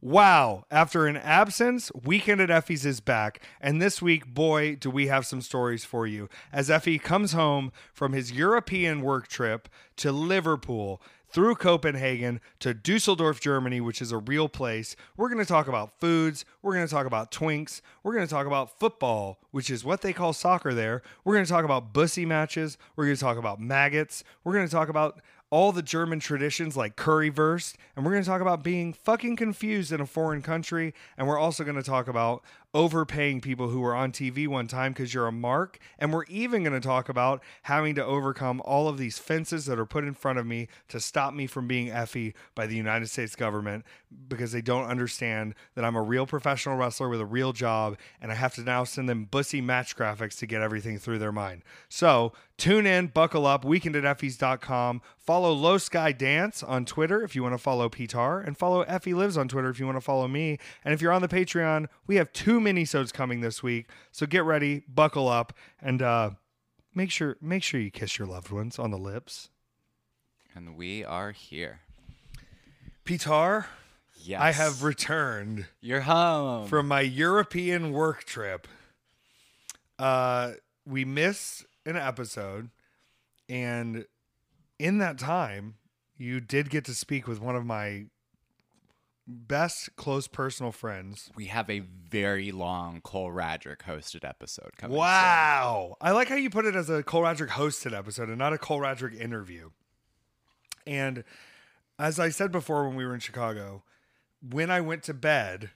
[0.00, 3.42] Wow, after an absence, Weekend at Effy's is back.
[3.60, 6.28] And this week, boy, do we have some stories for you.
[6.52, 13.40] As Effy comes home from his European work trip to Liverpool, through Copenhagen to Dusseldorf,
[13.40, 14.96] Germany, which is a real place.
[15.16, 16.44] We're going to talk about foods.
[16.62, 17.80] We're going to talk about twinks.
[18.02, 21.02] We're going to talk about football, which is what they call soccer there.
[21.24, 22.78] We're going to talk about bussy matches.
[22.96, 24.24] We're going to talk about maggots.
[24.42, 25.20] We're going to talk about
[25.50, 29.92] all the German traditions like currywurst, and we're going to talk about being fucking confused
[29.92, 32.42] in a foreign country, and we're also going to talk about
[32.74, 36.62] overpaying people who were on TV one time because you're a mark, and we're even
[36.62, 40.14] going to talk about having to overcome all of these fences that are put in
[40.14, 43.84] front of me to stop me from being Effy by the United States government
[44.28, 48.30] because they don't understand that I'm a real professional wrestler with a real job, and
[48.30, 51.62] I have to now send them bussy match graphics to get everything through their mind.
[51.88, 55.02] So tune in, buckle up, weekend at Effy's.com.
[55.16, 59.14] Follow Low Sky Dance on Twitter if you want to follow Pitar, and follow Effy
[59.14, 60.58] Lives on Twitter if you want to follow me.
[60.84, 63.86] And if you're on the Patreon, we have two minisodes coming this week.
[64.12, 66.30] So get ready, buckle up, and uh,
[66.94, 69.50] make sure make sure you kiss your loved ones on the lips.
[70.54, 71.80] And we are here.
[73.04, 73.66] Pitar,
[74.20, 74.40] Yes.
[74.40, 76.66] I have returned You're home.
[76.66, 78.66] from my European work trip.
[79.98, 80.52] Uh,
[80.84, 82.70] we missed an episode,
[83.48, 84.06] and
[84.78, 85.76] in that time,
[86.16, 88.06] you did get to speak with one of my
[89.28, 91.30] best close personal friends.
[91.36, 94.94] we have a very long Cole Radrick hosted episode coming.
[94.94, 95.00] soon.
[95.00, 95.96] Wow.
[96.00, 98.58] I like how you put it as a Cole Radrick hosted episode and not a
[98.58, 99.70] Cole Radrick interview.
[100.86, 101.24] And
[101.98, 103.84] as I said before when we were in Chicago,
[104.40, 105.70] when I went to bed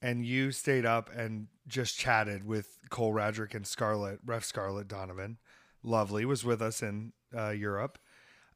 [0.00, 5.38] and you stayed up and just chatted with Cole Radrick and Scarlett, Ref Scarlett Donovan,
[5.82, 7.98] lovely, was with us in uh, Europe.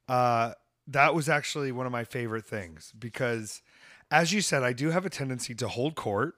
[0.09, 0.53] Uh,
[0.87, 3.63] that was actually one of my favorite things because,
[4.13, 6.35] as you said, I do have a tendency to hold court.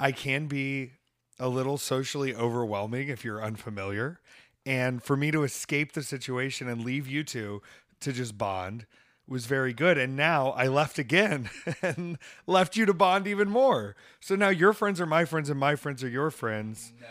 [0.00, 0.94] I can be
[1.38, 4.20] a little socially overwhelming if you're unfamiliar.
[4.66, 7.62] And for me to escape the situation and leave you two
[8.00, 8.86] to just bond
[9.28, 9.96] was very good.
[9.96, 11.50] And now I left again
[11.82, 13.94] and left you to bond even more.
[14.20, 16.92] So now your friends are my friends and my friends are your friends.
[17.00, 17.06] No.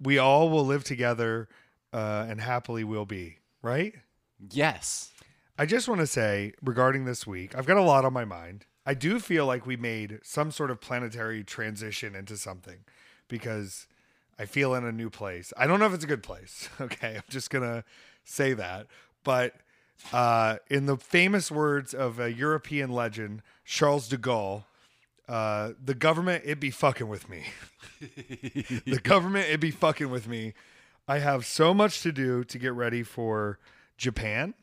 [0.00, 1.48] We all will live together
[1.92, 3.94] uh, and happily will be, right?
[4.50, 5.10] Yes.
[5.58, 8.66] I just want to say regarding this week, I've got a lot on my mind.
[8.84, 12.78] I do feel like we made some sort of planetary transition into something
[13.28, 13.86] because
[14.38, 15.52] I feel in a new place.
[15.56, 16.68] I don't know if it's a good place.
[16.80, 17.16] Okay.
[17.16, 17.84] I'm just going to
[18.24, 18.86] say that.
[19.22, 19.54] But
[20.12, 24.64] uh, in the famous words of a European legend, Charles de Gaulle,
[25.28, 27.44] uh, the government, it be fucking with me.
[28.00, 30.54] the government, it be fucking with me.
[31.06, 33.58] I have so much to do to get ready for
[33.96, 34.54] Japan.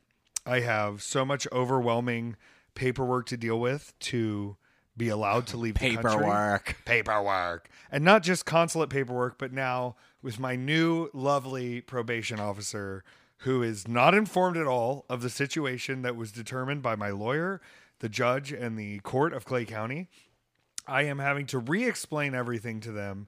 [0.46, 2.36] I have so much overwhelming
[2.80, 4.56] paperwork to deal with to
[4.96, 6.12] be allowed to leave the country.
[6.12, 6.78] Paperwork.
[6.86, 7.70] Paperwork.
[7.92, 13.04] And not just consulate paperwork, but now with my new lovely probation officer
[13.40, 17.60] who is not informed at all of the situation that was determined by my lawyer,
[18.00, 20.10] the judge, and the court of Clay County.
[20.88, 23.28] I am having to re explain everything to them,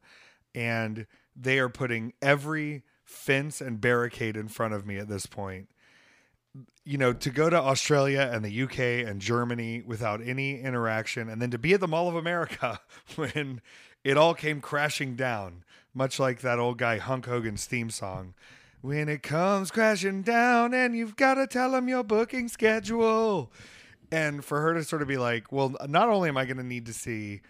[0.56, 5.68] and they are putting every fence and barricade in front of me at this point.
[6.84, 11.42] You know, to go to Australia and the UK and Germany without any interaction, and
[11.42, 12.82] then to be at the Mall of America
[13.16, 13.62] when
[14.04, 15.64] it all came crashing down,
[15.94, 18.34] much like that old guy Hulk Hogan's theme song.
[18.82, 23.52] When it comes crashing down, and you've got to tell them your booking schedule.
[24.12, 26.64] And for her to sort of be like, well, not only am I going to
[26.64, 27.42] need to see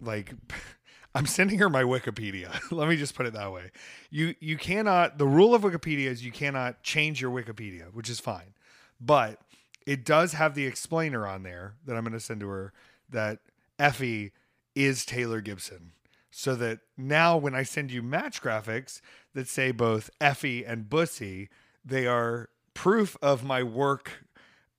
[0.00, 0.32] like
[1.14, 2.60] I'm sending her my Wikipedia.
[2.70, 3.70] Let me just put it that way.
[4.10, 8.20] You you cannot the rule of Wikipedia is you cannot change your Wikipedia, which is
[8.20, 8.54] fine.
[9.00, 9.40] But
[9.86, 12.72] it does have the explainer on there that I'm going to send to her
[13.08, 13.40] that
[13.78, 14.30] Effy
[14.74, 15.92] is Taylor Gibson.
[16.30, 19.00] So that now when I send you match graphics
[19.34, 21.48] that say both Effy and Bussy,
[21.84, 24.24] they are proof of my work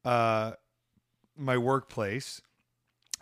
[0.06, 0.54] uh
[1.36, 2.42] my workplace.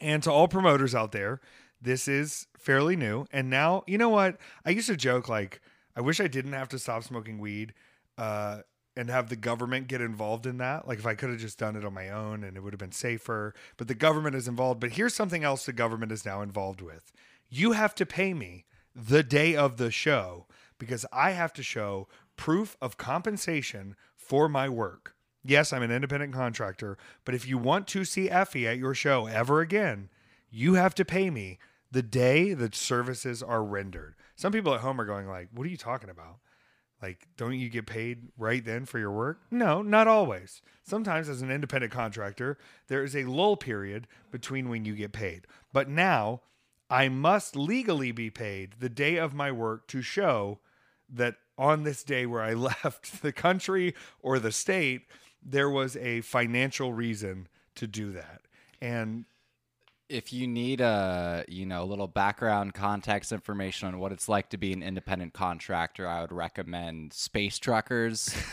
[0.01, 1.41] And to all promoters out there,
[1.81, 3.25] this is fairly new.
[3.31, 4.37] And now, you know what?
[4.65, 5.61] I used to joke like,
[5.95, 7.73] I wish I didn't have to stop smoking weed
[8.17, 8.59] uh,
[8.95, 10.87] and have the government get involved in that.
[10.87, 12.79] Like, if I could have just done it on my own and it would have
[12.79, 13.53] been safer.
[13.77, 14.79] But the government is involved.
[14.79, 17.11] But here's something else the government is now involved with
[17.49, 18.65] you have to pay me
[18.95, 20.45] the day of the show
[20.77, 25.15] because I have to show proof of compensation for my work.
[25.43, 29.25] Yes, I'm an independent contractor, but if you want to see Effy at your show
[29.25, 30.09] ever again,
[30.49, 31.59] you have to pay me
[31.91, 34.15] the day that services are rendered.
[34.35, 36.39] Some people at home are going like, "What are you talking about?"
[37.01, 39.39] Like, don't you get paid right then for your work?
[39.49, 40.61] No, not always.
[40.83, 42.57] Sometimes, as an independent contractor,
[42.87, 45.47] there is a lull period between when you get paid.
[45.71, 46.41] But now,
[46.89, 50.59] I must legally be paid the day of my work to show
[51.09, 52.53] that on this day where I
[52.83, 55.03] left the country or the state,
[55.41, 58.41] there was a financial reason to do that.
[58.81, 59.25] And
[60.09, 64.49] If you need a you know a little background context information on what it's like
[64.49, 68.33] to be an independent contractor, I would recommend Space Truckers.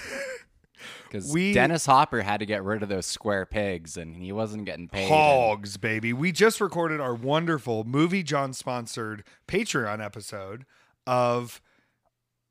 [1.04, 4.66] Because We- Dennis Hopper had to get rid of those square pigs, and he wasn't
[4.66, 5.04] getting paid.
[5.04, 6.12] and- Hogs, baby.
[6.12, 10.66] We just recorded our wonderful movie John sponsored Patreon episode
[11.06, 11.62] of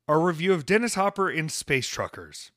[0.08, 2.50] our review of Dennis Hopper in Space Truckers.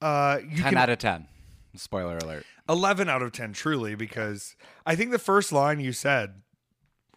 [0.00, 1.26] Uh, you ten can out of ten.
[1.74, 2.44] Spoiler alert.
[2.68, 6.42] 11 out of 10 truly because I think the first line you said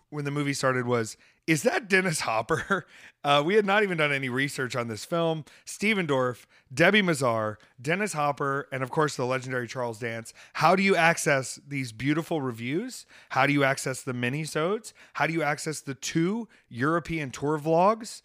[0.09, 1.17] when the movie started was
[1.47, 2.85] is that Dennis Hopper?
[3.23, 5.45] Uh, we had not even done any research on this film.
[5.63, 10.33] Stephen Dorff, Debbie Mazar, Dennis Hopper, and of course the legendary Charles Dance.
[10.53, 13.05] How do you access these beautiful reviews?
[13.29, 14.95] How do you access the mini-sodes?
[15.13, 18.23] How do you access the two European tour vlogs?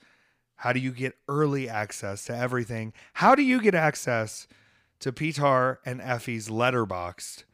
[0.54, 2.94] How do you get early access to everything?
[3.12, 4.48] How do you get access
[5.00, 7.44] to Petar and Effy's Letterboxd?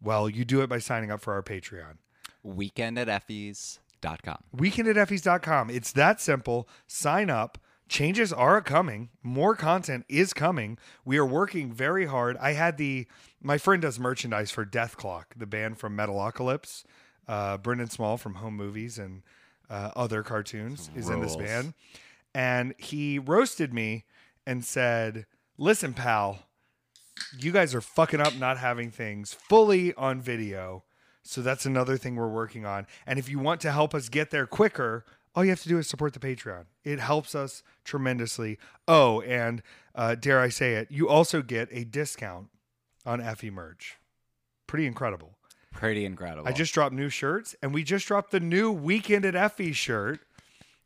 [0.00, 1.96] Well, you do it by signing up for our Patreon.
[2.42, 4.38] Weekend at Effy's.com.
[4.52, 5.70] Weekend at Effy's.com.
[5.70, 6.68] It's that simple.
[6.86, 7.58] Sign up.
[7.88, 9.08] Changes are coming.
[9.22, 10.76] More content is coming.
[11.04, 12.36] We are working very hard.
[12.36, 13.06] I had the
[13.42, 16.84] my friend does merchandise for Dethklok, the band from Metalocalypse.
[17.26, 19.22] Uh, Brendan Small from Home Movies and
[19.70, 21.48] uh, other cartoons is in this Rules.
[21.48, 21.74] band,
[22.34, 24.04] and he roasted me
[24.46, 26.40] and said, "Listen, pal,
[27.38, 30.84] you guys are fucking up not having things fully on video.
[31.22, 32.86] So that's another thing we're working on.
[33.06, 35.04] And if you want to help us get there quicker,
[35.34, 36.64] all you have to do is support the Patreon.
[36.84, 38.58] It helps us tremendously.
[38.86, 39.62] Oh, and
[39.94, 42.48] uh, dare I say it, you also get a discount
[43.04, 43.98] on Effy merch.
[44.66, 45.36] Pretty incredible.
[45.72, 46.48] Pretty incredible.
[46.48, 50.20] I just dropped new shirts, and we just dropped the new Weekend at Effy shirt,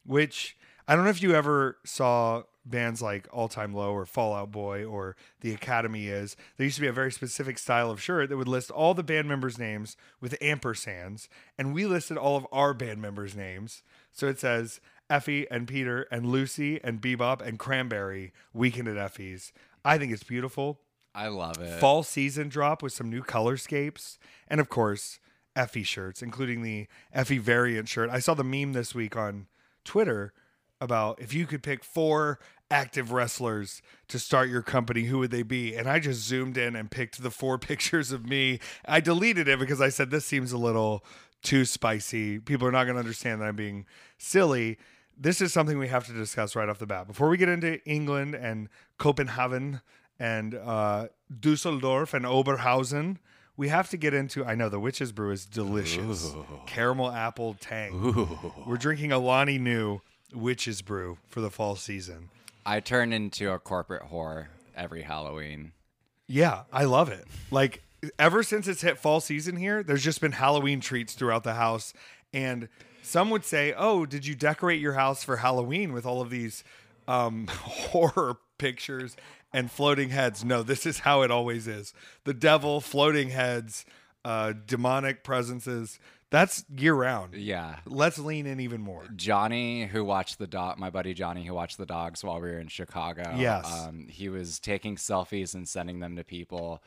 [0.05, 0.56] which
[0.88, 4.85] I don't know if you ever saw bands like All Time Low or Fallout Boy
[4.85, 6.37] or The Academy is.
[6.56, 9.03] There used to be a very specific style of shirt that would list all the
[9.03, 11.29] band members' names with ampersands,
[11.59, 13.82] and we listed all of our band members' names.
[14.12, 14.81] So it says
[15.11, 19.53] Effy and Peter and Lucy and Bebop and Cranberry Weekend at Effy's.
[19.85, 20.81] I think it's beautiful
[21.15, 21.81] I love it.
[21.81, 24.17] fall season drop with some new colorscapes
[24.49, 25.19] and of course
[25.55, 28.08] Effy shirts, including the Effy variant shirt.
[28.08, 29.49] I saw the meme this week on
[29.85, 30.32] Twitter
[30.82, 32.38] about if you could pick four
[32.70, 35.75] active wrestlers to start your company, who would they be?
[35.75, 38.58] And I just zoomed in and picked the four pictures of me.
[38.87, 41.05] I deleted it because I said this seems a little
[41.43, 42.38] too spicy.
[42.38, 43.87] People are not going to understand that I'm being
[44.19, 44.79] silly.
[45.17, 47.06] This is something we have to discuss right off the bat.
[47.06, 48.69] Before we get into England and
[48.99, 49.81] Copenhagen
[50.19, 51.08] and uh,
[51.38, 53.19] Dusseldorf and Oberhausen,
[53.56, 54.44] we have to get into.
[54.44, 56.32] I know the Witch's Brew is delicious.
[56.67, 58.46] Caramel apple tang.
[58.67, 60.00] We're drinking Alani Nu
[60.34, 62.31] Witch's Brew for the fall season.
[62.64, 64.46] I turn into a corporate whore
[64.76, 65.73] every Halloween.
[66.29, 67.26] Yeah, I love it.
[67.50, 67.82] Like
[68.19, 71.93] ever since it's hit fall season here, there's just been Halloween treats throughout the house.
[72.32, 72.69] And
[73.02, 76.64] some would say, "Oh, did you decorate your house for Halloween with all of these
[77.06, 79.17] um, horror pictures
[79.52, 81.93] and floating heads?" No, this is how it always is.
[82.25, 83.84] The devil, floating heads,
[84.25, 85.99] uh, demonic presences.
[86.32, 87.34] That's year round.
[87.34, 87.76] Yeah.
[87.84, 89.05] Let's lean in even more.
[89.15, 92.58] Johnny, who watched the dog, my buddy Johnny, who watched the dogs while we were
[92.58, 93.34] in Chicago.
[93.36, 93.70] Yes.
[93.70, 96.82] Um, he was taking selfies and sending them to people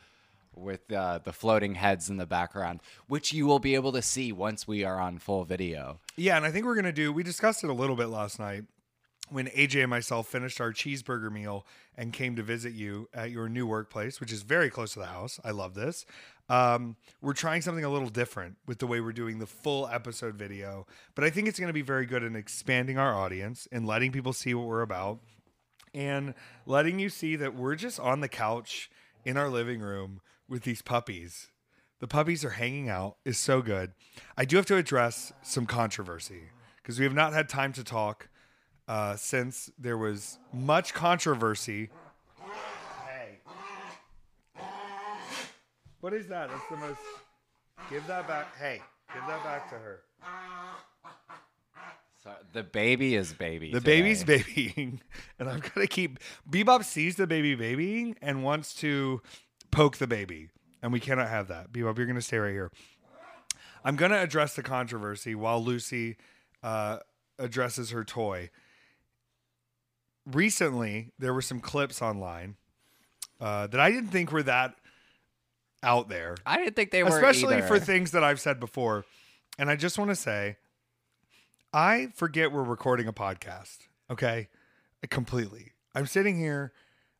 [0.52, 4.32] with uh, the floating heads in the background, which you will be able to see
[4.32, 6.00] once we are on full video.
[6.16, 7.12] Yeah, and I think we're gonna do.
[7.12, 8.64] We discussed it a little bit last night
[9.28, 13.48] when AJ and myself finished our cheeseburger meal and came to visit you at your
[13.48, 15.40] new workplace, which is very close to the house.
[15.44, 16.06] I love this.
[16.48, 20.36] Um, we're trying something a little different with the way we're doing the full episode
[20.36, 23.86] video, but I think it's going to be very good in expanding our audience and
[23.86, 25.20] letting people see what we're about
[25.92, 26.34] and
[26.66, 28.90] letting you see that we're just on the couch
[29.24, 31.48] in our living room with these puppies.
[31.98, 33.92] The puppies are hanging out is so good.
[34.36, 38.28] I do have to address some controversy because we have not had time to talk
[38.86, 41.90] uh, since there was much controversy.
[46.00, 46.50] What is that?
[46.50, 47.00] That's the most.
[47.90, 48.56] Give that back.
[48.56, 48.80] Hey,
[49.12, 50.00] give that back to her.
[52.22, 53.70] So the baby is baby.
[53.72, 54.00] The today.
[54.02, 55.00] baby's babying,
[55.38, 56.18] and I'm gonna keep.
[56.50, 59.20] Bebop sees the baby babying and wants to
[59.70, 60.48] poke the baby,
[60.82, 61.72] and we cannot have that.
[61.72, 62.72] Bebop, you're gonna stay right here.
[63.84, 66.16] I'm gonna address the controversy while Lucy
[66.62, 66.98] uh,
[67.38, 68.50] addresses her toy.
[70.26, 72.56] recently there were some clips online
[73.40, 74.74] uh, that I didn't think were that
[75.82, 79.04] out there, I didn't think they were especially for things that I've said before.
[79.58, 80.56] And I just want to say,
[81.72, 83.78] I forget we're recording a podcast.
[84.10, 84.48] Okay,
[85.10, 85.72] completely.
[85.94, 86.72] I'm sitting here.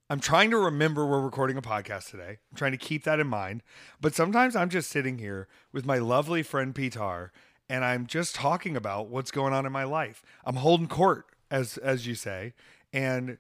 [0.09, 2.39] I'm trying to remember we're recording a podcast today.
[2.51, 3.63] I'm trying to keep that in mind.
[4.01, 7.31] But sometimes I'm just sitting here with my lovely friend Pitar,
[7.69, 10.23] and I'm just talking about what's going on in my life.
[10.45, 12.55] I'm holding court, as as you say,
[12.93, 13.39] and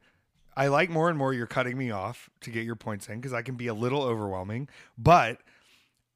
[0.56, 3.34] I like more and more you're cutting me off to get your points in because
[3.34, 4.68] I can be a little overwhelming.
[4.96, 5.40] But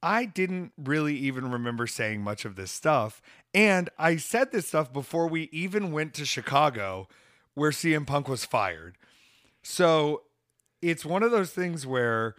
[0.02, 3.20] I didn't really even remember saying much of this stuff.
[3.52, 7.06] And I said this stuff before we even went to Chicago,
[7.54, 8.96] where CM Punk was fired.
[9.62, 10.22] So
[10.80, 12.34] it's one of those things where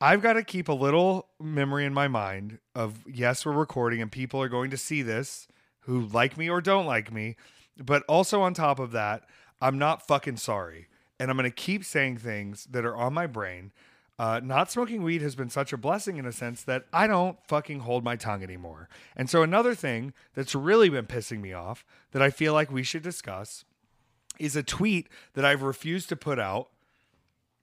[0.00, 4.10] I've got to keep a little memory in my mind of yes, we're recording and
[4.10, 5.46] people are going to see this
[5.80, 7.36] who like me or don't like me.
[7.76, 9.24] But also on top of that,
[9.62, 10.88] I'm not fucking sorry.
[11.20, 13.70] And I'm going to keep saying things that are on my brain.
[14.18, 17.38] Uh, not smoking weed has been such a blessing in a sense that I don't
[17.46, 18.88] fucking hold my tongue anymore.
[19.16, 22.82] And so, another thing that's really been pissing me off that I feel like we
[22.82, 23.64] should discuss
[24.38, 26.68] is a tweet that I've refused to put out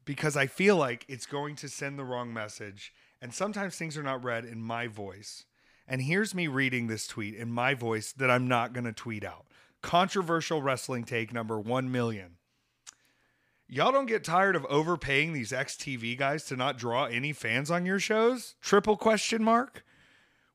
[0.05, 2.93] because I feel like it's going to send the wrong message.
[3.21, 5.45] And sometimes things are not read in my voice.
[5.87, 9.25] And here's me reading this tweet in my voice that I'm not going to tweet
[9.25, 9.45] out.
[9.81, 12.37] Controversial wrestling take number 1 million.
[13.67, 17.85] Y'all don't get tired of overpaying these XTV guys to not draw any fans on
[17.85, 18.55] your shows?
[18.61, 19.85] Triple question mark.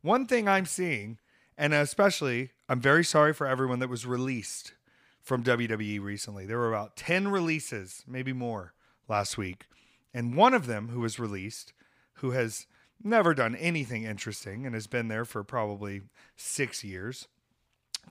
[0.02, 1.18] One thing I'm seeing,
[1.56, 4.74] and especially, I'm very sorry for everyone that was released
[5.22, 6.44] from WWE recently.
[6.44, 8.74] There were about 10 releases, maybe more,
[9.08, 9.66] last week.
[10.12, 11.72] And one of them who was released,
[12.14, 12.66] who has
[13.02, 16.02] never done anything interesting and has been there for probably
[16.36, 17.28] six years,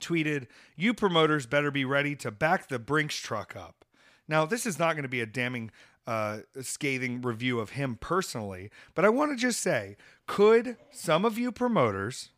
[0.00, 0.46] tweeted,
[0.76, 3.84] You promoters better be ready to back the Brinks truck up.
[4.28, 5.70] Now, this is not going to be a damning,
[6.06, 9.96] uh, scathing review of him personally, but I want to just say
[10.26, 12.30] could some of you promoters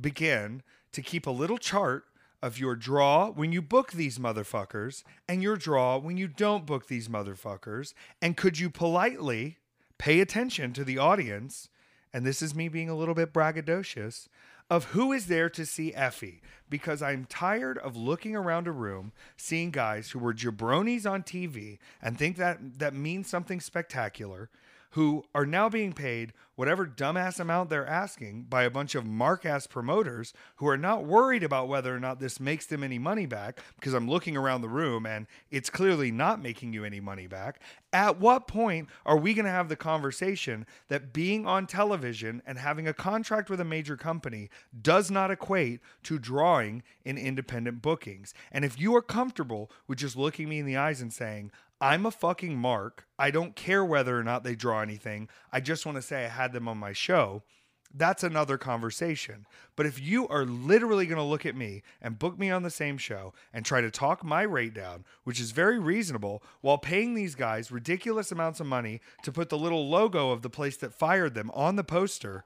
[0.00, 0.62] begin
[0.92, 2.04] to keep a little chart
[2.42, 6.86] of your draw when you book these motherfuckers and your draw when you don't book
[6.86, 7.94] these motherfuckers?
[8.22, 9.58] And could you politely
[9.98, 11.68] pay attention to the audience?
[12.12, 14.28] And this is me being a little bit braggadocious
[14.70, 19.12] of who is there to see Effy because I'm tired of looking around a room
[19.36, 24.50] seeing guys who were jabronis on TV and think that that means something spectacular
[24.90, 29.46] who are now being paid whatever dumbass amount they're asking by a bunch of mark
[29.46, 33.26] ass promoters who are not worried about whether or not this makes them any money
[33.26, 37.28] back because I'm looking around the room and it's clearly not making you any money
[37.28, 37.62] back.
[37.92, 42.58] At what point are we going to have the conversation that being on television and
[42.58, 44.50] having a contract with a major company
[44.82, 48.34] does not equate to drawing in independent bookings?
[48.50, 52.06] And if you are comfortable with just looking me in the eyes and saying, I'm
[52.06, 53.06] a fucking mark.
[53.18, 55.28] I don't care whether or not they draw anything.
[55.52, 57.42] I just want to say I had them on my show.
[57.94, 59.46] That's another conversation.
[59.74, 62.70] But if you are literally going to look at me and book me on the
[62.70, 67.14] same show and try to talk my rate down, which is very reasonable, while paying
[67.14, 70.92] these guys ridiculous amounts of money to put the little logo of the place that
[70.92, 72.44] fired them on the poster,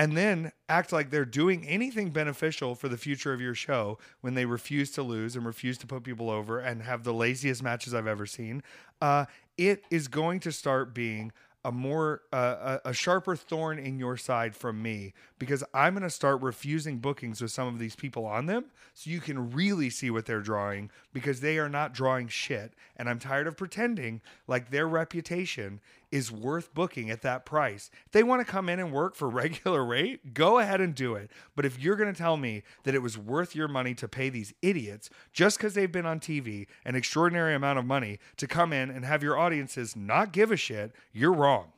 [0.00, 4.32] and then act like they're doing anything beneficial for the future of your show when
[4.32, 7.92] they refuse to lose and refuse to put people over and have the laziest matches
[7.92, 8.62] I've ever seen,
[9.02, 9.26] uh,
[9.58, 11.32] it is going to start being
[11.66, 16.02] a more uh, a, a sharper thorn in your side from me because I'm going
[16.02, 19.90] to start refusing bookings with some of these people on them so you can really
[19.90, 22.72] see what they're drawing because they are not drawing shit.
[22.96, 25.80] And I'm tired of pretending like their reputation
[26.12, 27.90] is worth booking at that price.
[28.06, 31.14] If they want to come in and work for regular rate, go ahead and do
[31.14, 31.30] it.
[31.54, 34.28] But if you're going to tell me that it was worth your money to pay
[34.28, 38.72] these idiots just because they've been on TV an extraordinary amount of money to come
[38.72, 41.72] in and have your audiences not give a shit, you're wrong.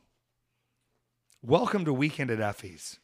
[1.41, 2.99] Welcome to Weekend at Effy's.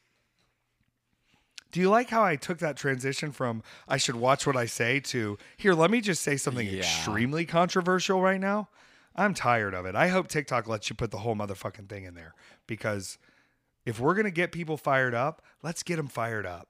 [1.71, 4.99] Do you like how I took that transition from I should watch what I say
[5.01, 6.79] to here, let me just say something Yeah.
[6.79, 8.69] extremely controversial right now?
[9.15, 9.95] I'm tired of it.
[9.95, 12.33] I hope TikTok lets you put the whole motherfucking thing in there
[12.67, 13.17] because
[13.85, 16.67] if we're going to get people fired up, let's get them fired up.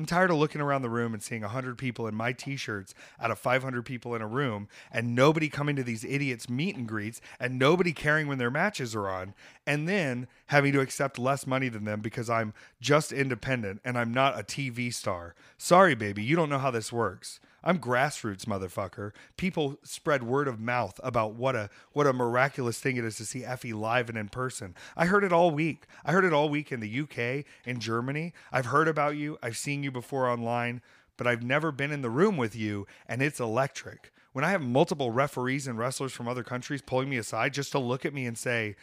[0.00, 2.94] I'm tired of looking around the room and seeing 100 people in my t shirts
[3.20, 6.88] out of 500 people in a room and nobody coming to these idiots' meet and
[6.88, 9.34] greets and nobody caring when their matches are on
[9.66, 14.14] and then having to accept less money than them because I'm just independent and I'm
[14.14, 15.34] not a TV star.
[15.58, 17.38] Sorry, baby, you don't know how this works.
[17.62, 19.12] I'm grassroots, motherfucker.
[19.36, 23.26] People spread word of mouth about what a what a miraculous thing it is to
[23.26, 24.74] see Effy live and in person.
[24.96, 25.86] I heard it all week.
[26.04, 28.32] I heard it all week in the UK, in Germany.
[28.50, 29.38] I've heard about you.
[29.42, 30.80] I've seen you before online,
[31.16, 34.12] but I've never been in the room with you, and it's electric.
[34.32, 37.78] when I have multiple referees and wrestlers from other countries pulling me aside just to
[37.78, 38.76] look at me and say,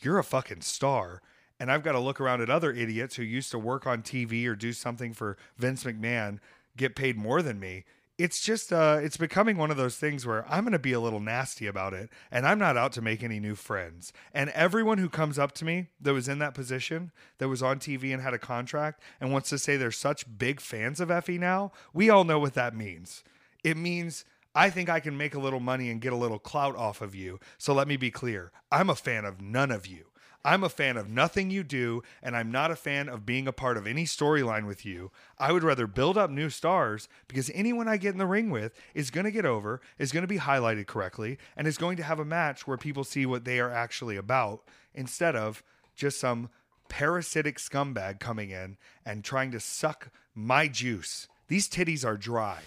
[0.00, 1.20] You're a fucking star.
[1.58, 4.46] And I've got to look around at other idiots who used to work on TV
[4.46, 6.38] or do something for Vince McMahon
[6.76, 7.84] get paid more than me.
[8.18, 11.00] It's just, uh, it's becoming one of those things where I'm going to be a
[11.00, 12.08] little nasty about it.
[12.30, 14.12] And I'm not out to make any new friends.
[14.32, 17.78] And everyone who comes up to me that was in that position, that was on
[17.78, 21.38] TV and had a contract, and wants to say they're such big fans of Effy
[21.38, 23.22] now, we all know what that means.
[23.62, 26.74] It means I think I can make a little money and get a little clout
[26.76, 27.38] off of you.
[27.58, 30.06] So let me be clear I'm a fan of none of you.
[30.46, 33.52] I'm a fan of nothing you do, and I'm not a fan of being a
[33.52, 35.10] part of any storyline with you.
[35.40, 38.72] I would rather build up new stars because anyone I get in the ring with
[38.94, 42.04] is going to get over, is going to be highlighted correctly, and is going to
[42.04, 44.62] have a match where people see what they are actually about
[44.94, 45.64] instead of
[45.96, 46.48] just some
[46.88, 51.26] parasitic scumbag coming in and trying to suck my juice.
[51.48, 52.60] These titties are dry.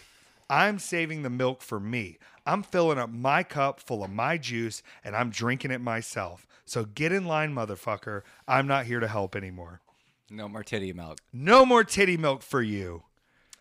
[0.49, 2.17] I'm saving the milk for me.
[2.49, 6.47] I'm filling up my cup full of my juice and I'm drinking it myself.
[6.65, 8.23] So get in line, motherfucker.
[8.47, 9.81] I'm not here to help anymore.
[10.31, 11.19] No more titty milk.
[11.31, 13.03] No more titty milk for you.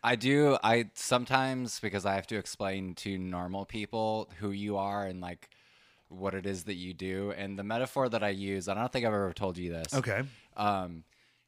[0.02, 0.56] I do.
[0.62, 5.50] I sometimes because I have to explain to normal people who you are and like
[6.08, 7.32] what it is that you do.
[7.36, 9.92] And the metaphor that I use, I don't think I've ever told you this.
[9.92, 10.22] Okay.
[10.56, 11.04] Um,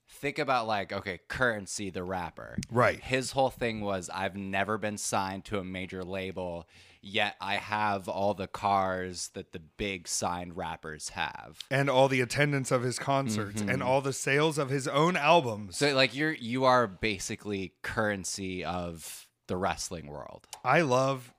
[0.08, 2.58] think about like okay, Curren$y, the rapper.
[2.70, 3.00] Right.
[3.00, 6.66] His whole thing was I've never been signed to a major label,
[7.02, 11.58] yet I have all the cars that the big signed rappers have.
[11.70, 15.76] And all the attendance of his concerts and all the sales of his own albums.
[15.78, 20.46] So like you're you are basically Curren$y of the wrestling world.
[20.64, 21.32] I love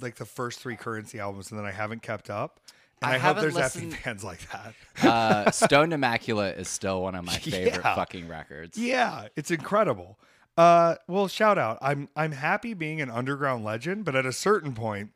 [0.00, 2.60] like the first three Curren$y albums and then I haven't kept up.
[3.02, 4.74] And I I, hope there's listened- fans like that.
[5.02, 7.94] Uh, Stoned Immaculate is still one of my favorite Yeah.
[7.94, 8.76] fucking records.
[8.76, 10.18] Yeah, it's incredible.
[10.60, 11.78] Uh, well, shout out.
[11.80, 15.08] I'm I'm happy being an underground legend, but at a certain point,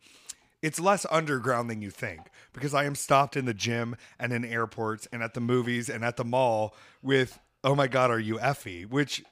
[0.62, 2.22] it's less underground than you think
[2.54, 6.02] because I am stopped in the gym and in airports and at the movies and
[6.02, 9.22] at the mall with "Oh my God, are you Effy?" Which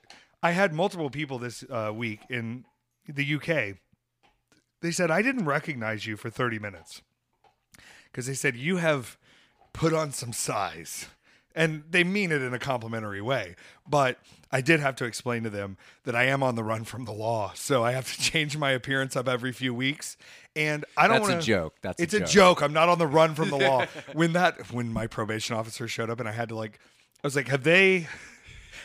[0.42, 2.66] I had multiple people this uh, week in
[3.08, 3.78] the UK.
[4.82, 7.00] They said I didn't recognize you for 30 minutes
[8.10, 9.16] because they said you have
[9.72, 11.06] put on some size.
[11.54, 13.56] And they mean it in a complimentary way.
[13.88, 14.18] But
[14.50, 17.12] I did have to explain to them that I am on the run from the
[17.12, 17.52] law.
[17.54, 20.16] So I have to change my appearance up every few weeks.
[20.54, 21.74] And I don't That's a joke.
[21.80, 22.28] That's it's a joke.
[22.28, 22.62] joke.
[22.62, 23.86] I'm not on the run from the law.
[24.12, 26.78] when that when my probation officer showed up and I had to like
[27.22, 28.08] I was like, have they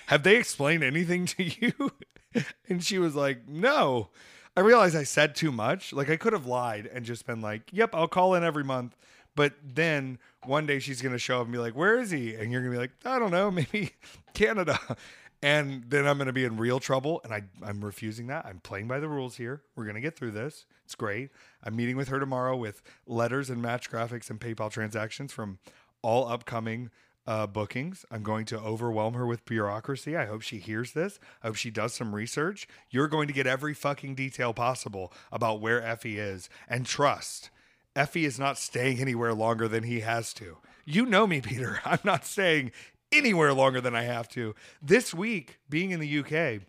[0.07, 1.91] have they explained anything to you?
[2.69, 4.09] and she was like, no.
[4.55, 5.93] I realized I said too much.
[5.93, 8.95] Like I could have lied and just been like, yep, I'll call in every month.
[9.37, 12.51] But then one day she's gonna show up and be like, "Where is he?" And
[12.51, 13.91] you're gonna be like, "I don't know, maybe
[14.33, 14.79] Canada."
[15.43, 18.47] And then I'm gonna be in real trouble, and I I'm refusing that.
[18.47, 19.61] I'm playing by the rules here.
[19.75, 20.65] We're gonna get through this.
[20.83, 21.29] It's great.
[21.63, 25.59] I'm meeting with her tomorrow with letters and match graphics and PayPal transactions from
[26.01, 26.89] all upcoming
[27.27, 28.05] uh, bookings.
[28.09, 30.17] I'm going to overwhelm her with bureaucracy.
[30.17, 31.19] I hope she hears this.
[31.43, 32.67] I hope she does some research.
[32.89, 37.51] You're going to get every fucking detail possible about where Effy is, and trust.
[37.97, 40.57] Effy is not staying anywhere longer than he has to.
[40.85, 41.79] You know me, Peter.
[41.85, 42.71] I'm not staying
[43.11, 44.53] anywhere longer than I have to.
[44.81, 46.61] This week, being in the UK,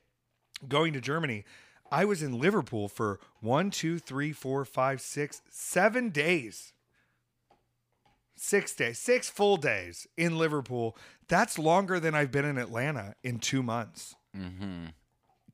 [0.68, 1.44] going to Germany,
[1.92, 6.72] I was in Liverpool for one, two, three, four, five, six, seven days.
[8.40, 10.96] Six days, six full days in Liverpool.
[11.28, 14.86] That's longer than I've been in Atlanta in two months Mm-hmm.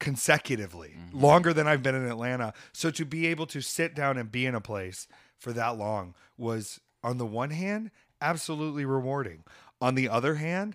[0.00, 2.52] consecutively, longer than I've been in Atlanta.
[2.72, 5.06] So to be able to sit down and be in a place
[5.44, 9.44] for that long was, on the one hand, absolutely rewarding.
[9.80, 10.74] On the other hand,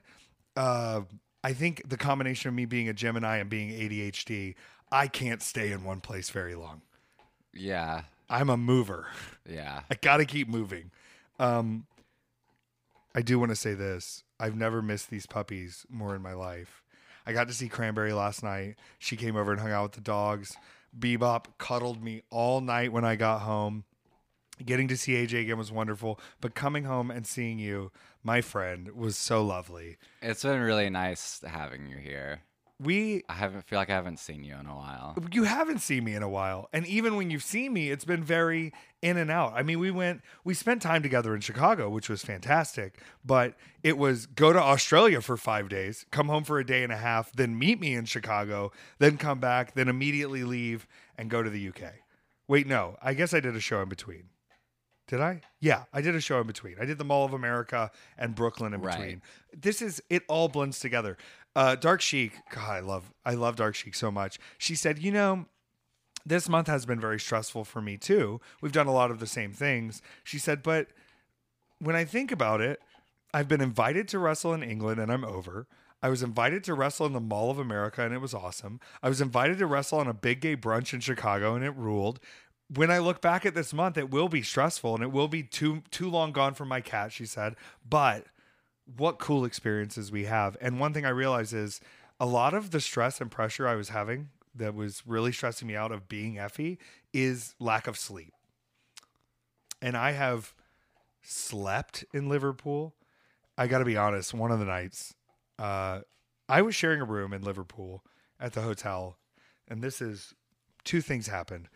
[0.56, 1.02] uh,
[1.44, 4.56] I think the combination of me being a Gemini and being ADHD,
[4.92, 6.84] I can't stay in one place very long.
[7.54, 8.04] Yeah.
[8.30, 9.08] I'm a mover.
[9.50, 9.82] Yeah.
[9.90, 10.92] I got to keep moving.
[11.40, 11.88] Um,
[13.16, 14.24] I do want to say this.
[14.40, 16.84] I've never missed these puppies more in my life.
[17.26, 18.76] I got to see Cranberry last night.
[19.00, 20.56] She came over and hung out with the dogs.
[20.98, 23.84] Bebop cuddled me all night when I got home.
[24.66, 27.92] Getting to see AJ again was wonderful, but coming home and seeing you,
[28.24, 29.98] my friend, was so lovely.
[30.22, 32.42] It's been really nice having you here.
[32.82, 35.18] We I haven't feel like I haven't seen you in a while.
[35.34, 38.24] you haven't seen me in a while and even when you've seen me it's been
[38.24, 42.08] very in and out i mean we went we spent time together in chicago which
[42.08, 46.66] was fantastic but it was go to australia for five days come home for a
[46.66, 50.88] day and a half then meet me in chicago then come back then immediately leave
[51.18, 51.82] and go to the uk
[52.48, 54.24] wait no i guess i did a show in between
[55.10, 55.42] did I?
[55.60, 56.76] Yeah, I did a show in between.
[56.80, 58.96] I did the Mall of America and Brooklyn in Right.
[58.96, 59.22] between.
[59.52, 61.18] This is it all blends together.
[61.56, 64.38] Uh, Dark Sheik, God, I love I love Dark Sheik so much.
[64.60, 65.46] She said, you know,
[66.26, 68.40] this month has been very stressful for me too.
[68.62, 70.02] We've done a lot of the same things.
[70.24, 70.88] She said, but
[71.80, 72.80] when I think about it,
[73.34, 75.66] I've been invited to wrestle in England and I'm over.
[76.04, 78.80] I was invited to wrestle in the Mall of America and it was awesome.
[79.02, 82.20] I was invited to wrestle on a big gay brunch in Chicago and it ruled.
[82.74, 85.44] When I look back at this month, it will be stressful and it will be
[85.44, 87.56] too too long gone from my cat, she said.
[87.88, 88.26] But
[88.98, 90.58] what cool experiences we have.
[90.62, 91.80] And one thing I realize is
[92.20, 95.76] a lot of the stress and pressure I was having that was really stressing me
[95.76, 96.78] out of being Effy
[97.14, 98.34] is lack of sleep.
[99.82, 100.54] And I have
[101.22, 102.96] slept in Liverpool.
[103.58, 105.14] I got to be honest, one of the nights,
[105.58, 106.02] uh,
[106.48, 108.04] I was sharing a room in Liverpool
[108.40, 109.18] at the hotel,
[109.68, 110.34] and this is
[110.84, 111.70] two things happened.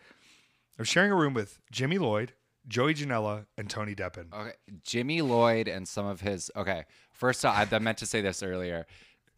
[0.76, 2.32] I was sharing a room with Jimmy Lloyd,
[2.66, 4.32] Joey Janela, and Tony Deppen.
[4.32, 6.50] Okay, Jimmy Lloyd and some of his.
[6.56, 8.86] Okay, first off, I meant to say this earlier.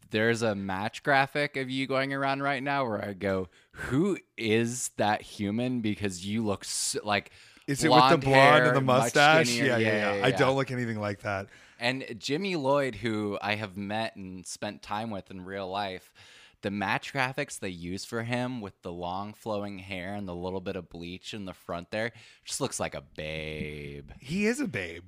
[0.09, 4.89] There's a match graphic of you going around right now where I go, "Who is
[4.97, 7.31] that human?" Because you look so, like.
[7.67, 9.49] Is it with the blonde hair, and the mustache?
[9.49, 9.73] skinnier.
[9.73, 11.47] Yeah, yeah, yeah, yeah, I don't look anything like that.
[11.79, 16.13] And Jimmy Lloyd, who I have met and spent time with in real life,
[16.61, 20.61] the match graphics they use for him with the long flowing hair and the little
[20.61, 22.11] bit of bleach in the front there
[22.45, 24.11] just looks like a babe.
[24.19, 25.03] He is a babe.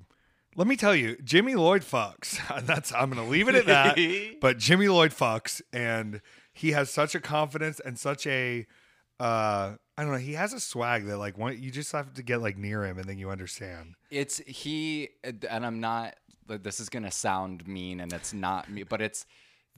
[0.56, 2.40] Let me tell you, Jimmy Lloyd fucks.
[2.66, 3.98] That's I'm gonna leave it at that.
[4.42, 6.22] but Jimmy Lloyd fucks, and
[6.54, 8.66] he has such a confidence and such a
[9.20, 10.18] uh I don't know.
[10.18, 12.98] He has a swag that like one, you just have to get like near him,
[12.98, 13.96] and then you understand.
[14.10, 16.16] It's he, and I'm not.
[16.48, 19.26] This is gonna sound mean, and it's not me, but it's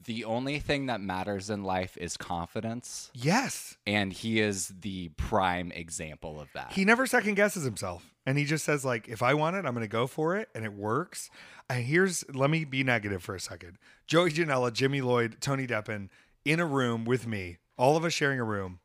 [0.04, 5.70] the only thing that matters in life is confidence, Yes, and he is the prime
[5.72, 6.72] example of that.
[6.72, 9.74] he never second guesses himself, and he just says like, if I want it, I'm
[9.74, 11.30] gonna go for it, and it works.
[11.70, 13.78] And here's let me be negative for a second.
[14.06, 16.08] Joey Janela, Jimmy Lloyd, Tony Deppen
[16.44, 18.80] in a room with me, all of us sharing a room.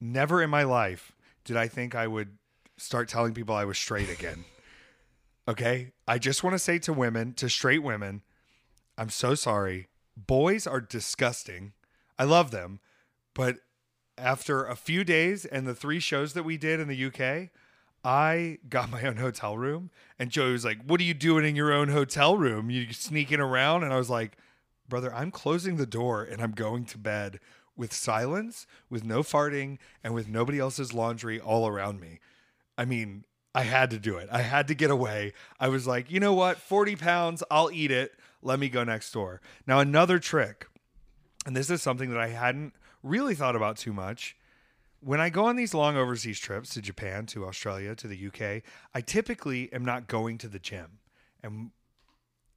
[0.00, 1.12] Never in my life
[1.44, 2.36] did I think I would
[2.76, 4.44] start telling people I was straight again.
[5.48, 5.90] Okay?
[6.06, 8.22] I just want to say to women, to straight women,
[8.96, 9.88] I'm so sorry.
[10.16, 11.72] Boys are disgusting.
[12.18, 12.80] I love them,
[13.34, 13.56] but
[14.18, 17.50] after a few days and the three shows that we did in the UK,
[18.04, 21.56] I got my own hotel room and Joey was like, "What are you doing in
[21.56, 22.70] your own hotel room?
[22.70, 24.36] You sneaking around?" And I was like,
[24.88, 27.40] "Brother, I'm closing the door and I'm going to bed
[27.74, 32.20] with silence, with no farting, and with nobody else's laundry all around me."
[32.76, 34.28] I mean, I had to do it.
[34.32, 35.32] I had to get away.
[35.60, 36.58] I was like, "You know what?
[36.58, 38.14] 40 pounds, I'll eat it.
[38.42, 40.66] Let me go next door." Now, another trick,
[41.46, 44.36] and this is something that I hadn't really thought about too much
[45.02, 48.62] when I go on these long overseas trips to Japan, to Australia, to the UK,
[48.94, 51.00] I typically am not going to the gym.
[51.42, 51.70] And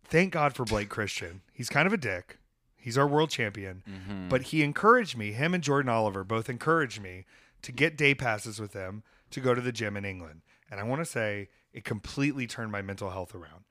[0.03, 1.41] thank God for Blake Christian.
[1.51, 2.37] He's kind of a dick.
[2.77, 3.81] He's our world champion.
[3.89, 4.29] Mm-hmm.
[4.29, 7.25] But he encouraged me, him and Jordan Oliver both encouraged me
[7.63, 10.41] to get day passes with them to go to the gym in England.
[10.69, 13.65] And I want to say it completely turned my mental health around.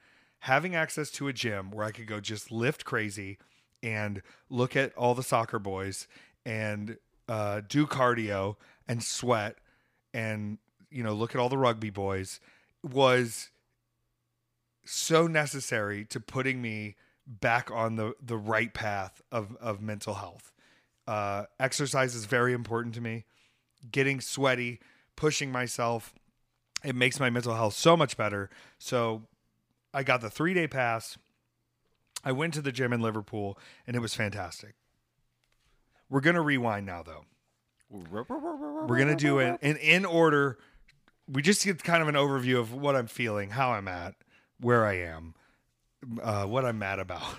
[0.45, 3.39] Having access to a gym where I could go just lift crazy
[3.83, 6.07] and look at all the soccer boys
[6.45, 6.99] and
[7.31, 9.57] uh, do cardio and sweat
[10.13, 10.59] and
[10.91, 12.41] you know look at all the rugby boys
[12.83, 13.49] was
[14.85, 20.53] so necessary to putting me back on the the right path of of mental health.
[21.07, 23.25] Uh, exercise is very important to me.
[23.91, 24.79] Getting sweaty,
[25.17, 26.13] pushing myself,
[26.85, 28.51] it makes my mental health so much better.
[28.79, 29.23] So
[29.95, 31.17] I got the three day pass.
[32.25, 34.75] I went to the gym in Liverpool and it was fantastic.
[36.11, 37.25] We're gonna rewind now though.
[37.89, 40.59] We're gonna do it in in order.
[41.31, 44.15] We just get kind of an overview of what I'm feeling, how I'm at,
[44.61, 45.35] where I am,
[46.23, 47.39] uh, what I'm mad about.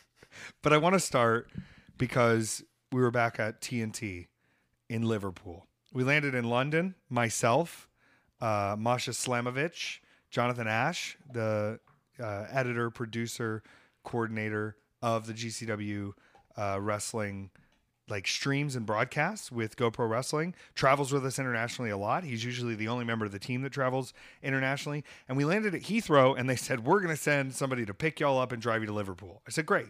[0.62, 1.50] but I want to start
[1.96, 4.26] because we were back at TNT
[4.88, 5.66] in Liverpool.
[5.94, 6.94] We landed in London.
[7.08, 7.88] Myself,
[8.40, 11.78] uh, Masha Slamovich, Jonathan Ash, the
[12.22, 13.62] uh, editor, producer,
[14.04, 16.12] coordinator of the GCW
[16.56, 17.50] uh, wrestling
[18.08, 20.54] like streams and broadcasts with GoPro Wrestling.
[20.74, 22.24] Travels with us internationally a lot.
[22.24, 25.04] He's usually the only member of the team that travels internationally.
[25.28, 28.20] And we landed at Heathrow, and they said we're going to send somebody to pick
[28.20, 29.40] y'all up and drive you to Liverpool.
[29.46, 29.88] I said great.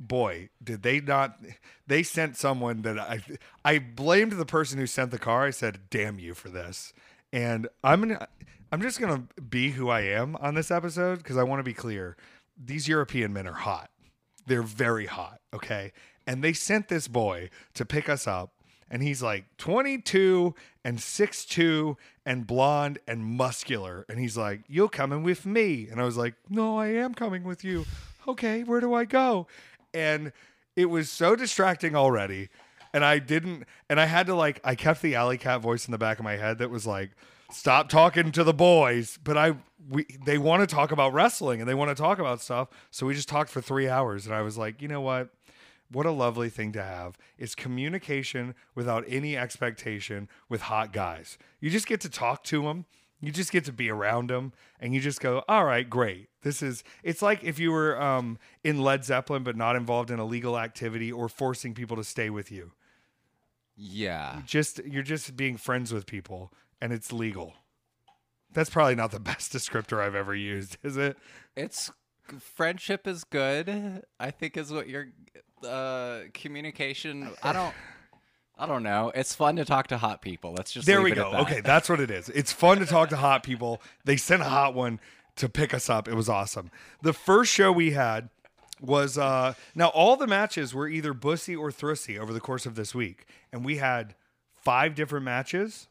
[0.00, 1.40] Boy, did they not?
[1.88, 3.20] They sent someone that I
[3.64, 5.46] I blamed the person who sent the car.
[5.46, 6.92] I said, "Damn you for this."
[7.32, 8.28] And I'm gonna
[8.70, 11.74] I'm just gonna be who I am on this episode because I want to be
[11.74, 12.16] clear.
[12.62, 13.90] These European men are hot.
[14.46, 15.40] They're very hot.
[15.54, 15.92] Okay,
[16.26, 18.52] and they sent this boy to pick us up
[18.90, 25.22] and he's like 22 and 6'2 and blonde and muscular and he's like you're coming
[25.22, 27.84] with me and i was like no i am coming with you
[28.26, 29.46] okay where do i go
[29.92, 30.32] and
[30.74, 32.48] it was so distracting already
[32.92, 35.92] and I didn't, and I had to like, I kept the alley cat voice in
[35.92, 37.10] the back of my head that was like,
[37.50, 39.56] "Stop talking to the boys," but I,
[39.88, 43.06] we, they want to talk about wrestling and they want to talk about stuff, so
[43.06, 45.30] we just talked for three hours, and I was like, you know what?
[45.90, 47.16] What a lovely thing to have.
[47.38, 51.38] It's communication without any expectation with hot guys.
[51.60, 52.84] You just get to talk to them.
[53.20, 56.28] You just get to be around them and you just go, all right, great.
[56.42, 60.20] This is, it's like if you were um, in Led Zeppelin but not involved in
[60.20, 62.72] illegal activity or forcing people to stay with you.
[63.76, 64.42] Yeah.
[64.44, 67.54] Just, you're just being friends with people and it's legal.
[68.52, 71.16] That's probably not the best descriptor I've ever used, is it?
[71.56, 71.90] It's
[72.40, 74.02] friendship is good.
[74.20, 75.08] I think is what your
[75.66, 77.30] uh, communication.
[77.42, 77.74] I don't.
[78.60, 79.12] I don't know.
[79.14, 80.52] It's fun to talk to hot people.
[80.52, 81.26] Let's just There we go.
[81.26, 81.40] at that.
[81.42, 82.28] Okay, that's what it is.
[82.30, 83.80] It's fun to talk to hot people.
[84.04, 84.98] They sent a hot one
[85.36, 86.08] to pick us up.
[86.08, 86.72] It was awesome.
[87.00, 88.30] The first show we had
[88.80, 92.74] was uh now all the matches were either bussy or thrusty over the course of
[92.74, 93.26] this week.
[93.52, 94.16] And we had
[94.56, 95.86] five different matches.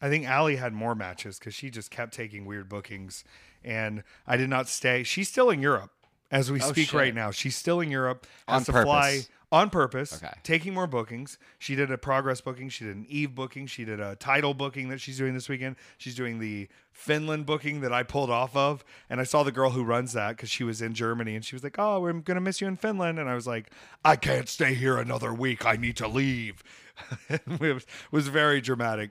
[0.00, 3.24] I think Allie had more matches because she just kept taking weird bookings.
[3.62, 5.02] And I did not stay.
[5.02, 5.90] She's still in Europe
[6.30, 6.98] as we Oh, speak shit.
[6.98, 7.30] right now.
[7.30, 8.26] She's still in Europe.
[8.48, 9.28] On to fly purpose.
[9.52, 10.32] on purpose, Okay.
[10.42, 11.36] taking more bookings.
[11.58, 12.70] She did a progress booking.
[12.70, 13.66] She did an Eve booking.
[13.66, 15.76] She did a title booking that she's doing this weekend.
[15.98, 18.82] She's doing the Finland booking that I pulled off of.
[19.10, 21.54] And I saw the girl who runs that because she was in Germany and she
[21.54, 23.18] was like, Oh, I'm going to miss you in Finland.
[23.18, 23.70] And I was like,
[24.04, 25.66] I can't stay here another week.
[25.66, 26.62] I need to leave.
[27.28, 29.10] it was very dramatic.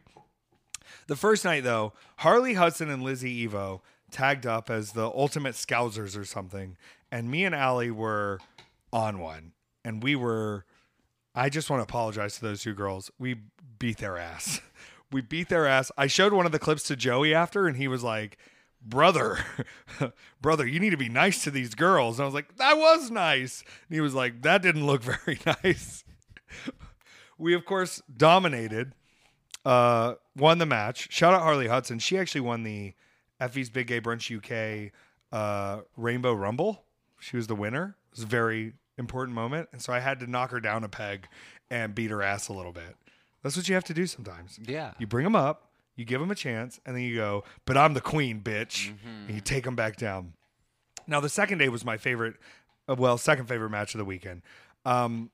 [1.08, 6.18] The first night, though, Harley Hudson and Lizzie Evo tagged up as the ultimate scousers
[6.18, 6.78] or something.
[7.12, 8.40] And me and Allie were
[8.92, 9.54] on one.
[9.84, 10.66] And we were,
[11.34, 13.12] I just want to apologize to those two girls.
[13.18, 13.38] We
[13.78, 14.62] beat their ass.
[15.12, 15.92] We beat their ass.
[15.98, 18.38] I showed one of the clips to Joey after, and he was like,
[18.80, 19.40] Brother,
[20.42, 22.20] brother, you need to be nice to these girls.
[22.20, 23.64] And I was like, That was nice.
[23.88, 26.04] And he was like, That didn't look very nice.
[27.40, 28.94] we, of course, dominated
[29.66, 31.12] uh, won the match.
[31.12, 32.00] Shout out Harley Hudson.
[32.00, 32.94] She actually won the
[33.40, 34.92] Effy's Big Gay Brunch UK
[35.32, 36.84] uh, Rainbow Rumble.
[37.20, 37.96] She was the winner.
[38.12, 39.70] It was a very important moment.
[39.72, 41.28] And so I had to knock her down a peg
[41.70, 42.96] and beat her ass a little bit.
[43.44, 44.60] That's what you have to do sometimes.
[44.66, 44.94] Yeah.
[45.00, 47.94] You bring them up, you give them a chance, and then you go, but I'm
[47.94, 48.92] the queen, bitch.
[49.28, 50.34] And you take them back down.
[51.08, 52.36] Now, the second day was my favorite,
[52.90, 54.42] uh, well, second favorite match of the weekend.
[54.86, 55.32] Um,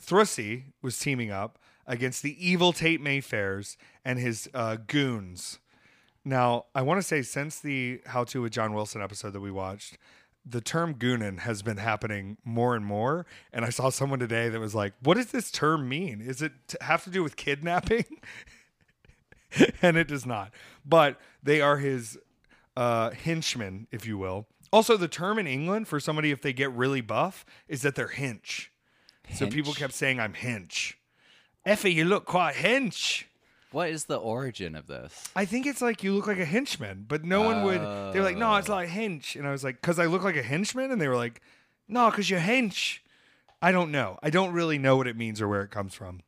[0.00, 5.58] Thrusty was teaming up against the evil Tate Mayfairs and his uh, goons.
[6.24, 9.50] Now, I want to say since the How To with John Wilson episode that we
[9.50, 9.96] watched,
[10.44, 13.26] the term goonin has been happening more and more.
[13.52, 16.20] And I saw someone today that was like, what does this term mean?
[16.20, 18.04] Is it to have to do with kidnapping?
[19.82, 20.52] and it does not.
[20.84, 22.18] But they are his
[22.76, 24.46] uh, henchmen, if you will.
[24.72, 28.08] Also, the term in England for somebody if they get really buff is that they're
[28.08, 28.68] hench.
[29.34, 30.94] So people kept saying, I'm hench.
[31.66, 33.24] Effy, you look quite hench.
[33.72, 35.28] What is the origin of this?
[35.36, 37.80] I think it's like you look like a henchman, but no one would.
[38.12, 39.36] They were like, no, it's like hench.
[39.36, 40.90] And I was like, because I look like a henchman?
[40.90, 41.40] And they were like,
[41.86, 42.98] no, because you're hench.
[43.62, 44.18] I don't know.
[44.22, 46.22] I don't really know what it means or where it comes from.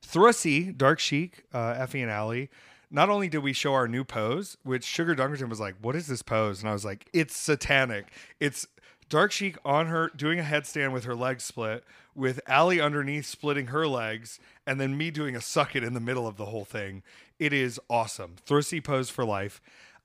[0.00, 2.50] Thrusty, Dark Sheik, uh, Effy and Allie.
[2.90, 6.08] Not only did we show our new pose, which Sugar Dunkerton was like, "What is
[6.08, 8.06] this pose?" And I was like, "It's satanic.
[8.38, 8.66] It's
[9.12, 13.66] Dark Sheik on her doing a headstand with her legs split, with Allie underneath splitting
[13.66, 16.64] her legs, and then me doing a suck it in the middle of the whole
[16.64, 17.02] thing.
[17.38, 18.36] It is awesome.
[18.46, 19.60] Thrusty pose for life.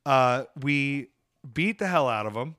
[0.06, 1.08] Uh, we
[1.54, 2.58] beat the hell out of them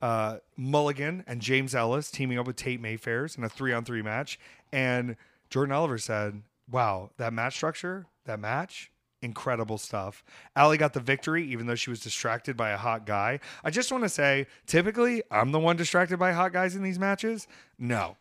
[0.00, 4.00] uh, Mulligan and James Ellis teaming up with Tate Mayfairs in a three on three
[4.00, 4.38] match.
[4.72, 5.16] And
[5.50, 10.24] Jordan Oliver said, Wow, that match structure, that match, incredible stuff.
[10.54, 13.40] Allie got the victory, even though she was distracted by a hot guy.
[13.64, 16.98] I just want to say, typically, I'm the one distracted by hot guys in these
[16.98, 17.46] matches.
[17.78, 18.16] No.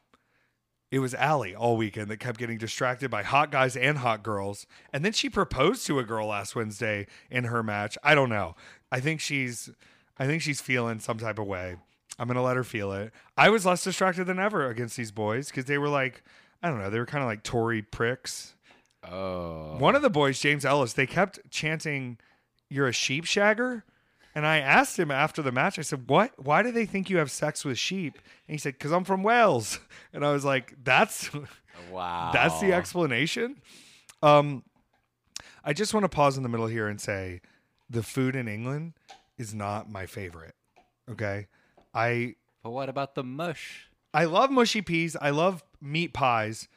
[0.89, 4.65] It was Allie all weekend that kept getting distracted by hot guys and hot girls.
[4.93, 7.97] And then she proposed to a girl last Wednesday in her match.
[8.03, 8.55] I don't know.
[8.91, 9.69] I think she's
[10.17, 11.75] I think she's feeling some type of way.
[12.17, 13.11] I'm gonna let her feel it.
[13.37, 16.23] I was less distracted than ever against these boys because they were like,
[16.63, 18.55] I don't know, they were kind of like Tory pricks.
[19.03, 19.77] Oh.
[19.77, 22.17] One of the boys, James Ellis, they kept chanting,
[22.69, 23.83] "You're a sheep shagger,"
[24.35, 25.77] and I asked him after the match.
[25.79, 26.33] I said, "What?
[26.43, 28.15] Why do they think you have sex with sheep?"
[28.47, 29.79] And he said, "Because I'm from Wales."
[30.13, 31.29] And I was like, "That's
[31.91, 32.31] Wow.
[32.33, 33.61] that's the explanation."
[34.23, 34.63] Um,
[35.63, 37.41] I just want to pause in the middle here and say,
[37.89, 38.93] the food in England
[39.37, 40.55] is not my favorite.
[41.09, 41.47] Okay,
[41.93, 43.89] I But what about the mush?
[44.13, 45.15] I love mushy peas.
[45.19, 46.67] I love meat pies.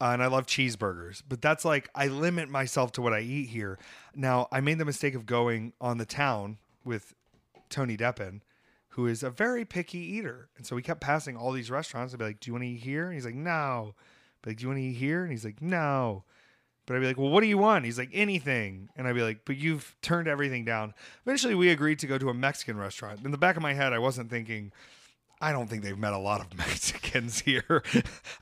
[0.00, 1.22] Uh, and I love cheeseburgers.
[1.28, 3.78] But that's like, I limit myself to what I eat here.
[4.14, 7.14] Now, I made the mistake of going on the town with
[7.70, 8.40] Tony Deppen,
[8.90, 10.48] who is a very picky eater.
[10.56, 12.68] And so we kept passing all these restaurants and be like, Do you want to
[12.68, 13.06] eat here?
[13.06, 13.94] And he's like, No.
[14.46, 15.22] Like, do you want to eat here?
[15.22, 16.22] And he's like, no.
[16.86, 17.84] But I'd be like, well, what do you want?
[17.84, 18.88] He's like, anything.
[18.96, 20.94] And I'd be like, but you've turned everything down.
[21.26, 23.24] Eventually, we agreed to go to a Mexican restaurant.
[23.24, 24.70] In the back of my head, I wasn't thinking,
[25.40, 27.82] I don't think they've met a lot of Mexicans here.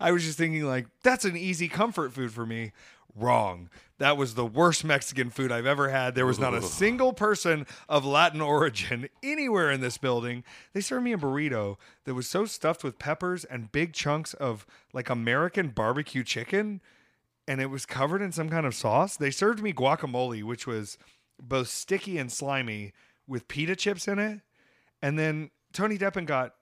[0.01, 2.73] I was just thinking, like, that's an easy comfort food for me.
[3.17, 3.71] Wrong.
[3.99, 6.17] That was the worst Mexican food I've ever had.
[6.17, 10.43] There was not a single person of Latin origin anywhere in this building.
[10.73, 14.67] They served me a burrito that was so stuffed with peppers and big chunks of
[14.93, 16.81] like American barbecue chicken,
[17.47, 19.17] and it was covered in some kind of sauce.
[19.17, 20.99] They served me guacamole, which was
[21.41, 22.93] both sticky and slimy
[23.29, 24.41] with pita chips in it.
[25.01, 26.55] And then Tony Deppen got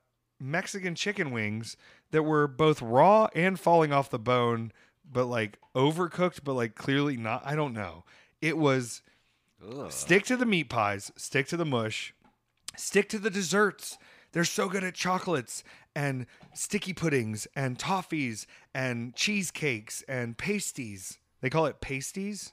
[0.43, 1.77] Mexican chicken wings
[2.11, 4.73] that were both raw and falling off the bone,
[5.11, 7.43] but like overcooked, but like clearly not.
[7.45, 8.05] I don't know.
[8.41, 9.03] It was
[9.89, 12.13] stick to the meat pies, stick to the mush,
[12.77, 13.99] stick to the desserts.
[14.33, 15.63] They're so good at chocolates
[15.95, 21.19] and sticky puddings and toffees and cheesecakes and pasties.
[21.41, 22.53] They call it pasties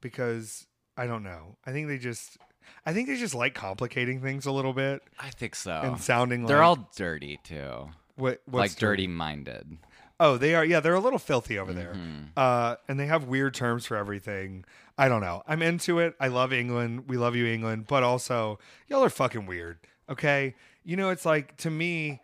[0.00, 1.56] because I don't know.
[1.64, 2.38] I think they just
[2.84, 5.72] I think they just like complicating things a little bit I think so.
[5.72, 7.90] and sounding like They're all dirty too.
[8.16, 9.78] what, what's like dirty minded.
[10.18, 10.64] Oh, they are.
[10.64, 11.92] Yeah, they're a little filthy over there.
[11.92, 12.22] Mm-hmm.
[12.36, 14.64] Uh, and they have weird terms for everything.
[14.96, 15.42] I don't know.
[15.46, 16.14] I'm into it.
[16.18, 17.04] I love England.
[17.08, 17.86] We love you, England.
[17.86, 19.78] But also, y'all are fucking weird.
[20.08, 20.54] Okay.
[20.84, 22.22] You know, it's like to me,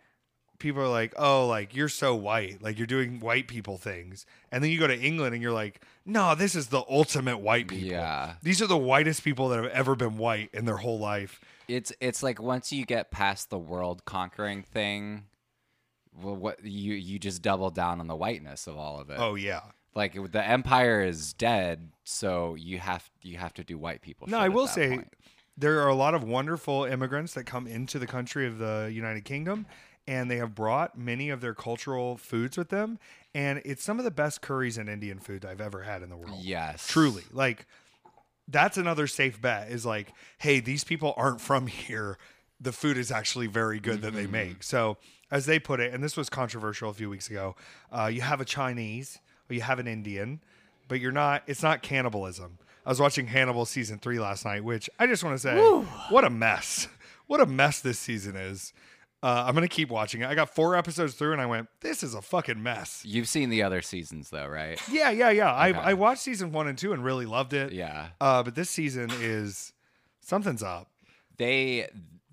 [0.57, 2.63] people are like, oh, like you're so white.
[2.63, 4.25] Like you're doing white people things.
[4.51, 7.67] And then you go to England and you're like, no, this is the ultimate white
[7.67, 7.87] people.
[7.87, 8.33] Yeah.
[8.41, 11.39] These are the whitest people that have ever been white in their whole life.
[11.67, 15.25] It's it's like once you get past the world conquering thing,
[16.21, 19.17] well, what you you just double down on the whiteness of all of it.
[19.17, 19.61] Oh, yeah.
[19.95, 24.27] Like the empire is dead, so you have you have to do white people.
[24.27, 25.13] No, I will say point.
[25.55, 29.23] there are a lot of wonderful immigrants that come into the country of the United
[29.23, 29.67] Kingdom,
[30.07, 32.99] and they have brought many of their cultural foods with them.
[33.33, 36.17] And it's some of the best curries and Indian food I've ever had in the
[36.17, 36.39] world.
[36.41, 37.23] yes, Truly.
[37.31, 37.65] Like,
[38.47, 42.17] that's another safe bet is like, hey, these people aren't from here.
[42.59, 44.63] The food is actually very good that they make.
[44.63, 44.97] So,
[45.31, 47.55] as they put it, and this was controversial a few weeks ago,
[47.91, 50.39] uh, you have a Chinese or you have an Indian,
[50.87, 52.59] but you're not, it's not cannibalism.
[52.85, 55.57] I was watching Hannibal season three last night, which I just want to say,
[56.09, 56.87] what a mess.
[57.27, 58.73] What a mess this season is.
[59.23, 60.25] Uh, I'm going to keep watching it.
[60.27, 63.01] I got four episodes through and I went, this is a fucking mess.
[63.05, 64.77] You've seen the other seasons though, right?
[64.91, 65.53] Yeah, yeah, yeah.
[65.53, 65.79] I, Okay.
[65.79, 67.71] I watched season one and two and really loved it.
[67.71, 68.09] Yeah.
[68.19, 69.71] Uh, but this season is
[70.19, 70.89] something's up.
[71.37, 71.87] They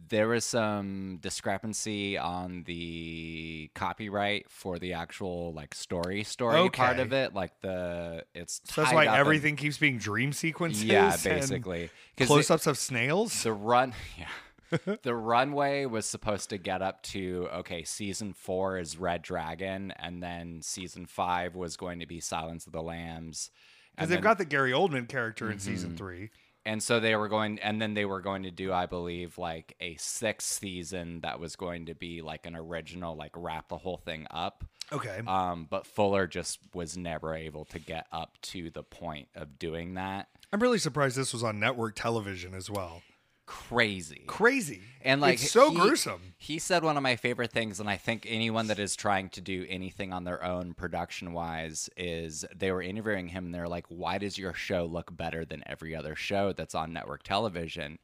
[0.08, 7.12] there was some discrepancy on the copyright for the actual like story story part of
[7.12, 7.32] it.
[7.32, 10.82] Like the it's So that's why in- everything keeps being dream sequences.
[10.82, 13.44] yeah, basically basically 'Cause Close it- ups of snails.
[13.44, 14.26] the run yeah
[15.02, 20.22] the runway was supposed to get up to okay season four is red dragon and
[20.22, 23.50] then season five was going to be silence of the lambs
[23.96, 25.70] Because they've then- got the Gary Oldman character in Mm-hmm.
[25.70, 26.30] season three.
[26.64, 29.74] and so they were going and then they were going to do i believe like
[29.80, 33.96] a sixth season that was going to be like an original like wrap the whole
[33.96, 35.20] thing up Okay.
[35.26, 39.94] um but fuller just was never able to get up to the point of doing
[39.94, 43.02] that I'm really surprised this was on network television as well.
[43.50, 44.80] Crazy Crazy.
[45.02, 46.20] And like it's so he- gruesome.
[46.38, 49.40] He said one of my favorite things, and I think anyone that is trying to
[49.40, 53.86] do anything on their own production wise is they were interviewing him and they're like,
[53.88, 57.98] Why does your show look better than every other show that's on network television?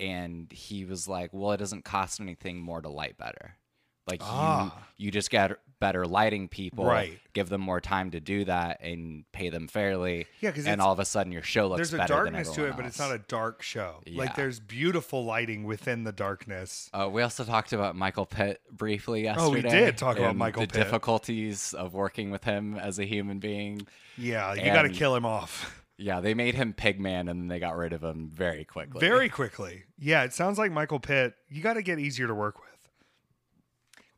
[0.00, 3.56] And he was like, Well, it doesn't cost anything more to light better.
[4.06, 4.74] Like Ah.
[4.96, 7.18] you you just get better lighting people, Right.
[7.32, 10.26] give them more time to do that and pay them fairly.
[10.42, 12.76] Yeah, 'cause and all of a sudden your show looks There's a darkness to it,
[12.76, 14.02] but it's not a dark show.
[14.04, 14.18] Yeah.
[14.18, 16.90] Like there's beautiful lighting within the darkness.
[16.92, 19.46] Uh, we also talked about Michael Pitt briefly yesterday.
[19.46, 20.84] Oh, we did talk about Michael the Pitt.
[20.84, 23.86] difficulties of working with him as a human being.
[24.18, 27.58] Yeah, you got to kill him off Yeah, they made him Pigman and then they
[27.58, 29.00] got rid of him very quickly.
[29.00, 29.84] very quickly.
[29.98, 31.34] Yeah, it sounds like Michael Pitt.
[31.48, 32.69] You got to get easier to work with.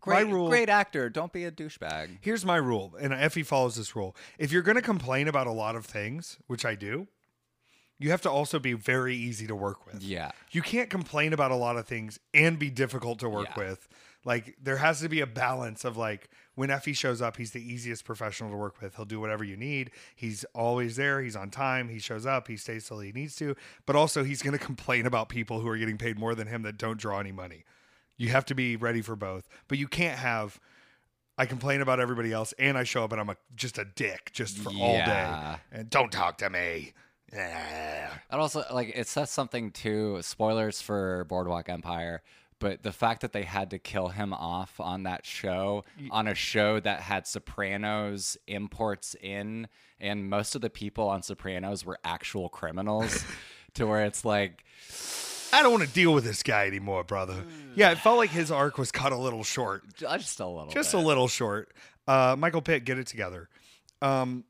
[0.03, 1.09] Great, my rule- great actor.
[1.09, 2.19] Don't be a douchebag.
[2.21, 4.15] Here's my rule, and Effy follows this rule.
[4.39, 7.07] If you're going to complain about a lot of things, which I do,
[7.99, 10.03] you have to also be very easy to work with.
[10.03, 10.33] Yeah.
[10.51, 13.65] You can't complain about a lot of things and be difficult to work Yeah.
[13.69, 13.89] with.
[14.25, 17.61] Like there has to be a balance of like when Effy shows up, he's the
[17.63, 18.97] easiest professional to work with.
[18.97, 19.91] He'll do whatever you need.
[20.17, 21.21] He's always there.
[21.23, 21.89] He's on time.
[21.89, 22.49] He shows up.
[22.49, 23.55] He stays till he needs to.
[23.87, 26.63] But also he's going to complain about people who are getting paid more than him
[26.63, 27.65] that don't draw any money.
[28.23, 29.49] You have to be ready for both.
[29.67, 30.61] But you can't have
[31.37, 34.31] I complain about everybody else and I show up and I'm a, just a dick
[34.33, 35.57] just for all day.
[35.73, 36.93] And don't talk to me.
[37.33, 38.07] Eh.
[38.31, 40.19] And also, like, it says something too.
[40.21, 42.23] Spoilers for Boardwalk Empire,
[42.59, 46.35] but the fact that they had to kill him off on that show, on a
[46.35, 49.67] show that had Sopranos imports in,
[49.99, 53.25] and most of the people on Sopranos were actual criminals,
[53.75, 54.65] to where it's like,
[55.53, 57.45] I don't want to deal with this guy anymore, brother.
[57.75, 59.83] Yeah, it felt like his arc was cut a little short.
[59.97, 61.03] just a little, just bit.
[61.03, 61.73] a little short.
[62.09, 63.49] Uh, Michael Pitt, get it together.
[64.01, 64.45] Um,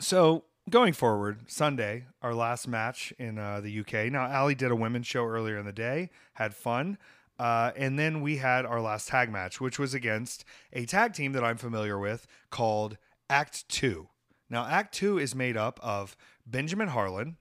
[0.00, 4.12] so going forward, Sunday, our last match in uh, the UK.
[4.12, 6.98] Now, Allie did a women's show earlier in the day, had fun.
[7.38, 11.32] Uh, and then we had our last tag match, which was against a tag team
[11.32, 12.96] that I'm familiar with called
[13.28, 14.08] Act Two.
[14.48, 16.16] Now, Act Two is made up of
[16.46, 17.36] Benjamin Harlan,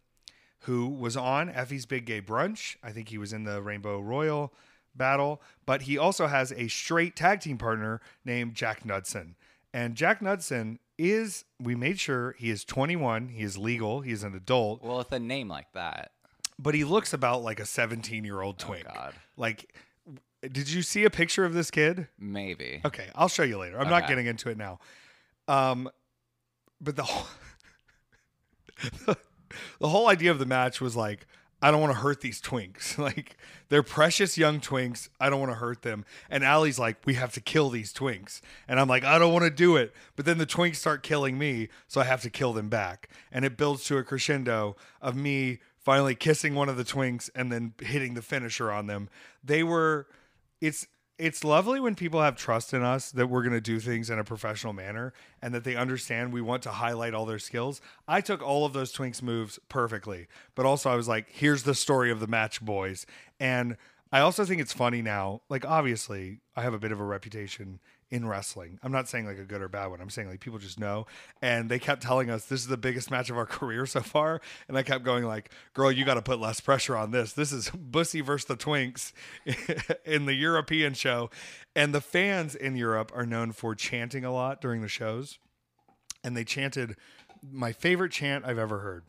[0.64, 2.76] who was on Effy's Big Gay Brunch.
[2.84, 4.54] I think he was in the Rainbow Royal
[4.96, 9.36] battle, but he also has a straight tag team partner named Jack Knudsen.
[9.74, 14.24] And Jack Knudsen is, we made sure he is 21, he is legal, he is
[14.24, 16.12] an adult, Well, with a name like that,
[16.60, 18.86] but he looks about like a 17 year old twink.
[18.90, 19.14] Oh, God.
[19.36, 19.74] Like,
[20.42, 22.08] did you see a picture of this kid?
[22.20, 22.82] maybe.
[22.86, 23.80] Okay, I'll show you later.
[23.80, 24.80] I'm not getting into it now.
[25.48, 25.90] Um,
[26.80, 27.28] but the whole
[29.80, 31.26] the whole idea of the match was like,
[31.62, 32.98] I don't want to hurt these twinks.
[32.98, 33.38] like
[33.70, 35.08] they're precious young twinks.
[35.20, 36.04] I don't want to hurt them.
[36.30, 38.42] And Allie's like, we have to kill these twinks.
[38.68, 39.94] And I'm like, I don't want to do it.
[40.18, 43.10] But then the twinks start killing me, so I have to kill them back.
[43.32, 47.52] And it builds to a crescendo of me finally kissing one of the twinks and
[47.52, 49.10] then hitting the finisher on them.
[49.44, 50.08] They were
[50.60, 50.88] it's
[51.18, 54.18] it's lovely when people have trust in us that we're going to do things in
[54.18, 57.82] a professional manner and that they understand we want to highlight all their skills.
[58.08, 61.76] I took all of those Twinks moves perfectly, but also I was like, here's the
[61.76, 63.06] story of the match, boys.
[63.40, 63.78] And
[64.12, 65.42] I also think it's funny now.
[65.50, 67.80] Like, obviously, I have a bit of a reputation
[68.14, 68.78] in wrestling.
[68.84, 70.00] I'm not saying like a good or bad one.
[70.00, 71.08] I'm saying like people just know.
[71.42, 74.40] And they kept telling us this is the biggest match of our career so far.
[74.68, 77.34] And I kept going like, girl, you got to put less pressure on this.
[77.34, 79.14] This is Bussy versus the Twinks
[80.06, 81.32] in the European show.
[81.76, 85.40] And the fans in Europe are known for chanting a lot during the shows.
[86.24, 86.96] And they chanted
[87.42, 89.06] my favorite chant I've ever heard.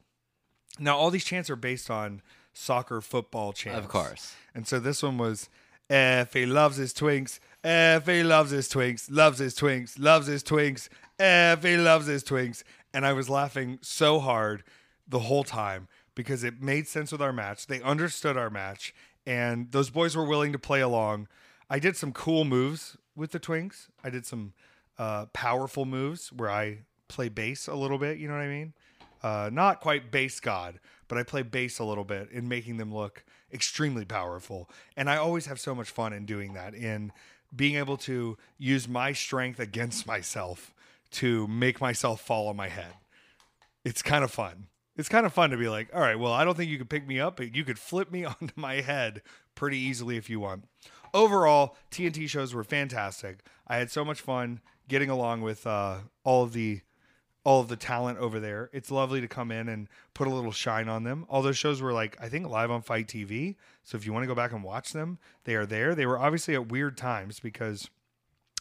[0.79, 2.23] Now, all these chants are based on
[2.55, 3.81] soccer football chants.
[3.81, 4.35] Of course.
[4.55, 5.51] And so this one was
[5.89, 10.43] if he loves his twinks, if he loves his twinks, loves his twinks, loves his
[10.43, 12.63] twinks, if he loves his twinks.
[12.93, 14.65] And I was laughing so hard
[15.09, 17.67] the whole time because it made sense with our match.
[17.67, 18.95] They understood our match
[19.27, 21.29] and those boys were willing to play along.
[21.69, 23.89] I did some cool moves with the twinks.
[24.03, 24.53] I did some
[24.99, 28.19] uh, powerful moves where I play bass a little bit.
[28.19, 28.75] You know what I mean?
[29.25, 30.79] uh, not quite bass god,
[31.09, 33.25] but I play bass a little bit in making them look
[33.55, 34.69] extremely powerful.
[34.97, 37.13] And I always have so much fun in doing that, in
[37.55, 40.75] being able to use my strength against myself
[41.13, 42.95] to make myself fall on my head.
[43.85, 44.67] It's kind of fun.
[44.97, 46.91] It's kind of fun to be like, all right, well, I don't think you could
[46.91, 49.23] pick me up, but you could flip me onto my head
[49.55, 50.65] pretty easily if you want.
[51.13, 53.47] Overall, TNT shows were fantastic.
[53.69, 56.81] I had so much fun getting along with uh, all of the
[57.45, 58.71] all of the talent over there.
[58.73, 61.27] It's lovely to come in and put a little shine on them.
[61.29, 63.57] All those shows were like I think live on FITE TV.
[63.85, 65.95] So if you want to go back and watch them, they are there.
[65.95, 67.91] They were obviously at weird times because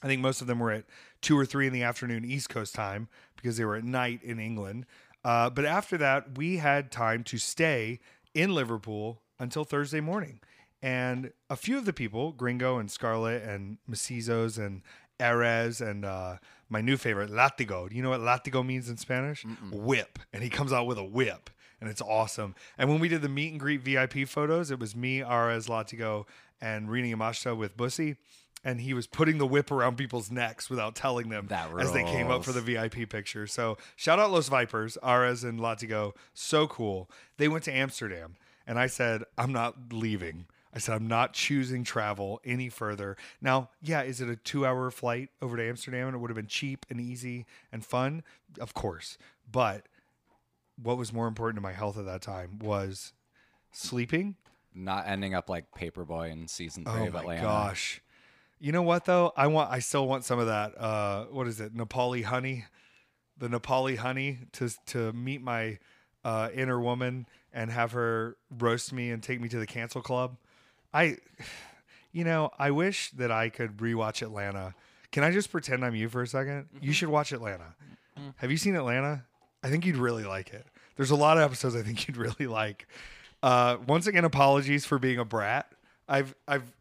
[0.03, 0.86] I think most of them were at
[1.21, 3.07] two or three in the afternoon East Coast time
[3.38, 4.86] because they were at night in England.
[5.23, 7.99] Uh, but after that, we had time to stay
[8.34, 10.41] in Liverpool until Thursday morning.
[10.81, 14.81] And a few of the people, Gringo and Scarlett and Macizos and
[15.20, 16.38] Arez and uh,
[16.70, 17.89] my new favorite, Latigo.
[17.89, 19.45] Do you know what Latigo means in Spanish?
[19.72, 20.20] Whip.
[20.32, 21.49] And he comes out with a whip.
[21.80, 22.55] And it's awesome.
[22.78, 26.26] And when we did the meet and greet VIP photos, it was me, Arez, Latigo,
[26.61, 28.16] and Rina Yamashita with Bussy.
[28.64, 32.03] And he was putting the whip around people's necks without telling them That as they
[32.05, 33.45] came up for the VIP picture.
[33.47, 36.16] So shout out Los Vipers, Arez and Latigo.
[36.34, 37.09] So cool.
[37.38, 40.45] They went to Amsterdam and I said, I'm not leaving.
[40.76, 43.15] I said, I'm not choosing travel any further.
[43.41, 46.36] Now, yeah, is it a two hour flight over to Amsterdam and it would have
[46.36, 48.24] been cheap and easy and fun?
[48.59, 49.17] Of course.
[49.51, 49.88] But
[50.82, 53.13] what was more important to my health at that time was
[53.71, 54.36] sleeping
[54.74, 57.41] Not ending up like Paper Boi in season three Oh of my Atlanta.
[57.43, 58.01] gosh.
[58.59, 59.32] You know what though?
[59.38, 61.76] I want I still want some of that uh what is it?
[61.76, 62.65] Nepali honey.
[63.38, 65.78] The Nepali honey to to meet my
[66.24, 70.38] uh inner woman and have her roast me and take me to the cancel club.
[70.93, 71.17] I
[72.11, 74.75] you know, I wish that I could rewatch Atlanta.
[75.11, 77.75] Can I just pretend I'm you for a 2nd You should watch Atlanta.
[78.37, 79.25] Have you seen Atlanta?
[79.63, 80.65] I think you'd really like it.
[80.95, 82.87] There's a lot of episodes I think you'd really like.
[83.41, 85.71] Uh, once again, apologies for being a brat.
[86.07, 86.71] I've, I've,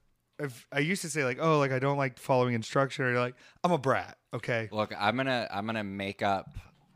[0.40, 3.04] I've, I used to say like, oh, like I don't like following instruction.
[3.04, 3.34] Or you're like,
[3.64, 4.18] I'm a brat.
[4.34, 4.68] Okay.
[4.72, 6.54] Look, I'm gonna I'm gonna make up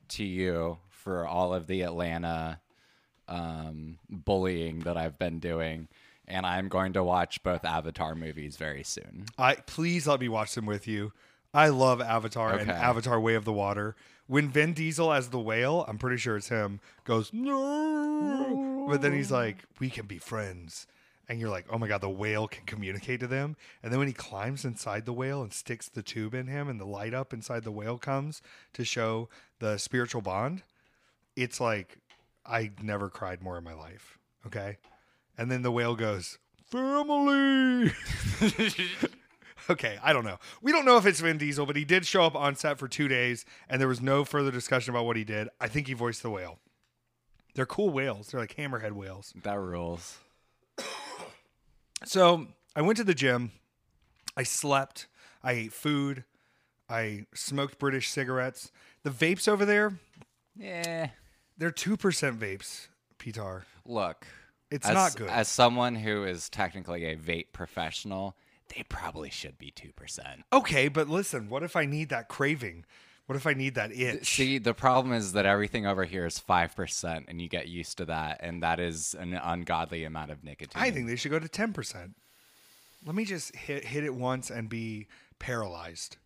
[0.09, 2.61] to you for all of the Atlanta
[3.29, 5.89] um, bullying that I've been doing,
[6.27, 9.27] and I'm going to watch both Avatar movies very soon.
[9.39, 11.13] I please let me watch them with you.
[11.55, 13.97] I love Avatar and Avatar Way of the Water.
[14.27, 19.13] When Vin Diesel as the whale, I'm pretty sure it's him, goes no, but then
[19.13, 20.87] he's like, "We can be friends,"
[21.29, 24.09] and you're like, "Oh my god, the whale can communicate to them." And then when
[24.09, 27.33] he climbs inside the whale and sticks the tube in him, and the light up
[27.33, 29.29] inside the whale comes to show
[29.61, 30.63] the spiritual bond,
[31.37, 31.99] it's like
[32.45, 34.19] I never cried more in my life.
[34.45, 34.79] Okay,
[35.39, 37.93] and then the whale goes, "Family."
[39.69, 40.39] Okay, I don't know.
[40.63, 42.87] We don't know if it's Vin Diesel, but he did show up on set for
[42.87, 45.49] two days, and there was no further discussion about what he did.
[45.61, 46.61] I think he voiced the whale.
[47.57, 48.29] They're cool whales.
[48.29, 49.33] They're like hammerhead whales.
[49.43, 50.19] That rules.
[52.05, 53.51] So I went to the gym.
[54.37, 55.09] I slept.
[55.43, 56.23] I ate food.
[56.89, 58.71] I smoked British cigarettes.
[59.03, 59.99] The vapes over there,
[60.57, 61.11] Yeah.
[61.59, 61.97] they're 2%
[62.39, 62.87] vapes,
[63.19, 63.65] Peter.
[63.85, 64.27] Look,
[64.71, 65.29] It's as, not good.
[65.29, 68.37] As someone who is technically a vape professional,
[68.75, 70.43] they probably should be two percent.
[70.53, 72.85] Okay, but listen, what if I need that craving?
[73.27, 74.37] What if I need that itch?
[74.37, 77.99] See, the problem is that everything over here is five percent, and you get used
[77.99, 80.81] to that, and that is an ungodly amount of nicotine.
[80.81, 82.15] I think they should go to ten percent.
[83.05, 85.07] Let me just hit hit it once and be
[85.39, 86.17] paralyzed.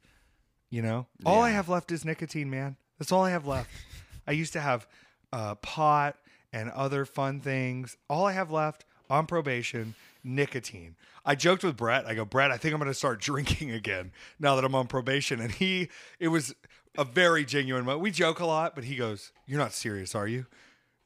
[0.71, 2.77] You know, all I have left is nicotine, man.
[2.99, 3.71] That's all I have left.
[4.27, 4.87] I used to have
[5.33, 6.17] uh, pot
[6.53, 7.97] and other fun things.
[8.09, 10.97] All I have left on probation, nicotine.
[11.25, 12.07] I joked with Brett.
[12.07, 14.87] I go, Brett, I think I'm going to start drinking again now that I'm on
[14.87, 15.41] probation.
[15.41, 15.89] And he,
[16.19, 16.55] it was
[16.97, 18.03] a very genuine moment.
[18.03, 20.47] We joke a lot, but he goes, "You're not serious, are you?"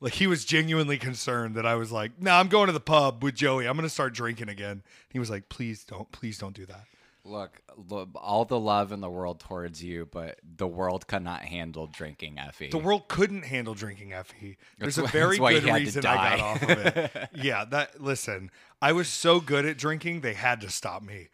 [0.00, 3.22] Like he was genuinely concerned that I was like, "No, I'm going to the pub
[3.22, 3.66] with Joey.
[3.66, 6.84] I'm going to start drinking again." He was like, "Please don't, please don't do that."
[7.26, 11.86] Look, lo- all the love in the world towards you, but the world cannot handle
[11.86, 12.70] drinking Effy.
[12.70, 14.56] The world couldn't handle drinking Effy.
[14.78, 16.62] There's That's a why- very that's why he good had to reason I got off
[16.62, 17.28] of it.
[17.34, 18.50] yeah, that listen,
[18.82, 21.28] I was so good at drinking, they had to stop me.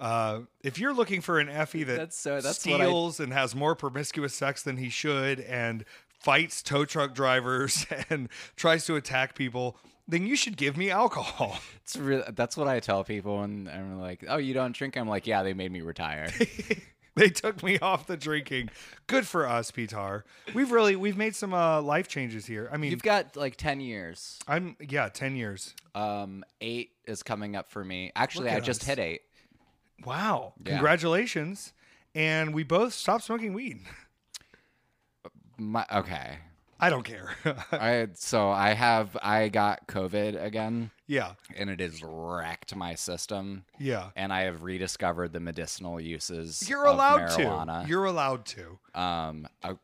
[0.00, 3.32] Uh, if you're looking for an Effy that That's so- that's what I- steals and
[3.32, 8.96] has more promiscuous sex than he should and fights tow truck drivers and tries to
[8.96, 9.76] attack people,
[10.08, 11.58] then you should give me alcohol.
[11.86, 15.08] It's re- that's what I tell people, and I'm like, "Oh, you don't drink?" I'm
[15.08, 16.32] like, "Yeah, they made me retire."
[17.14, 18.70] they took me off the drinking.
[19.06, 20.24] Good for us, Peter.
[20.52, 22.68] We've really we've made some uh, life changes here.
[22.72, 24.40] I mean, You've got like ten years.
[24.48, 25.76] I'm yeah, ten years.
[25.94, 28.10] Um, eight is coming up for me.
[28.16, 29.20] Actually, I at just hit eight.
[30.04, 30.54] Wow.
[30.64, 30.72] Yeah.
[30.72, 31.72] Congratulations.
[32.14, 33.80] And we both stopped smoking weed.
[35.58, 36.38] My, okay.
[36.78, 37.30] I don't care.
[37.72, 41.32] I so I have I got COVID again, yeah.
[41.56, 43.64] and it has wrecked my system.
[43.78, 44.10] Yeah.
[44.14, 46.68] And I have rediscovered the medicinal uses.
[46.68, 47.82] You're allowed marijuana.
[47.82, 47.88] to.
[47.88, 48.78] You're allowed to.
[48.94, 49.76] Um, I,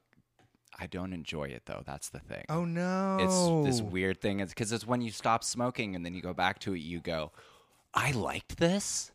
[0.79, 1.83] I don't enjoy it though.
[1.87, 2.45] That's the thing.
[2.49, 3.19] Oh no.
[3.21, 4.41] It's this weird thing.
[4.41, 7.01] It's because it's when you stop smoking and then you go back to it, you
[7.01, 7.33] go,
[7.95, 9.13] I liked this.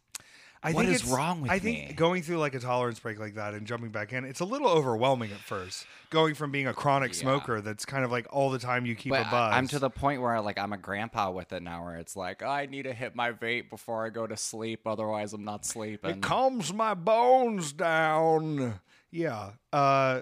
[0.63, 1.93] I what think is it's- wrong with I think me?
[1.93, 4.67] going through like a tolerance break like that and jumping back in, it's a little
[4.67, 5.85] overwhelming at first.
[6.09, 7.19] Going from being a chronic Yeah.
[7.19, 9.53] smoker that's kind of like all the time you keep But a I- buzz.
[9.55, 12.41] I'm to the point where like I'm a grandpa with it now, where it's like
[12.41, 16.09] I need to hit my vape before I go to sleep, otherwise I'm not sleeping.
[16.09, 18.79] It calms my bones down.
[19.11, 19.51] Yeah.
[19.71, 20.21] Uh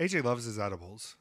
[0.00, 1.16] AJ loves his edibles.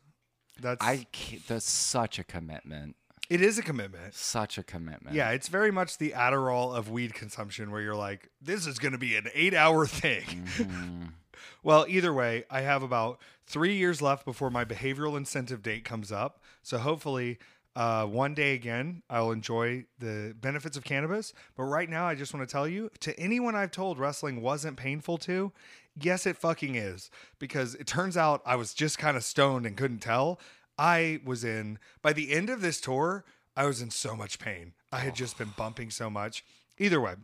[0.61, 2.95] That's I ca- that's such a commitment,
[3.29, 4.13] it is a commitment.
[4.13, 5.15] such a commitment.
[5.15, 8.93] Yeah, it's very much the Adderall of weed consumption where you're like, this is going
[8.93, 10.47] to be an eight hour thing.
[10.57, 11.11] Mhm.
[11.63, 16.11] well, either way, I have about three years left before my behavioral incentive date comes
[16.11, 16.41] up.
[16.63, 17.37] So hopefully,
[17.75, 21.33] uh, one day again, I'll enjoy the benefits of cannabis.
[21.55, 24.75] But right now, I just want to tell you to anyone I've told wrestling wasn't
[24.75, 25.51] painful to,
[25.95, 27.09] yes, it fucking is.
[27.37, 30.39] Because it turns out I was just kind of stoned and couldn't tell.
[30.79, 33.25] I was in, by the end of this tour,
[33.55, 34.73] I was in so much pain.
[34.91, 36.43] I had just been bumping so much.
[36.77, 37.15] Either way,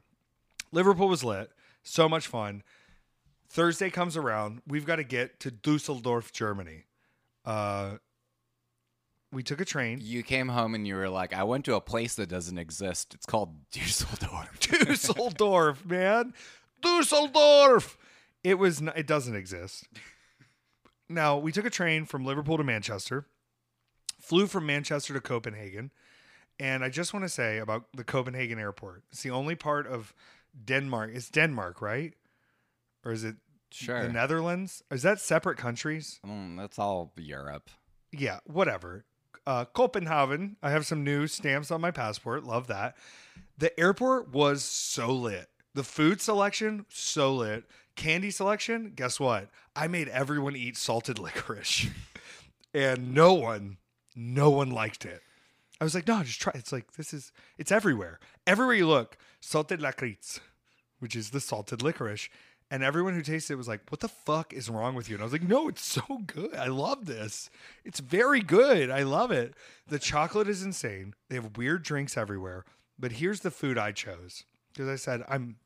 [0.74, 1.50] Liverpool was lit.
[1.82, 2.64] So much fun.
[3.48, 4.62] Thursday comes around.
[4.68, 6.84] We've got to get to Dusseldorf, Germany.
[7.46, 7.98] Uh,
[9.32, 10.00] we took a train.
[10.02, 13.14] You came home and you were like, I went to a place that doesn't exist.
[13.14, 14.60] It's called Dusseldorf.
[14.60, 16.34] Dusseldorf, man.
[16.82, 17.98] Dusseldorf.
[18.44, 18.82] It was.
[18.82, 19.88] n- It doesn't exist.
[21.08, 23.28] Now we took a train from Liverpool to Manchester.
[24.20, 25.92] Flew from Manchester to Copenhagen,
[26.60, 29.04] and I just want to say about the Copenhagen airport.
[29.12, 30.14] It's the only part of
[30.64, 31.12] Denmark.
[31.14, 32.14] It's Denmark, right?
[33.04, 33.36] Or is it
[33.72, 34.04] Sure.
[34.04, 34.84] the Netherlands?
[34.90, 36.20] Is that separate countries?
[36.26, 37.70] Mm, that's all Europe.
[38.12, 39.04] yeah, whatever.
[39.46, 40.56] Uh, Copenhagen.
[40.64, 42.46] I have some new stamps on my passport.
[42.46, 42.96] Love that.
[43.58, 45.50] The airport was so lit.
[45.74, 47.66] The food selection, so lit.
[47.96, 49.50] Candy selection, guess what?
[49.76, 51.88] I made everyone eat salted licorice.
[52.74, 53.78] and no one,
[54.16, 55.22] no one liked it.
[55.80, 56.54] I was like, no, just try.
[56.56, 58.20] It's like this is it's everywhere.
[58.48, 60.40] Everywhere you look, salted lakritz,
[61.00, 62.30] which is the salted licorice.
[62.72, 65.22] And everyone who tasted it was like, "What the fuck is wrong with you?" And
[65.22, 66.56] I was like, "No, it's so good.
[66.56, 67.50] I love this.
[67.84, 68.90] It's very good.
[68.90, 69.54] I love it.
[69.88, 71.14] The chocolate is insane.
[71.30, 72.66] They have weird drinks everywhere.
[72.98, 75.58] But here's the food I chose because I said I'm,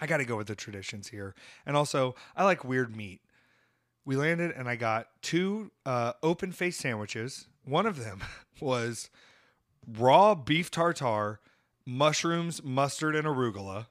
[0.00, 1.34] I got to go with the traditions here,
[1.64, 3.20] and also I like weird meat.
[4.04, 7.46] We landed and I got two uh, open face sandwiches.
[7.64, 8.22] One of them
[8.60, 9.10] was
[9.86, 11.40] raw beef tartare,
[11.86, 13.86] mushrooms, mustard, and arugula,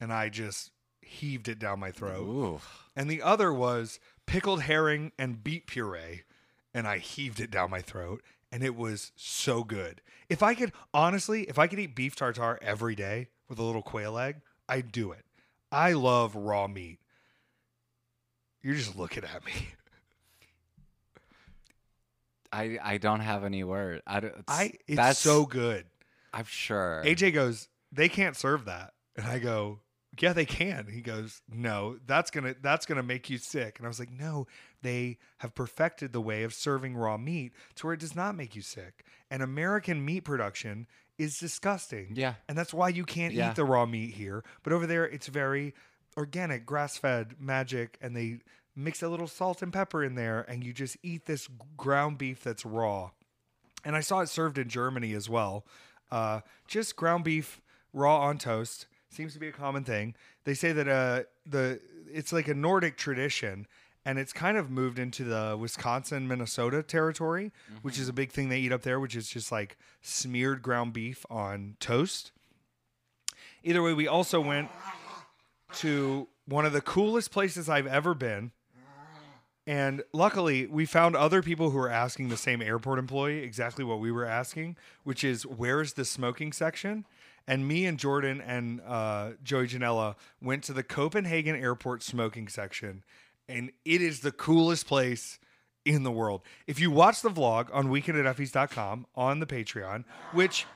[0.00, 2.26] and I just heaved it down my throat.
[2.26, 2.60] Ooh.
[2.96, 6.22] And the other was pickled herring and beet puree,
[6.74, 10.00] and I heaved it down my throat, and it was so good.
[10.28, 13.82] If I could, honestly, if I could eat beef tartare every day with a little
[13.82, 14.36] quail egg,
[14.68, 15.24] I'd do it.
[15.70, 16.98] I love raw meat.
[18.62, 19.52] You're just looking at me.
[22.52, 24.02] I I don't have any word.
[24.06, 25.86] I don't, I it's that's so good.
[26.34, 27.02] I'm sure.
[27.04, 29.80] AJ goes, they can't serve that, and I go,
[30.20, 30.86] yeah, they can.
[30.90, 33.78] He goes, no, that's gonna that's gonna make you sick.
[33.78, 34.46] And I was like, no,
[34.82, 38.54] they have perfected the way of serving raw meat to where it does not make
[38.56, 39.04] you sick.
[39.30, 40.86] And American meat production
[41.18, 42.12] is disgusting.
[42.14, 42.34] Yeah.
[42.48, 43.50] and that's why you can't Yeah.
[43.50, 44.42] eat the raw meat here.
[44.62, 45.74] But over there, it's very
[46.16, 48.40] organic, grass fed, magic, and they
[48.74, 52.42] mix a little salt and pepper in there, and you just eat this ground beef
[52.42, 53.10] that's raw
[53.84, 55.64] and I saw it served in Germany as well.
[56.10, 57.60] Uh, just ground beef
[57.92, 60.14] raw on toast seems to be a common thing.
[60.44, 61.80] They say that uh, the
[62.12, 63.66] it's like a Nordic tradition,
[64.04, 67.52] and it's kind of moved into the Wisconsin Minnesota territory,
[67.82, 70.92] which is a big thing they eat up there, which is just like smeared ground
[70.92, 72.32] beef on toast.
[73.64, 74.68] Either way, we also went
[75.74, 78.52] to one of the coolest places I've ever been.
[79.66, 84.00] And luckily, we found other people who were asking the same airport employee exactly what
[84.00, 87.06] we were asking, which is where's the smoking section?
[87.46, 89.68] And me and Jordan and uh, Joey
[90.40, 93.02] went to the Copenhagen airport smoking section,
[93.48, 95.38] and it is the coolest place
[95.84, 96.42] in the world.
[96.66, 100.66] If you watch the vlog on weekend@effys.com on the Patreon, which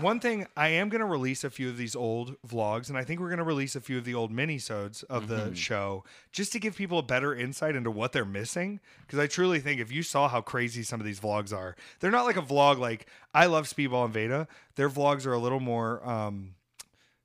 [0.00, 3.04] one thing I am going to release a few of these old vlogs, and I
[3.04, 6.52] think we're going to release a few of the old minisodes of the show just
[6.52, 8.80] to give people a better insight into what they're missing.
[9.02, 12.10] Because I truly think if you saw how crazy some of these vlogs are, they're
[12.10, 14.48] not like a vlog like I love Speedball and Veda.
[14.76, 16.54] Their vlogs are a little more um,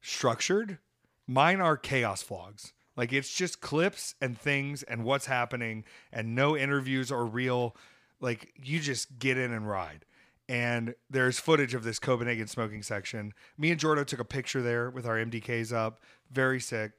[0.01, 0.79] structured.
[1.27, 2.73] Mine are chaos vlogs.
[2.95, 7.75] Like it's just clips and things and what's happening and no interviews or real.
[8.19, 10.05] Like you just get in and ride
[10.49, 13.33] and there's footage of this Copenhagen smoking section.
[13.57, 16.91] Me and Jordo took a picture there with our MDKs up, very sick.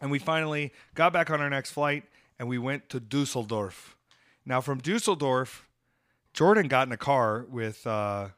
[0.00, 2.04] And we finally got back on our next flight
[2.38, 3.96] and we went to Dusseldorf.
[4.44, 5.66] Now, from Dusseldorf,
[6.34, 8.28] Jordan got in a car with uh,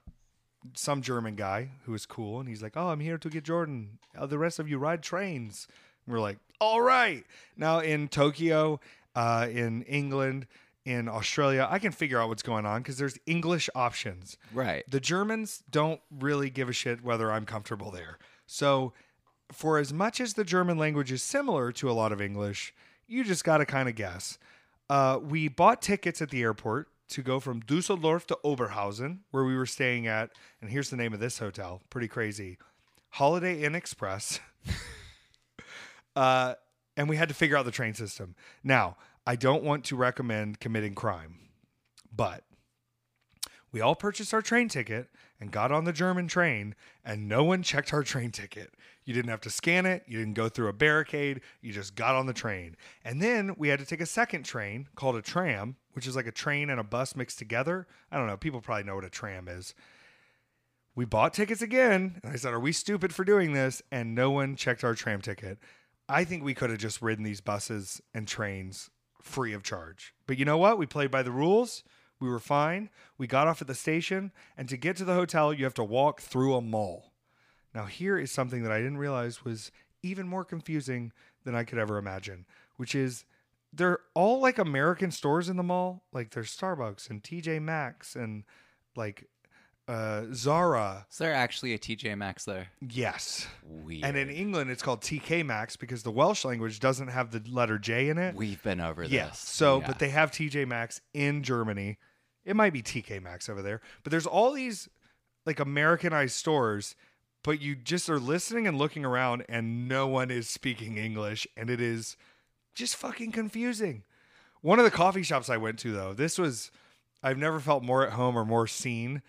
[0.74, 2.38] some German guy who was cool.
[2.38, 3.98] And he's like, Oh, I'm here to get Jordan.
[4.16, 5.66] Uh, the rest of you ride trains.
[6.06, 7.24] And we're like, All right.
[7.56, 8.80] Now, in Tokyo,
[9.16, 10.46] uh, in England,
[10.88, 14.38] in Australia, I can figure out what's going on because there's English options.
[14.54, 14.84] right.
[14.88, 18.18] The Germans don't really give a shit whether I'm comfortable there.
[18.46, 18.94] So,
[19.52, 22.72] for as much as the German language is similar to a lot of English,
[23.06, 24.38] you just got to kind of guess.
[24.88, 29.56] Uh, we bought tickets at the airport to go from Dusseldorf to Oberhausen, where we
[29.56, 30.30] were staying at.
[30.62, 32.56] And here's the name of this hotel pretty crazy
[33.10, 34.40] Holiday Inn Express.
[36.16, 36.54] uh,
[36.96, 38.34] and we had to figure out the train system.
[38.64, 38.96] Now,
[39.28, 41.34] I don't want to recommend committing crime,
[42.10, 42.44] but
[43.70, 46.74] we all purchased our train ticket and got on the German train,
[47.04, 48.72] and no one checked our train ticket.
[49.04, 52.14] You didn't have to scan it, you didn't go through a barricade, you just got
[52.14, 52.74] on the train.
[53.04, 56.26] And then we had to take a second train called a tram, which is like
[56.26, 57.86] a train and a bus mixed together.
[58.10, 59.74] I don't know, people probably know what a tram is.
[60.94, 63.82] We bought tickets again, and I said, Are we stupid for doing this?
[63.92, 65.58] And no one checked our tram ticket.
[66.08, 68.88] I think we could have just ridden these buses and trains
[69.22, 70.14] free of charge.
[70.26, 70.78] But you know what?
[70.78, 71.84] We played by the rules.
[72.20, 72.90] We were fine.
[73.16, 75.84] We got off at the station, and to get to the hotel, you have to
[75.84, 77.12] walk through a mall.
[77.74, 79.70] Now, here is something that I didn't realize was
[80.02, 81.12] even more confusing
[81.44, 82.46] than I could ever imagine,
[82.76, 83.24] which is
[83.72, 86.02] they're all like American stores in the mall.
[86.12, 88.44] Like there's Starbucks and TJ Maxx and
[88.96, 89.28] like
[89.88, 91.06] uh, Zara.
[91.10, 92.68] Is there actually a TJ Maxx there?
[92.80, 93.46] Yes.
[93.64, 94.04] Weird.
[94.04, 97.78] And in England, it's called TK Maxx because the Welsh language doesn't have the letter
[97.78, 98.34] J in it.
[98.34, 99.28] We've been over Yeah.
[99.30, 99.38] this.
[99.38, 99.86] So, Yeah.
[99.86, 101.98] but they have TJ Maxx in Germany.
[102.44, 104.88] It might be TK Maxx over there, but there's all these
[105.46, 106.94] like Americanized stores,
[107.42, 111.70] but you just are listening and looking around and no one is speaking English and
[111.70, 112.16] it is
[112.74, 114.04] just fucking confusing.
[114.60, 116.70] One of the coffee shops I went to though, this was
[117.22, 119.22] I've never felt more at home or more seen.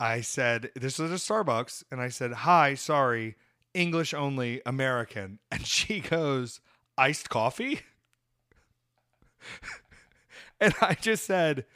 [0.00, 1.84] I said, This is a Starbucks.
[1.92, 3.36] And I said, Hi, sorry,
[3.74, 5.38] English only, American.
[5.52, 6.60] And she goes,
[6.96, 7.80] Iced coffee?
[10.60, 11.66] and I just said,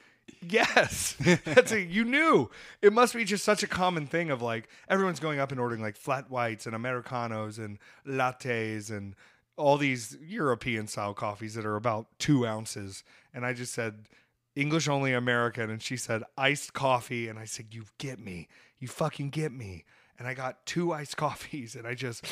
[0.40, 1.16] Yes.
[1.44, 2.50] That's a, you knew.
[2.80, 5.82] It must be just such a common thing of like everyone's going up and ordering
[5.82, 9.14] like flat whites and Americanos and lattes and
[9.56, 13.04] all these European style coffees that are about two ounces.
[13.34, 14.08] And I just said,
[14.56, 15.70] English only American.
[15.70, 17.28] And she said, iced coffee.
[17.28, 18.48] And I said, You get me.
[18.78, 19.84] You fucking get me.
[20.18, 22.24] And I got two iced coffees and I just.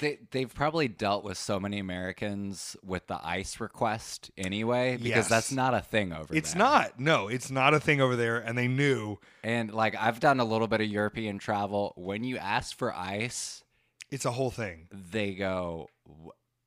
[0.00, 5.28] They they've probably dealt with so many Americans with the ice request anyway because Yes.
[5.28, 6.38] that's not a thing over It's there.
[6.38, 6.98] It's not.
[6.98, 8.38] No, it's not a thing over there.
[8.38, 11.92] And they knew And like I've done a little bit of European travel.
[11.96, 13.62] When you ask for ice,
[14.10, 14.88] it's a whole thing.
[14.90, 15.88] they go,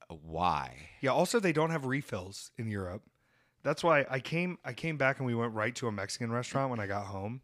[0.09, 1.11] "Why?" Yeah.
[1.11, 3.03] Also, they don't have refills in Europe.
[3.63, 4.57] That's why I came.
[4.63, 7.41] I came back and we went right to a Mexican restaurant when I got home.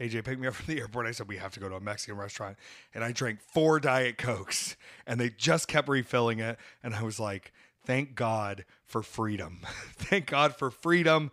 [0.00, 1.06] AJ picked me up from the airport.
[1.06, 2.56] I said we have to go to a Mexican restaurant,
[2.94, 6.58] and I drank four diet cokes, and they just kept refilling it.
[6.82, 7.52] And I was like,
[7.84, 9.60] "Thank God for freedom!
[9.96, 11.30] Thank God for freedom!"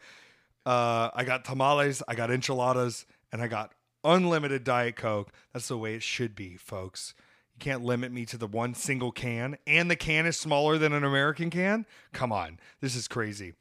[0.65, 3.71] Uh, I got tamales, I got enchiladas, and I got
[4.03, 5.31] unlimited diet coke.
[5.53, 7.13] That's the way it should be, folks.
[7.55, 10.91] You can't limit me to the one single can, and the can is smaller than
[10.91, 11.85] an American can.
[12.11, 13.53] Come on, this is crazy.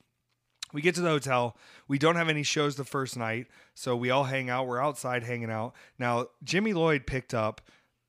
[0.76, 1.56] We get to the hotel.
[1.88, 4.66] We don't have any shows the first night, so we all hang out.
[4.66, 5.74] We're outside hanging out.
[5.98, 7.62] Now, Jimmy Lloyd picked up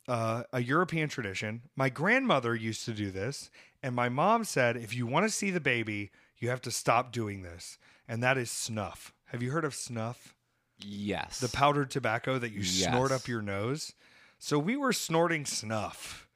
[0.06, 1.62] uh, a European tradition.
[1.78, 3.50] My grandmother used to do this,
[3.82, 7.14] and my mom said, if you want to see the baby, you have to stop
[7.14, 9.14] doing this, and that is snuff.
[9.28, 10.36] Have you heard of snuff?
[10.78, 11.40] Yes.
[11.40, 13.94] The powdered tobacco that you snort up your nose.
[14.40, 16.28] So we were snorting snuff,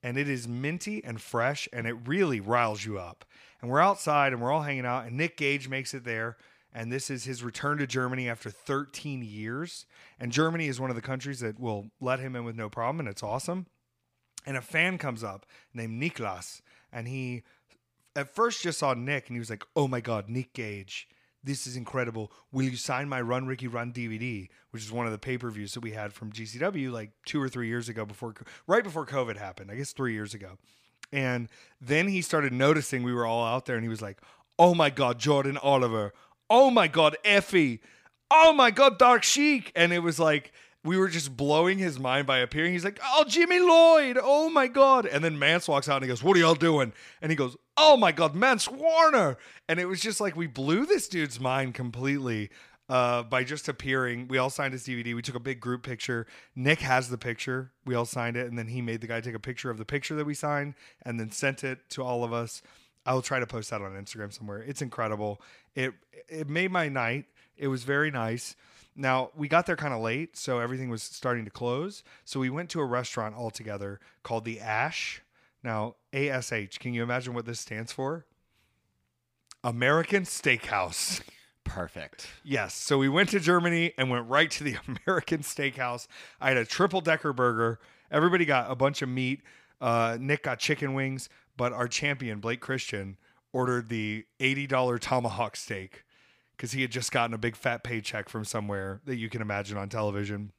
[0.00, 3.24] and it is minty and fresh, and it really riles you up.
[3.62, 6.36] And we're outside and we're all hanging out, and Nick Gage makes it there.
[6.74, 9.86] And this is his return to Germany after 13 years.
[10.18, 13.00] And Germany is one of the countries that will let him in with no problem,
[13.00, 13.66] and it's awesome.
[14.46, 17.42] And a fan comes up named Niklas, and he
[18.16, 21.08] at first just saw Nick, and he was like, "Oh my God, Nick Gage,
[21.44, 22.32] this is incredible.
[22.50, 25.50] Will you sign my Run Ricky Run DVD, which is one of the pay per
[25.50, 28.34] views that we had from GCW like two or three years ago, before
[28.66, 29.70] right before COVID happened.
[29.70, 30.58] I guess three years ago."
[31.12, 31.48] And
[31.80, 34.18] then he started noticing we were all out there, and he was like,
[34.58, 36.12] "Oh my God, Jordan Oliver.
[36.48, 37.80] Oh my God, Effy.
[38.30, 40.52] Oh my God, Dark Sheik." And it was like
[40.84, 42.72] we were just blowing his mind by appearing.
[42.72, 44.18] He's like, "Oh, Jimmy Lloyd.
[44.20, 46.92] Oh my God!" And then Mance walks out and he goes, "What are y'all doing?"
[47.20, 49.36] And he goes, "Oh my God, Mance Warner!"
[49.68, 52.50] And it was just like we blew this dude's mind completely
[52.92, 54.28] uh, by just appearing.
[54.28, 55.14] We all signed his DVD.
[55.14, 56.26] We took a big group picture.
[56.54, 57.72] Nick has the picture.
[57.86, 59.86] We all signed it, and then he made the guy take a picture of the
[59.86, 62.60] picture that we signed, and then sent it to all of us.
[63.06, 64.58] I will try to post that on Instagram somewhere.
[64.58, 65.40] It's incredible.
[65.74, 65.94] It
[66.28, 67.24] it made my night.
[67.56, 68.56] It was very nice.
[68.94, 72.04] Now, we got there kind of late, so everything was starting to close.
[72.26, 75.22] So we went to a restaurant all together called the Ash.
[75.64, 78.26] Now, ASH, can you imagine what this stands for?
[79.64, 81.22] American Steakhouse.
[81.74, 82.28] Perfect.
[82.44, 82.74] Yes.
[82.74, 86.06] So we went to Germany and went right to the American Steakhouse.
[86.40, 87.80] I had a triple decker burger.
[88.10, 89.40] Everybody got a bunch of meat.
[89.80, 93.16] Uh, Nick got chicken wings, but our champion, Blake Christian,
[93.52, 96.04] ordered the $80 tomahawk steak
[96.56, 99.76] because he had just gotten a big fat paycheck from somewhere that you can imagine
[99.76, 100.52] on television.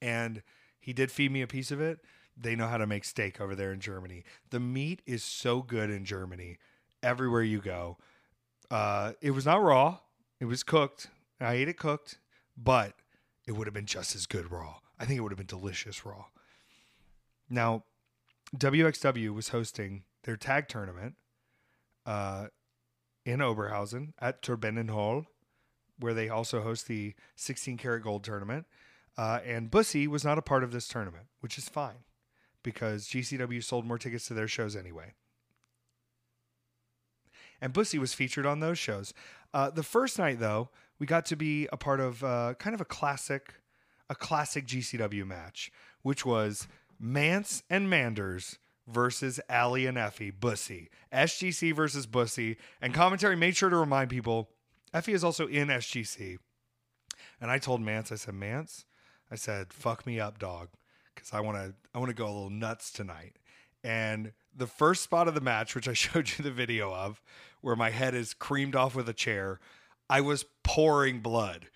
[0.00, 0.42] And
[0.80, 2.00] he did feed me a piece of it.
[2.36, 4.24] They know how to make steak over there in Germany.
[4.50, 6.58] The meat is so good in Germany
[7.02, 7.98] everywhere you go.
[8.70, 9.98] Uh, it was not raw.
[10.42, 11.06] It was cooked.
[11.40, 12.18] I ate it cooked,
[12.56, 12.94] but
[13.46, 14.78] it would have been just as good raw.
[14.98, 16.24] I think it would have been delicious raw.
[17.48, 17.84] Now,
[18.56, 21.14] WXW was hosting their tag tournament
[22.04, 22.48] uh,
[23.24, 25.26] in Oberhausen at Turbinen Hall,
[26.00, 28.66] where they also host the 16 Carat Gold tournament.
[29.16, 32.02] Uh, and Bussy was not a part of this tournament, which is fine
[32.64, 35.14] because GCW sold more tickets to their shows anyway
[37.62, 39.14] and Bussy was featured on those shows.
[39.54, 42.80] Uh, the first night, though, we got to be a part of uh, kind of
[42.80, 43.54] a classic,
[44.08, 45.70] a classic GCW match,
[46.02, 53.36] which was Mance and Manders versus Allie and Effy, Bussy, SGC versus Bussy, and commentary
[53.36, 54.50] made sure to remind people
[54.94, 56.36] Effy is also in SGC.
[57.40, 58.84] And I told Mance, I said, Mance,
[59.30, 60.68] I said, fuck me up, dog,
[61.14, 63.38] because I want to, I want to go a little nuts tonight.
[63.82, 67.20] And the first spot of the match, which I showed you the video of,
[67.60, 69.60] where my head is creamed off with a chair,
[70.10, 71.68] I was pouring blood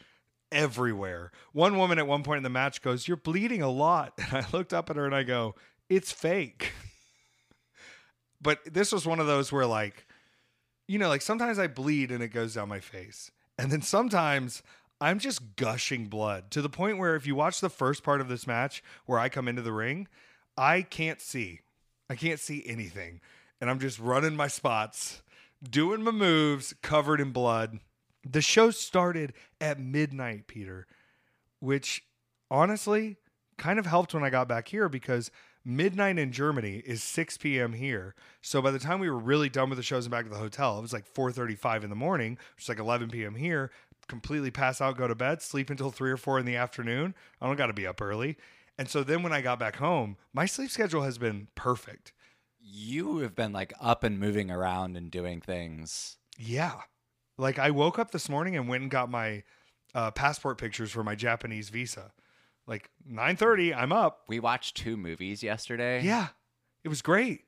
[0.53, 1.33] everywhere.
[1.53, 4.12] One woman at one point in the match goes, You're bleeding a lot.
[4.18, 5.55] And I looked up at her and I go,
[5.89, 6.72] It's fake.
[8.41, 10.07] but this was one of those where, like,
[10.89, 13.31] you know, like sometimes I bleed and it goes down my face.
[13.59, 14.62] And then sometimes
[15.01, 18.29] I'm just gushing blood to the point where if you watch the first part of
[18.29, 20.09] this match where I come into the ring,
[20.57, 21.61] I can't see.
[22.09, 23.20] I can't see anything.
[23.61, 25.22] And I'm just running my spots,
[25.68, 27.80] doing my moves, covered in blood.
[28.28, 30.86] The show started at midnight, Peter,
[31.61, 32.04] which
[32.50, 33.16] honestly
[33.57, 35.30] kind of helped when I got back here because
[35.64, 37.72] midnight in Germany is 6 p.m.
[37.72, 38.14] here.
[38.42, 40.36] So by the time we were really done with the shows and back to the
[40.36, 43.34] hotel, it was like 4:35 in the morning, which is like 11 p.m.
[43.34, 43.70] here.
[44.09, 47.14] Completely pass out, go to bed, sleep until three or four in the afternoon.
[47.40, 48.36] I don't got to be up early.
[48.79, 52.12] And so then when I got back home, my sleep schedule has been perfect.
[52.61, 56.18] You have been like up and moving around and doing things.
[56.39, 56.81] Yeah.
[57.39, 59.45] Like I woke up this morning and went and got my
[59.95, 62.12] uh, passport pictures for my Japanese visa.
[62.66, 64.24] Like 9:30, I'm up.
[64.29, 66.03] We watched two movies yesterday.
[66.03, 66.29] Yeah.
[66.85, 67.43] It was great.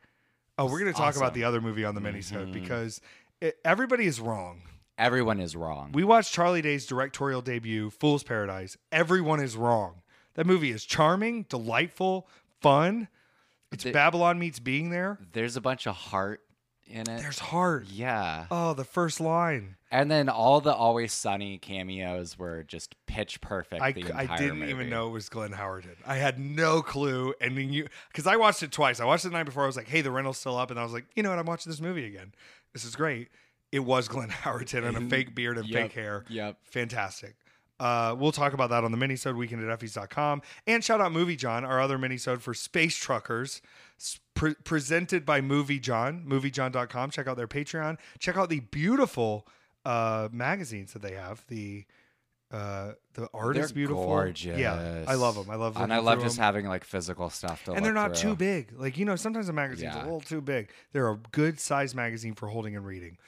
[0.57, 2.53] Oh, we're going to talk about the other movie on the minisode Mhm.
[2.53, 3.01] because
[3.41, 4.63] it, everybody is wrong.
[4.97, 5.93] Everyone is wrong.
[5.93, 8.77] We watched Charlie Day's directorial debut, Fool's Paradise.
[8.91, 10.03] Everyone is wrong.
[10.39, 12.29] That movie is charming, delightful,
[12.61, 13.09] fun.
[13.73, 15.19] It's The- Babylon meets being there.
[15.33, 16.41] There's a bunch of heart
[16.87, 17.21] in it.
[17.21, 17.87] There's heart.
[17.91, 18.47] yeah.
[18.49, 19.75] Oh, the first line.
[19.91, 23.83] And then all the Always Sunny cameos were just pitch perfect.
[23.83, 24.71] I, I didn't movie.
[24.71, 25.97] even know it was Glenn Howerton.
[26.07, 27.35] I had no clue.
[27.41, 29.01] And when you, because I watched it twice.
[29.01, 29.65] I watched it the night before.
[29.65, 30.71] I was like, hey, the rental's still up.
[30.71, 31.39] And I was like, you know what?
[31.41, 32.33] I'm watching this movie again.
[32.73, 33.29] This is great.
[33.73, 36.25] It was Glenn Howerton and a fake beard and Yep, fake hair.
[36.29, 36.59] Yep.
[36.63, 37.35] Fantastic.
[37.81, 40.43] Uh, we'll talk about that on the minisode weekend at effys.com.
[40.67, 43.63] And shout out Movie John, our other minisode for Space Truckers,
[44.35, 47.11] pre- presented by Movie John, moviejohn.com.
[47.11, 47.99] Check out their Patreon.
[48.19, 49.47] Check out the beautiful
[49.85, 51.45] uh, magazines that they have.
[51.49, 51.85] The
[52.51, 54.07] uh, the art They're is beautiful.
[54.07, 54.59] gorgeous.
[54.59, 55.51] Yeah, I love them.
[55.51, 55.83] I love them.
[55.85, 56.45] And I love just just 'em.
[56.45, 58.31] having like physical stuff to and they're not through.
[58.31, 58.73] too big.
[58.75, 60.71] Like you know, sometimes a magazine's a little too big.
[60.93, 63.19] They're a good size magazine for holding and reading.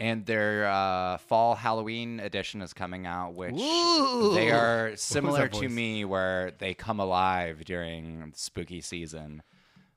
[0.00, 4.32] And their uh, fall Halloween edition is coming out, which Ooh.
[4.34, 9.42] they are similar to me, where they come alive during spooky season.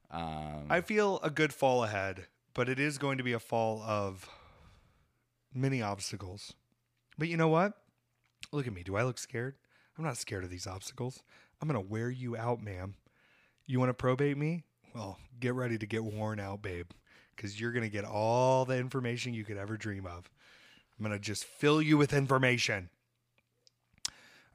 [0.10, 2.26] Um, I feel a good fall ahead,
[2.56, 4.28] but it is going to be a fall of
[5.54, 6.54] many obstacles.
[7.18, 7.74] But you know what?
[8.52, 8.82] Look at me.
[8.84, 9.56] Do I look scared?
[9.98, 11.22] I'm not scared of these obstacles.
[11.62, 12.96] I'm going to wear you out, ma'am.
[13.68, 14.64] You want to probate me?
[14.96, 16.90] Well, get ready to get worn out, babe,
[17.42, 20.30] because you're going to get all the information you could ever dream of.
[21.00, 22.90] I'm going to just fill you with information.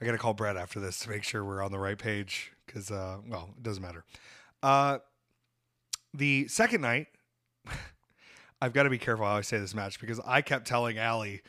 [0.00, 2.52] I got to call Brett after this to make sure we're on the right page
[2.64, 4.04] because, uh, well, it doesn't matter.
[4.62, 4.98] Uh,
[6.14, 7.08] the second night,
[8.62, 11.42] I've got to be careful how I say this match because I kept telling Allie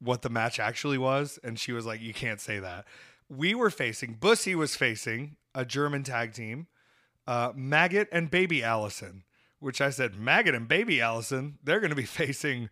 [0.00, 2.86] what the match actually was, and she was like, "You can't say that."
[3.28, 6.66] We were facing Bussy was facing a German tag team,
[7.26, 9.22] uh, Maggot and Baby Allison,
[9.62, 11.58] which I said Maggot and Baby Allison.
[11.62, 12.68] They're going to be facing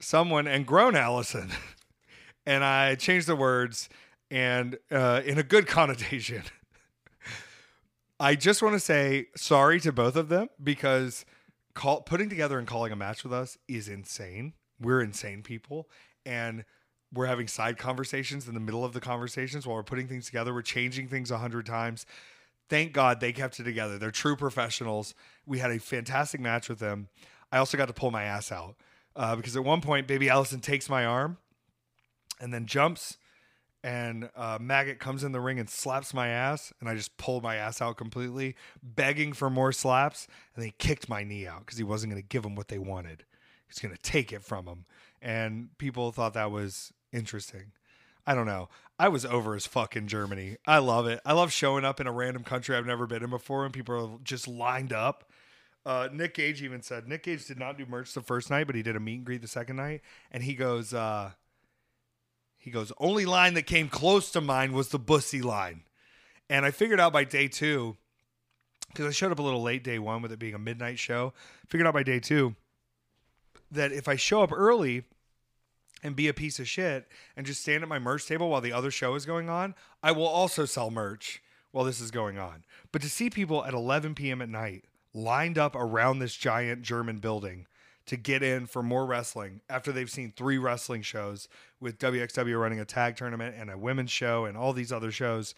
[0.00, 1.50] someone and Grown Allison,
[2.46, 3.88] and I changed the words
[4.30, 6.42] and uh, in a good connotation.
[8.18, 11.26] I just want to say sorry to both of them because
[11.74, 14.54] call, putting together and calling a match with us is insane.
[14.80, 15.88] We're insane people.
[16.24, 16.64] And
[17.12, 20.52] we're having side conversations in the middle of the conversations while we're putting things together.
[20.52, 22.06] We're changing things a hundred times.
[22.68, 23.98] Thank God they kept it together.
[23.98, 25.14] They're true professionals.
[25.46, 27.08] We had a fantastic match with them.
[27.52, 28.76] I also got to pull my ass out
[29.14, 31.38] uh, because at one point, Baby Allison takes my arm
[32.40, 33.18] and then jumps
[33.86, 37.44] and uh, Maggot comes in the ring and slaps my ass, and I just pulled
[37.44, 41.78] my ass out completely, begging for more slaps, and they kicked my knee out because
[41.78, 43.24] he wasn't going to give them what they wanted.
[43.68, 44.86] He's going to take it from them,
[45.22, 47.70] and people thought that was interesting.
[48.26, 48.68] I don't know.
[48.98, 50.56] I was over as fuck in Germany.
[50.66, 51.20] I love it.
[51.24, 53.94] I love showing up in a random country I've never been in before, and people
[53.94, 55.30] are just lined up.
[55.84, 58.74] Uh, Nick Gage even said Nick Gage did not do merch the first night, but
[58.74, 60.00] he did a meet and greet the second night,
[60.32, 60.92] and he goes.
[60.92, 61.32] Uh,
[62.66, 65.84] he goes, only line that came close to mine was the bussy line.
[66.50, 67.96] And I figured out by day two,
[68.88, 71.32] because I showed up a little late day one with it being a midnight show,
[71.68, 72.56] figured out by day two
[73.70, 75.04] that if I show up early
[76.06, 78.72] and be a piece of shit and just stand at my merch table while the
[78.72, 81.42] other show is going on, I will also sell merch
[81.72, 82.64] while this is going on.
[82.92, 84.40] But to see people at 11 p.m.
[84.40, 87.66] at night lined up around this giant German building
[88.06, 91.48] to get in for more wrestling after they've seen three wrestling shows
[91.80, 95.54] with WXW running a tag tournament and a women's show and all these other shows.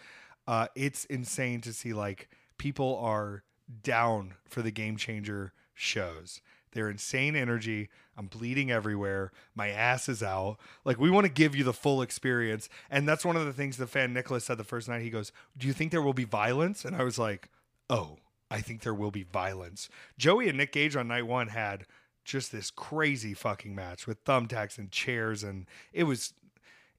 [0.47, 3.43] Uh, it's insane to see like people are
[3.83, 6.41] down for the game changer shows.
[6.73, 7.89] They're insane energy.
[8.17, 9.33] I'm bleeding everywhere.
[9.55, 10.59] My ass is out.
[10.85, 12.69] Like we want to give you the full experience.
[12.91, 15.03] And that's one of the things the fan Nicholas said the first night.
[15.03, 16.85] He goes, Do you think there will be violence?
[16.85, 17.49] And I was like,
[17.89, 18.19] Oh,
[18.51, 19.89] I think there will be violence.
[20.19, 21.87] Joey and Nick Gage on night one had
[22.25, 26.35] just this crazy fucking match with thumbtacks and chairs and it was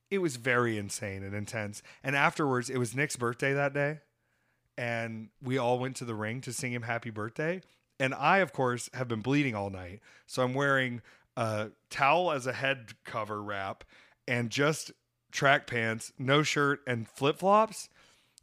[0.10, 1.82] it was very insane and intense.
[2.04, 4.00] And afterwards, it was Nick's birthday that day,
[4.78, 7.62] and we all went to the ring to sing him happy birthday.
[8.00, 11.02] And I, of course, have been bleeding all night, so I'm wearing
[11.36, 13.84] a towel as a head cover wrap
[14.28, 14.92] and just
[15.32, 17.90] track pants, no shirt, and flip flops.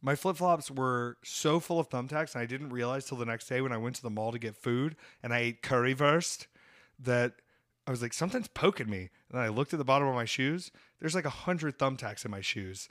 [0.02, 3.48] My flip flops were so full of thumbtacks, and I didn't realize till the next
[3.48, 6.46] day when I went to the mall to get food and I ate curry currywurst
[6.98, 7.34] that
[7.86, 9.10] I was like, something's poking me.
[9.30, 10.70] And I looked at the bottom of my shoes.
[11.00, 12.88] There's like a hundred thumbtacks in my shoes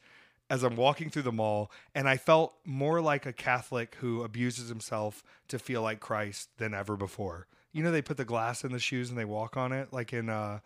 [0.49, 1.71] as I'm walking through the mall.
[1.93, 6.73] And I felt more like a Catholic who abuses himself to feel like Christ than
[6.73, 7.47] ever before.
[7.71, 10.13] You know, they put the glass in the shoes and they walk on it, like
[10.13, 10.59] in, uh,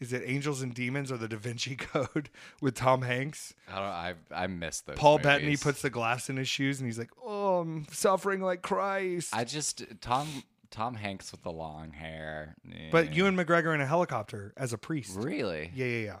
[0.00, 2.28] is it Angels and Demons or the Da Vinci Code
[2.60, 3.54] with Tom Hanks?
[3.70, 3.84] I don't.
[3.84, 4.96] I I missed those.
[4.96, 8.62] Paul Bettany puts the glass in his shoes and he's like, "Oh, I'm suffering like
[8.62, 10.26] Christ." I just Tom
[10.72, 12.56] Tom Hanks with the long hair.
[12.90, 13.14] but.
[13.14, 15.16] Ewan McGregor in a helicopter as a priest.
[15.16, 15.70] really?
[15.72, 16.18] Yeah, yeah, yeah.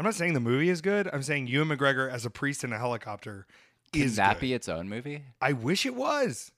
[0.00, 1.10] I'm not saying the movie is good.
[1.12, 3.46] I'm saying Ewan McGregor as a priest in a helicopter
[3.92, 4.40] Can is that good.
[4.40, 5.24] be its own movie?
[5.42, 6.52] I wish it was.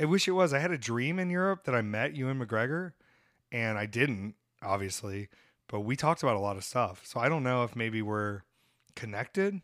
[0.00, 0.52] I wish it was.
[0.52, 2.94] I had a dream in Europe that I met Ewan McGregor,
[3.52, 5.28] and I didn't, obviously.
[5.68, 7.06] But we talked about a lot of stuff.
[7.06, 8.40] So I don't know if maybe we're
[8.96, 9.60] connected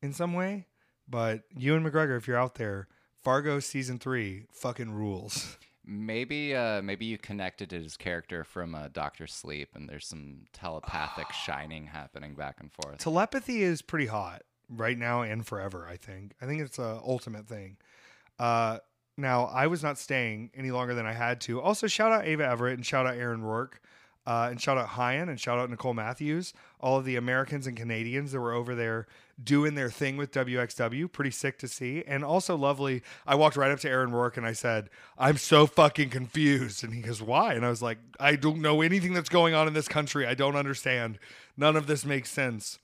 [0.00, 0.64] in some way.
[1.06, 2.88] But Ewan McGregor, if you're out there,
[3.20, 5.58] Fargo season three fucking rules.
[5.86, 10.44] Maybe uh maybe you connected to his character from uh, Doctor Sleep, and there's some
[10.52, 12.98] telepathic shining happening back and forth.
[12.98, 15.86] Telepathy is pretty hot right now and forever.
[15.88, 16.32] I think.
[16.40, 17.76] I think it's a ultimate thing.
[18.38, 18.78] Uh,
[19.16, 21.60] now I was not staying any longer than I had to.
[21.60, 23.80] Also, shout out Ava Everett and shout out Aaron Rourke.
[24.26, 27.76] Uh, and shout out Hyan and shout out Nicole Matthews, all of the Americans and
[27.76, 29.06] Canadians that were over there
[29.42, 31.12] doing their thing with WXW.
[31.12, 32.02] Pretty sick to see.
[32.06, 33.02] And also lovely.
[33.26, 36.82] I walked right up to Aaron Rourke and I said, I'm so fucking confused.
[36.82, 37.54] And he goes, Why?
[37.54, 40.26] And I was like, I don't know anything that's going on in this country.
[40.26, 41.18] I don't understand.
[41.56, 42.78] None of this makes sense.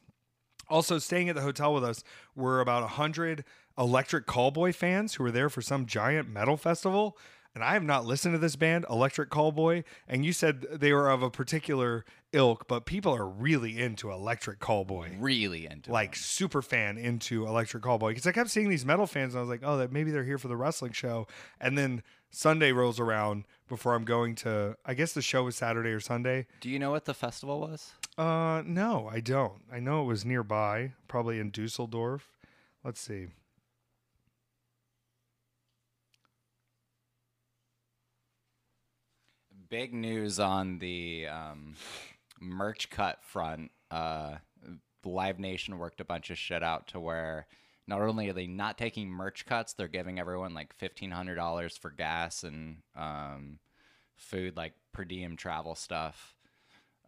[0.68, 2.05] Also, staying at the hotel with us
[2.36, 3.45] were about 100
[3.76, 7.16] Electric Callboy fans who were there for some giant metal festival.
[7.55, 9.82] And I have not listened to this band, Electric Callboy.
[10.07, 14.61] And you said they were of a particular ilk, but people are really into Electric
[14.61, 15.16] Callboy.
[15.18, 16.14] really into Like him.
[16.22, 19.51] super fan into Electric Callboy because I kept seeing these metal fans and I was
[19.51, 21.26] like, oh, that maybe they're here for the wrestling show.
[21.61, 24.76] And then Sunday rolls around before I'm going to.
[24.86, 26.46] I guess the show was Saturday or Sunday.
[26.61, 27.90] Do you know what the festival was?
[28.16, 29.62] Uh, no, I don't.
[29.72, 32.30] I know it was nearby, probably in Dusseldorf.
[32.84, 33.26] Let's see.
[39.71, 41.77] Big news on the um,
[42.41, 43.71] merch cut front.
[43.91, 44.37] Uh,
[45.05, 47.47] Live Nation worked a bunch of shit out to where
[47.87, 51.77] not only are they not taking merch cuts, they're giving everyone like fifteen hundred dollars
[51.77, 53.59] for gas and um,
[54.16, 56.35] food, like per diem travel stuff.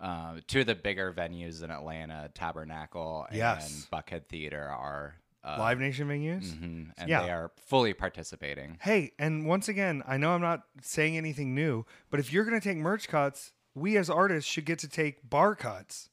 [0.00, 3.86] Uh, two of the bigger venues in Atlanta, Tabernacle and Yes.
[3.92, 6.52] Buckhead Theater, are uh, Live Nation venues.
[6.52, 7.22] mhm, and Yeah.
[7.22, 8.78] they are fully participating.
[8.82, 12.58] Hey, and once again, I know I'm not saying anything new, but if you're going
[12.60, 16.08] to take merch cuts, we as artists should get to take bar cuts.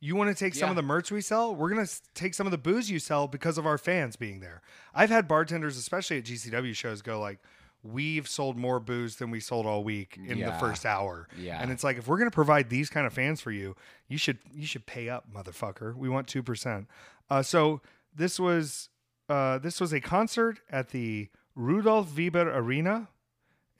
[0.00, 0.70] You want to take some Yeah.
[0.72, 1.54] of the merch we sell?
[1.56, 4.40] We're going to take some of the booze you sell because of our fans being
[4.40, 4.60] there.
[4.92, 7.38] I've had bartenders, especially at GCW shows, go like,
[7.82, 11.58] "We've sold more booze than we sold all week in the first hour." Yeah.
[11.62, 13.76] And it's like, if we're going to provide these kind of fans for you,
[14.08, 15.94] you should you should pay up, motherfucker.
[15.94, 16.86] We want two percent.
[17.30, 17.80] Uh, so
[18.14, 18.88] this was
[19.28, 23.08] uh, this was a concert at the Rudolf Weber Arena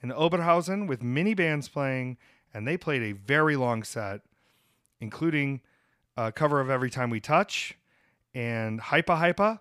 [0.01, 2.17] in Oberhausen with mini bands playing,
[2.53, 4.21] and they played a very long set,
[4.99, 5.61] including
[6.17, 7.77] a cover of Every Time We Touch
[8.33, 9.59] and Hypa Hypa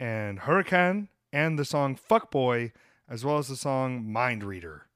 [0.00, 2.72] and Hurricane and the song Fuckboy,
[3.08, 4.86] as well as the song Mind Reader.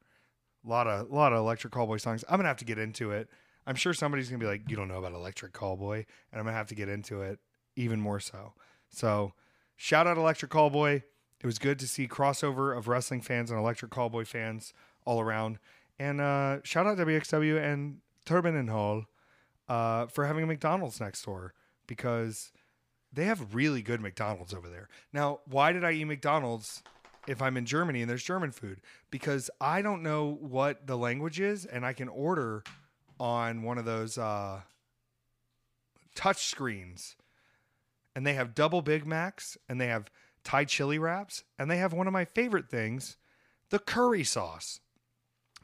[0.64, 2.25] A lot of lot of Electric Callboy songs.
[2.29, 3.29] I'm gonna have to get into it.
[3.67, 6.57] I'm sure somebody's gonna be like, "You don't know about Electric Callboy," and I'm gonna
[6.57, 7.39] have to get into it
[7.77, 8.55] even more so.
[8.97, 9.34] So,
[9.76, 11.03] shout out Electric Callboy.
[11.40, 14.72] It was good to see crossover of wrestling fans and Electric Callboy fans
[15.05, 15.59] all around.
[15.99, 19.05] And uh, shout out WXW and Turbinenhalle
[19.68, 21.53] uh, for having a McDonald's next door
[21.86, 22.53] because
[23.12, 24.88] they have really good McDonald's over there.
[25.12, 26.82] Now, why did I eat McDonald's
[27.28, 28.80] if I'm in Germany and there's German food?
[29.11, 32.64] Because I don't know what the language is, and I can order
[33.20, 34.62] on one of those uh,
[36.14, 37.14] touch screens.
[38.17, 40.11] And they have double Big Macs, and they have
[40.43, 43.19] Thai chili wraps, and they have one of my favorite things,
[43.71, 44.81] the curry sauce.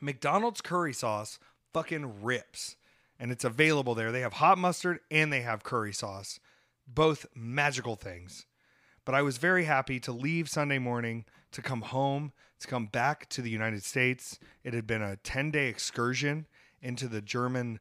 [0.00, 1.38] McDonald's curry sauce
[1.72, 2.76] fucking rips.
[3.18, 4.12] And it's available there.
[4.12, 6.40] They have hot mustard and they have curry sauce.
[6.86, 8.46] Both magical things.
[9.04, 13.28] But I was very happy to leave Sunday morning to come home, to come back
[13.30, 14.38] to the United States.
[14.64, 16.46] It had been a 10 day excursion
[16.80, 17.78] into the German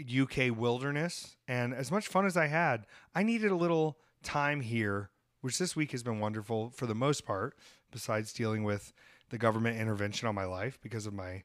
[0.00, 1.36] UK wilderness.
[1.48, 5.10] And as much fun as I had, I needed a little time here,
[5.40, 7.56] which this week has been wonderful for the most part,
[7.90, 8.92] besides dealing with
[9.30, 11.42] the government intervention on my life because of my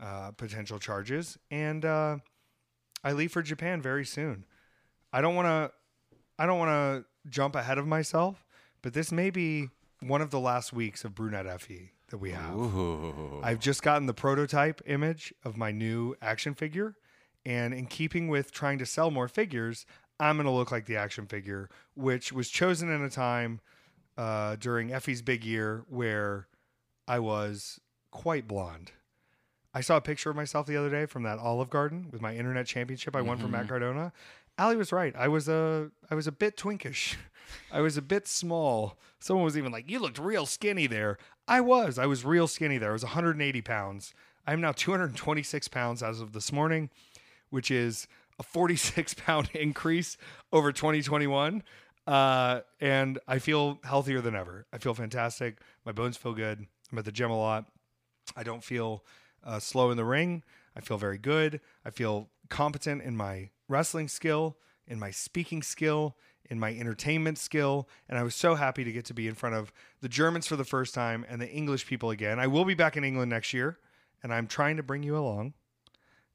[0.00, 1.38] uh, potential charges.
[1.50, 2.18] And uh,
[3.02, 4.44] I leave for Japan very soon.
[5.12, 5.72] I don't want to.
[6.40, 8.44] I don't want to jump ahead of myself,
[8.80, 9.70] but this may be
[10.00, 12.54] one of the last weeks of Brunette Effy that we have.
[12.54, 13.40] Ooh.
[13.42, 16.94] I've just gotten the prototype image of my new action figure.
[17.44, 19.86] And in keeping with trying to sell more figures,
[20.20, 23.60] I'm going to look like the action figure, which was chosen in a time
[24.16, 26.48] uh, during Effy's big year where
[27.06, 28.92] I was quite blonde.
[29.72, 32.34] I saw a picture of myself the other day from that Olive Garden with my
[32.34, 34.12] internet championship I won from Matt Cardona.
[34.58, 35.14] Allie was right.
[35.16, 37.14] I was a I was a bit twinkish.
[37.72, 38.98] I was a bit small.
[39.20, 41.16] Someone was even like, "You looked real skinny there."
[41.46, 41.98] I was.
[41.98, 42.90] I was real skinny there.
[42.90, 44.12] I was 180 pounds.
[44.46, 46.90] I am now 226 pounds as of this morning,
[47.50, 48.08] which is
[48.38, 50.16] a 46 pound increase
[50.52, 51.62] over 2021.
[52.06, 54.66] Uh, and I feel healthier than ever.
[54.72, 55.58] I feel fantastic.
[55.84, 56.66] My bones feel good.
[56.90, 57.66] I'm at the gym a lot.
[58.34, 59.04] I don't feel
[59.44, 60.42] uh, slow in the ring.
[60.74, 61.60] I feel very good.
[61.84, 66.16] I feel competent in my wrestling skill, in my speaking skill,
[66.48, 67.88] in my entertainment skill.
[68.08, 70.56] And I was so happy to get to be in front of the Germans for
[70.56, 72.38] the first time and the English people again.
[72.38, 73.78] I will be back in England next year,
[74.22, 75.52] and I'm trying to bring you along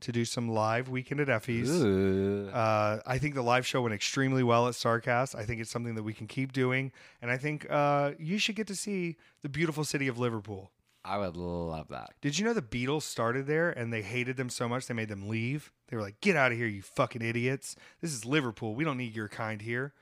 [0.03, 1.69] to do some live weekend at Effy's.
[1.71, 5.35] Uh, I think the live show went extremely well at Starcast.
[5.35, 6.91] I think it's something that we can keep doing,
[7.21, 10.71] and I think uh, you should get to see the beautiful city of Liverpool.
[11.05, 12.11] I would love that.
[12.21, 15.09] Did you know the Beatles started there and they hated them so much they made
[15.09, 15.71] them leave?
[15.89, 17.75] They were like, "Get out of here, you fucking idiots!
[18.01, 18.73] This is Liverpool.
[18.73, 19.93] We don't need your kind here."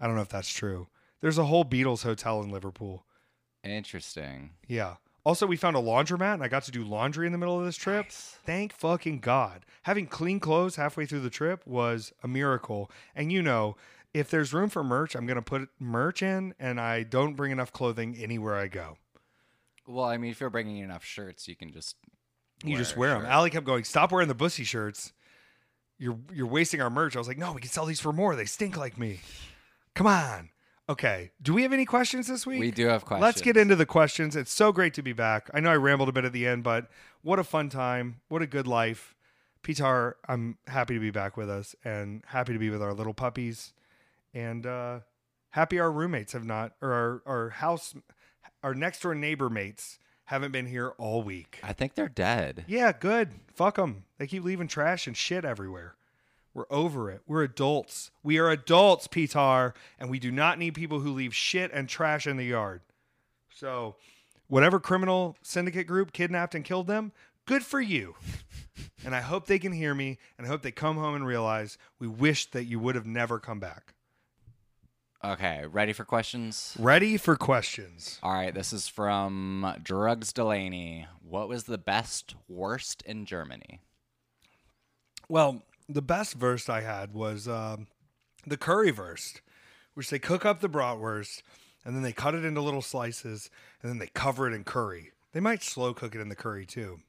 [0.00, 0.88] I don't know if that's true.
[1.20, 3.04] There's a whole Beatles hotel in Liverpool.
[3.62, 4.50] Interesting.
[4.66, 4.96] Yeah.
[5.24, 7.64] Also, we found a laundromat and I got to do laundry in the middle of
[7.64, 8.06] this trip.
[8.06, 8.36] Nice.
[8.44, 9.64] Thank fucking God.
[9.84, 12.90] Having clean clothes halfway through the trip was a miracle.
[13.14, 13.76] And you know,
[14.12, 17.52] if there's room for merch, I'm going to put merch in and I don't bring
[17.52, 18.98] enough clothing anywhere I go.
[19.86, 21.96] Well, I mean, if you're bringing enough shirts, you can just
[22.62, 23.26] You just wear them.
[23.26, 25.12] Allie kept going, "Stop wearing the bussy shirts.
[25.98, 28.36] You're you're wasting our merch." I was like, "No, we can sell these for more.
[28.36, 29.20] They stink like me."
[29.94, 30.50] Come on.
[30.88, 31.30] Okay.
[31.40, 32.60] Do we have any questions this week?
[32.60, 33.22] We do have questions.
[33.22, 34.36] Let's get into the questions.
[34.36, 35.50] It's so great to be back.
[35.54, 36.88] I know I rambled a bit at the end, but
[37.22, 38.20] what a fun time.
[38.28, 39.14] What a good life.
[39.62, 43.14] Peter, I'm happy to be back with us and happy to be with our little
[43.14, 43.72] puppies.
[44.34, 45.00] And uh,
[45.50, 47.94] happy our roommates have not, or our, our house,
[48.62, 51.60] our next door neighbor mates haven't been here all week.
[51.62, 52.64] I think they're dead.
[52.66, 53.30] Yeah, good.
[53.54, 54.04] Fuck them.
[54.18, 55.94] They keep leaving trash and shit everywhere.
[56.54, 57.22] We're over it.
[57.26, 58.12] We're adults.
[58.22, 62.28] We are adults, Peter, and we do not need people who leave shit and trash
[62.28, 62.80] in the yard.
[63.52, 63.96] So,
[64.46, 67.10] whatever criminal syndicate group kidnapped and killed them,
[67.44, 68.14] good for you.
[69.04, 71.76] and I hope they can hear me, and I hope they come home and realize
[71.98, 73.94] we wish that you would have never come back.
[75.24, 76.76] Okay, ready for questions?
[76.78, 78.18] Ready for questions.
[78.22, 81.06] All right, this is from Drugs Delaney.
[81.26, 83.80] What was the best, wurst in Germany?
[85.28, 87.86] Well, the best verse I had was um,
[88.46, 89.40] the currywurst,
[89.94, 91.42] which they cook up the bratwurst
[91.84, 93.50] and then they cut it into little slices
[93.82, 95.12] and then they cover it in curry.
[95.32, 97.00] They might slow cook it in the curry too.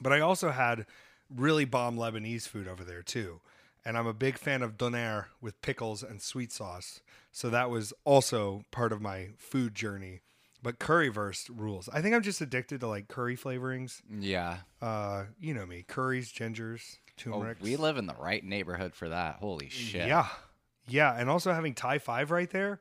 [0.00, 0.86] But I also had
[1.34, 3.40] really bomb Lebanese food over there too.
[3.84, 7.00] And I'm a big fan of doner with pickles and sweet sauce.
[7.32, 10.20] So that was also part of my food journey.
[10.62, 11.88] But currywurst rules.
[11.90, 14.02] I think I'm just addicted to like curry flavorings.
[14.10, 14.58] Yeah.
[14.82, 19.36] Uh, you know me, curries, gingers, Oh, we live in the right neighborhood for that.
[19.36, 20.08] Holy shit.
[20.08, 20.28] Yeah.
[20.88, 21.14] Yeah.
[21.16, 22.80] And also having Thai 5 right there.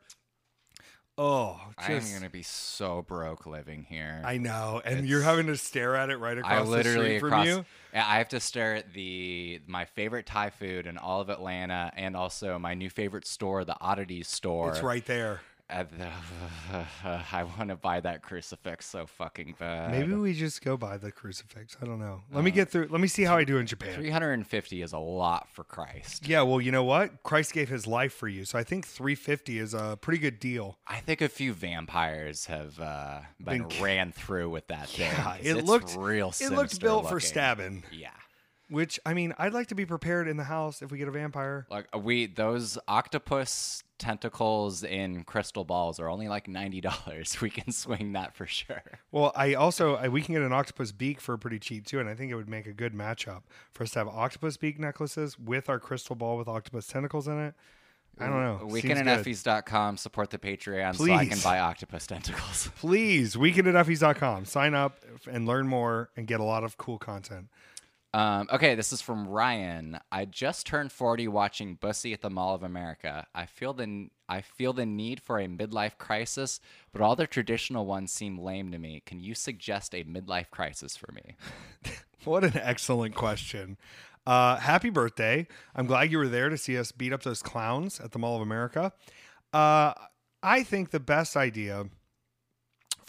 [1.22, 4.22] Oh, I am going to be so broke living here.
[4.24, 4.82] I know.
[4.86, 7.46] And you're having to stare at it right across I the literally street from across.
[7.48, 7.66] you.
[7.94, 11.92] Yeah, I have to stare at the my favorite Thai food in all of Atlanta,
[11.98, 14.70] and also my new favorite store, the Oddities store.
[14.70, 15.42] It's right there.
[15.70, 16.08] At the,
[17.32, 19.92] I want to buy that crucifix so fucking bad.
[19.92, 21.78] Maybe we just go buy the crucifix.
[21.80, 22.22] I don't know.
[22.32, 22.88] Uh, Let me get through.
[22.90, 23.94] Let me see how I do in Japan.
[23.94, 26.28] 350 is a lot for Christ.
[26.28, 27.22] Yeah, well, you know what?
[27.22, 28.46] Christ gave his life for you.
[28.46, 30.80] So I think 350 is a pretty good deal.
[30.88, 35.12] I think a few vampires have uh, been, Been- ran through with that thing.
[35.12, 36.34] Yeah, it looked real.
[36.42, 38.10] It looked built for stabbing, Yeah.
[38.70, 41.12] which I mean, I'd like to be prepared in the house if we get a
[41.12, 41.68] vampire.
[41.70, 47.38] Like uh, we those octopus tentacles in crystal balls are only like ninety dollars.
[47.42, 49.00] We can swing that for sure.
[49.12, 52.10] Well, I also I, we can get an octopus beak for pretty cheap too, and
[52.10, 55.38] I think it would make a good matchup for us to have octopus beak necklaces
[55.38, 57.54] with our crystal ball with octopus tentacles in it.
[58.20, 58.68] I don't know.
[58.68, 62.70] Weekendandeffies.com support the Patreon so I can buy octopus tentacles.
[62.78, 64.46] Please, weekend at Effy's.com.
[64.46, 65.00] Sign up
[65.30, 67.48] and learn more and get a lot of cool content.
[68.14, 70.00] Um, okay, this is from Ryan.
[70.12, 73.28] I just turned 40 watching Bussy at the Mall of America.
[73.36, 76.60] I feel the I feel the need for a midlife crisis,
[76.92, 79.02] but all the traditional ones seem lame to me.
[79.06, 81.36] Can you suggest a midlife crisis for me?
[82.26, 83.78] What an excellent question.
[84.28, 85.48] Uh, happy birthday.
[85.74, 88.36] I'm glad you were there to see us beat up those clowns at the Mall
[88.36, 88.92] of America.
[89.54, 89.94] Uh,
[90.44, 91.86] I think the best idea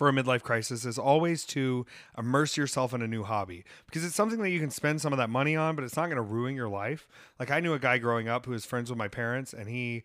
[0.01, 1.85] for a midlife crisis is always to
[2.17, 5.19] immerse yourself in a new hobby because it's something that you can spend some of
[5.19, 7.07] that money on, but it's not going to ruin your life.
[7.39, 10.05] Like I knew a guy growing up who was friends with my parents and he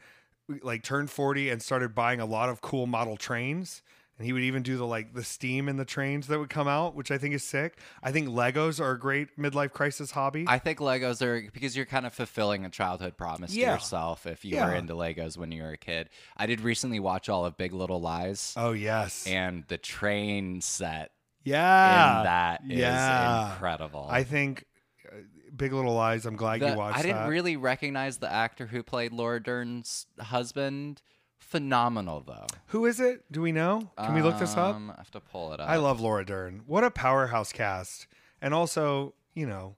[0.62, 3.84] like turned 40 and started buying a lot of cool model trains
[4.18, 6.68] and he would even do the like the steam in the trains that would come
[6.68, 7.78] out, which I think is sick.
[8.02, 10.46] I think Legos are a great midlife crisis hobby.
[10.48, 13.68] I think Legos are because you're kind of fulfilling a childhood promise Yeah.
[13.68, 14.68] to yourself if you Yeah.
[14.68, 16.10] were into Legos when you were a kid.
[16.38, 21.12] I did recently watch all of Big Little Lies, oh yes, and the train set
[21.44, 23.52] yeah, that is yeah.
[23.54, 24.08] incredible.
[24.10, 24.66] I think
[25.12, 25.18] uh,
[25.56, 26.26] Big Little Lies.
[26.26, 27.30] I'm glad The- you watched I didn't that.
[27.30, 31.02] really recognize the actor who played Laura Dern's husband.
[31.48, 32.48] Phenomenal though.
[32.68, 33.24] Who is it?
[33.32, 33.92] Do we know?
[33.98, 34.76] Can we look this up?
[34.76, 35.70] Um, I have to pull it up.
[35.70, 36.64] I love Laura Dern.
[36.66, 38.08] What a powerhouse cast,
[38.42, 39.76] and also you know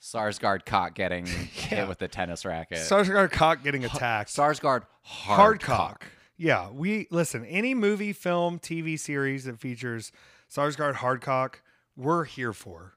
[0.00, 2.78] Sarsgaard Cock getting hit with the tennis racket.
[2.78, 4.30] Sarsgaard Cock getting attacked.
[4.30, 6.04] Sarsgaard hard, hard cock.
[6.36, 7.44] Yeah, we listen.
[7.46, 10.12] Any movie, film, TV series that features
[10.50, 11.56] Sarsgaard hardcock,
[11.96, 12.94] we're here for.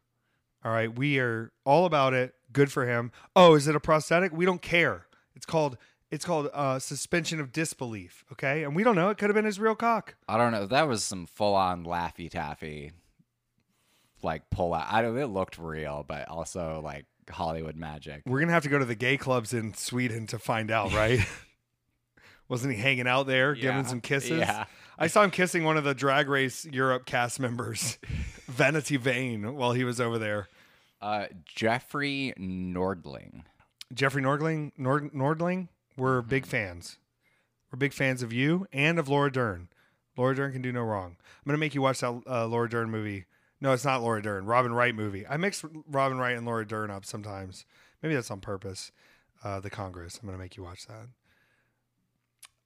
[0.64, 2.36] All right, we are all about it.
[2.54, 3.12] Good for him.
[3.36, 4.32] Oh, is it a prosthetic?
[4.34, 5.08] We don't care.
[5.36, 5.78] It's called
[6.12, 8.24] it's called uh, suspension of disbelief.
[8.34, 9.10] Okay, and we don't know.
[9.10, 10.16] It could have been his real cock.
[10.28, 10.66] I don't know.
[10.68, 12.92] That was some full on laffy taffy,
[14.22, 14.88] like pull out.
[14.90, 15.18] I don't.
[15.18, 18.24] It looked real, but also like Hollywood magic.
[18.26, 21.20] We're gonna have to go to the gay clubs in Sweden to find out, right?
[22.48, 23.62] Wasn't he hanging out there Yeah.
[23.62, 24.40] giving some kisses?
[24.40, 24.66] Yeah.
[25.00, 27.98] I saw him kissing one of the Drag Race Europe cast members,
[28.48, 30.48] Vanity Vain, while he was over there.
[31.02, 33.44] Uh, Jeffrey Nordling.
[33.94, 35.70] Jeffrey Nordling, Nord, Nordling,
[36.02, 36.98] we're big fans.
[37.72, 39.70] We're big fans of you and of Laura Dern.
[40.18, 41.16] Laura Dern can do no wrong.
[41.20, 43.26] I'm gonna make you watch that uh, Laura Dern movie.
[43.62, 44.46] No, it's not Laura Dern.
[44.46, 45.26] Robin Wright movie.
[45.28, 47.66] I mix Robin Wright and Laura Dern up sometimes.
[48.02, 48.92] Maybe that's on purpose.
[49.44, 50.20] Uh, the Congress.
[50.22, 51.08] I'm gonna make you watch that.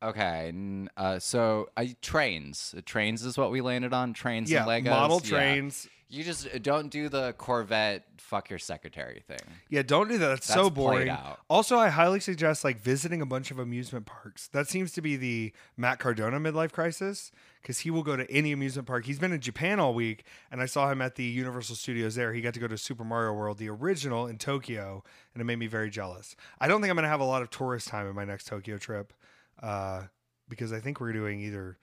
[0.03, 0.49] Okay.
[0.49, 2.75] n- Uh, so uh, trains.
[2.85, 4.13] Trains is what we landed on.
[4.13, 4.89] Trains yeah, and Legos.
[4.89, 5.87] model trains.
[6.07, 9.39] You just uh, don't do the Corvette fuck your secretary thing.
[9.69, 10.27] Yeah, don't do that.
[10.27, 11.09] That's, so That's played boring.
[11.09, 11.39] out.
[11.49, 14.47] Also, I highly suggest like visiting a bunch of amusement parks.
[14.49, 18.51] That seems to be the Matt Cardona midlife crisis because he will go to any
[18.51, 19.05] amusement park.
[19.05, 22.33] He's been in Japan all week, and I saw him at the Universal Studios there.
[22.33, 25.03] He got to go to Super Mario World, the original in Tokyo,
[25.33, 26.35] and it made me very jealous.
[26.59, 28.45] I don't think I'm going to have a lot of tourist time in my next
[28.45, 29.13] Tokyo trip
[29.61, 30.03] uh,
[30.47, 31.77] because I think we're doing either.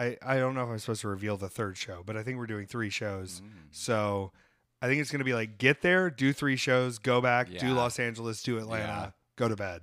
[0.00, 2.38] I, I don't know if I'm supposed to reveal the third show, but I think
[2.38, 3.42] we're doing three shows.
[3.70, 4.32] So
[4.80, 7.72] I think it's going to be like get there, do three shows, go back, do
[7.74, 9.10] Los Angeles, do Atlanta, Yeah.
[9.36, 9.82] go to bed.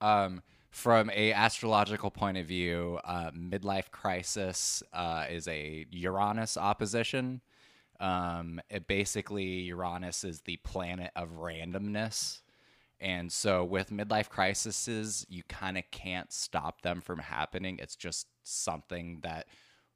[0.00, 7.40] Um, from a astrological point of view, uh, midlife crisis uh, is a Uranus opposition.
[7.98, 12.40] Um, it basically Uranus is the planet of randomness,
[13.00, 17.78] and so with midlife crises, you kind of can't stop them from happening.
[17.80, 19.46] It's just something that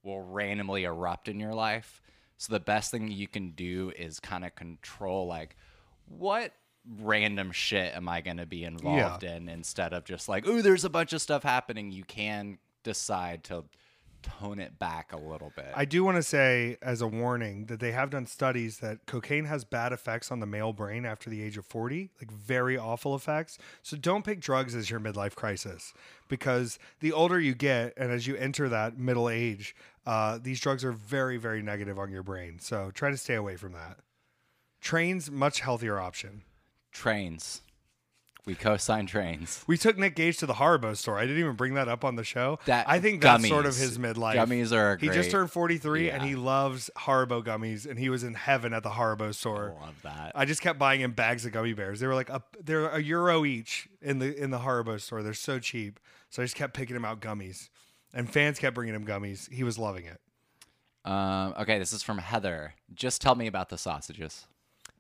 [0.03, 2.01] will randomly erupt in your life.
[2.39, 5.57] So the best thing you can do is kind of control like
[6.07, 6.53] what
[7.01, 10.85] random shit am I going to be involved in instead of just like, oh, there's
[10.85, 11.91] a bunch of stuff happening.
[11.91, 13.65] You can decide to
[14.25, 15.73] tone it back a little bit.
[15.75, 19.45] I do want to say, as a warning, that they have done studies that cocaine
[19.45, 23.15] has bad effects on the male brain after the age of 40, like very awful
[23.15, 23.59] effects.
[23.83, 25.93] So don't pick drugs as your midlife crisis
[26.29, 29.77] because the older you get and as you enter that middle age,
[30.07, 32.59] uh, these drugs are very, very negative on your brain.
[32.61, 33.99] So try to stay away from that.
[34.81, 36.43] Trains, much healthier option.
[36.93, 37.63] trains.
[38.47, 39.65] We co-sign trains.
[39.67, 41.17] We took Nick Gage to the Haribo store.
[41.19, 42.59] I didn't even bring that up on the show.
[42.67, 44.35] That I think that's sort of his midlife.
[44.35, 45.17] Gummies are He great.
[45.17, 48.91] just turned 43 and he loves Haribo gummies and he was in heaven at the
[48.91, 49.75] Haribo I store.
[49.81, 50.33] love that.
[50.35, 52.01] I just kept buying him bags of gummy bears.
[52.01, 55.23] They were like a, they're a euro each in the in the Haribo store.
[55.23, 55.99] They're so cheap.
[56.29, 57.71] So I just kept picking him out gummies.
[58.13, 59.51] And fans kept bringing him gummies.
[59.51, 60.21] He was loving it.
[61.11, 62.75] Um, okay, this is from Heather.
[62.95, 64.47] Just tell me about the sausages.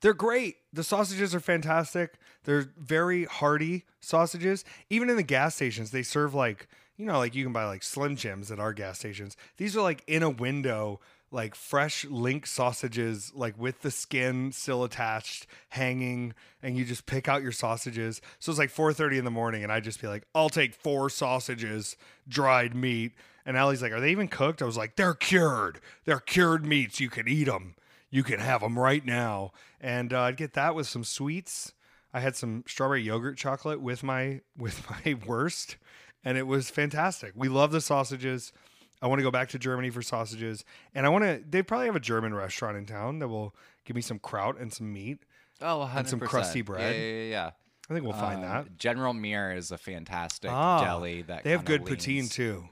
[0.01, 0.57] They're great.
[0.73, 2.15] The sausages are fantastic.
[2.45, 4.65] They're very hearty sausages.
[4.91, 7.83] Even in the gas stations, they serve like, you know, like you can buy like
[7.83, 9.37] Slim Jims at our gas stations.
[9.57, 11.01] These are like in a window,
[11.31, 17.29] like fresh link sausages, like with the skin still attached, hanging, and you just pick
[17.29, 18.21] out your sausages.
[18.39, 21.11] So it's like 4:30 in the morning, and I just be like, I'll take four
[21.11, 21.97] sausages,
[22.29, 23.13] dried meat.
[23.47, 24.63] And Allie's like, Are they even cooked?
[24.63, 25.81] I was like, They're cured.
[26.05, 27.01] They're cured meats.
[27.01, 27.75] You can eat them.
[28.11, 29.53] You can have them right now.
[29.81, 31.73] And uh, I'd get that with some sweets.
[32.15, 35.77] I had some strawberry yogurt chocolate with my with my wurst,
[36.25, 37.33] and it was fantastic.
[37.35, 38.53] We love the sausages.
[39.03, 40.65] I want to go back to Germany for sausages,
[40.95, 41.43] and I want to.
[41.47, 43.55] They probably have a German restaurant in town that will
[43.85, 45.19] give me some kraut and some meat.
[45.61, 45.97] Oh, 100%.
[45.99, 46.95] And some crusty bread.
[46.97, 47.51] Yeah, yeah, yeah.
[47.91, 48.79] I think we'll find Um, that.
[48.79, 52.69] General Muir is a fantastic Ah, deli that They have good poutine too.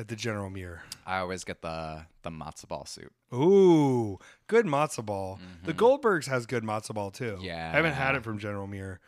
[0.00, 0.82] At the General Muir.
[1.06, 3.12] I always get the the matzo ball soup.
[3.34, 5.38] Ooh, good matzo ball.
[5.66, 7.36] The Goldbergs has good matzo ball too.
[7.42, 8.16] Yeah, I haven't had Mm-hmm.
[8.16, 8.98] It from General Muir.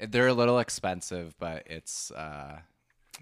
[0.00, 2.62] They're a little expensive, but it's uh,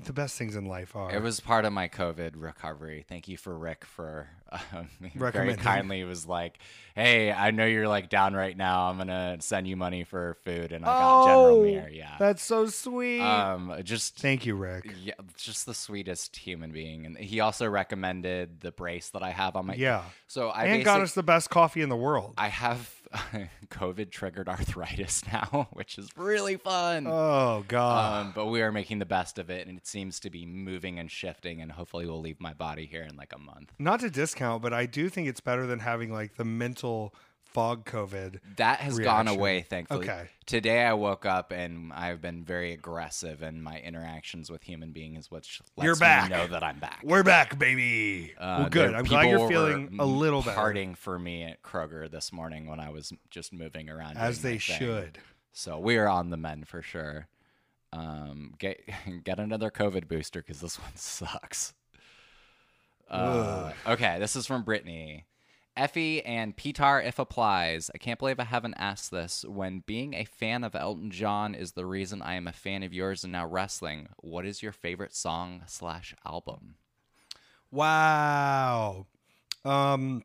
[0.05, 1.13] The best things in life are.
[1.15, 3.05] it was part of my COVID recovery.
[3.09, 4.29] Thank you for Rick for
[4.73, 6.59] um, very kindly was like,
[6.95, 8.89] "Hey, I know you're like down right now.
[8.89, 11.89] I'm gonna send you money for food," and I got General Muir.
[11.93, 13.21] Yeah, Oh, That's so sweet.
[13.21, 14.91] um, just Thank you, Rick.
[15.03, 17.05] yeah, just the sweetest human being.
[17.05, 20.05] And he also recommended the brace that I have on my Yeah.
[20.29, 22.35] So I and got us the best coffee in the world.
[22.39, 22.98] I have
[23.71, 27.07] COVID triggered arthritis now, which is really fun.
[27.07, 28.27] oh God.
[28.27, 30.99] Um, but we are making the best of it, and it seems to be moving
[30.99, 33.73] and shifting, and hopefully we'll leave my body here in like a month.
[33.79, 37.15] Not to discount, but I do think it's better than having like the mental
[37.53, 38.41] fog COVID.
[38.57, 40.09] That has gone away, thankfully.
[40.09, 40.29] Okay.
[40.47, 45.31] Today I woke up and I've been very aggressive in my interactions with human beings,
[45.31, 46.31] which lets You're me back.
[46.31, 47.01] know that I'm back.
[47.03, 48.35] We're back, baby.
[48.39, 48.95] Uh, well, good.
[48.95, 52.81] I'm glad you're feeling a little better, Parting for me at Kroger this morning when
[52.81, 54.17] I was just moving around.
[54.17, 54.79] as they thing.
[54.79, 55.19] should.
[55.53, 57.29] So we are on the mend for sure.
[57.93, 58.81] Um, get
[59.25, 61.75] get another COVID booster because this one sucks.
[63.11, 65.25] Uh, okay, this is from Brittany.
[65.79, 67.91] Effy and Peter, if applies.
[67.95, 69.45] I can't believe I haven't asked this.
[69.49, 72.93] When being a fan of Elton John is the reason I am a fan of
[72.93, 76.75] yours and now wrestling, what is your favorite song slash album?
[77.71, 79.07] Wow.
[79.65, 80.25] Um.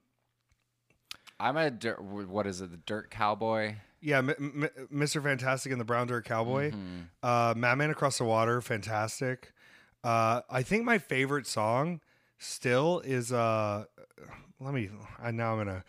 [1.39, 2.71] I'm a dirt, what is it?
[2.71, 3.75] The Dirt Cowboy.
[4.01, 5.21] Yeah, M- M- Mr.
[5.21, 6.71] Fantastic and the Brown Dirt Cowboy.
[6.71, 7.01] Mm-hmm.
[7.21, 9.51] Uh, Madman Across the Water, fantastic.
[10.03, 11.99] Uh, I think my favorite song
[12.37, 13.31] still is.
[13.33, 13.85] Uh,
[14.59, 14.89] let me.
[15.21, 15.83] I now I'm gonna.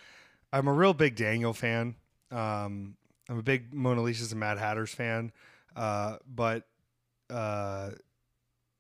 [0.52, 1.97] I'm a real big Daniel fan.
[2.31, 2.97] Um,
[3.28, 5.32] I'm a big Mona Lisa's and Mad Hatter's fan.
[5.74, 6.66] Uh, but
[7.31, 7.90] uh,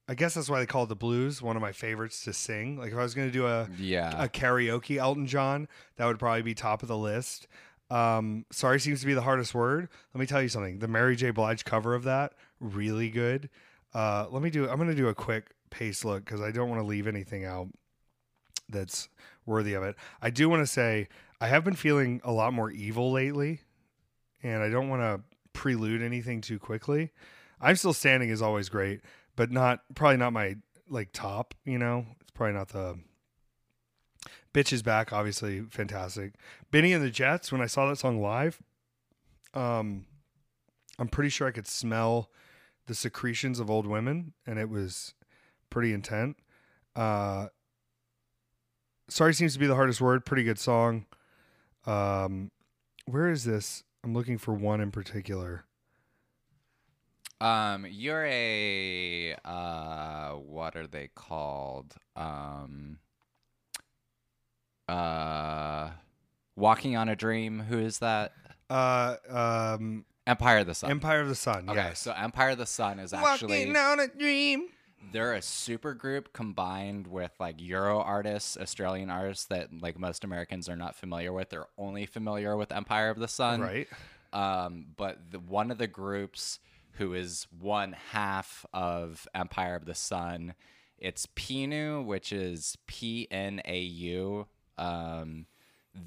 [0.08, 1.40] I guess that's why they call it the blues.
[1.42, 2.78] One of my favorites to sing.
[2.78, 4.22] Like if I was gonna do a Yeah.
[4.24, 5.66] a karaoke Elton John,
[5.96, 7.46] that would probably be top of the list.
[7.90, 9.88] Um, sorry seems to be the hardest word.
[10.14, 10.78] Let me tell you something.
[10.78, 11.30] The Mary J.
[11.30, 13.50] Blige cover of that, really good.
[13.92, 14.68] Uh, let me do.
[14.68, 17.68] I'm gonna do a quick pace look because I don't want to leave anything out
[18.68, 19.08] that's
[19.46, 19.96] worthy of it.
[20.22, 21.08] I do want to say
[21.40, 23.60] I have been feeling a lot more evil lately,
[24.42, 25.20] and I don't want to
[25.52, 27.12] prelude anything too quickly.
[27.60, 29.00] I'm still standing is always great,
[29.36, 30.56] but not probably not my
[30.88, 31.54] like top.
[31.64, 32.98] You know, it's probably not the
[34.54, 36.34] Bitch is back, obviously fantastic.
[36.70, 38.62] Benny and the Jets, when I saw that song live,
[39.52, 40.06] um,
[40.98, 42.30] I'm pretty sure I could smell
[42.86, 45.14] the secretions of old women, and it was
[45.70, 46.36] pretty intent.
[46.94, 47.48] Uh,
[49.08, 50.24] sorry seems to be the hardest word.
[50.24, 51.06] Pretty good song.
[51.86, 52.50] Um,
[53.06, 53.84] where is this?
[54.02, 55.64] I'm looking for one in particular.
[57.40, 61.94] Um, you're a uh, what are they called?
[62.16, 62.98] Um,
[64.88, 65.90] uh,
[66.56, 67.60] Walking on a Dream.
[67.60, 68.32] Who is that?
[68.70, 70.90] Uh, um, Empire of the Sun.
[70.90, 71.68] Empire of the Sun.
[71.68, 72.00] okay, yes.
[72.00, 74.68] so Empire of the Sun is actually Walking on a dream.
[75.12, 80.68] They're a super group combined with like Euro artists, Australian artists that like most Americans
[80.68, 81.50] are not familiar with.
[81.50, 83.60] They're only familiar with Empire of the Sun.
[83.60, 83.88] Right.
[84.32, 86.58] Um, but the, one of the groups
[86.98, 90.54] who is one half of Empire of the Sun,
[90.98, 94.46] it's Pnau, which is P N A U.
[94.78, 95.46] Um,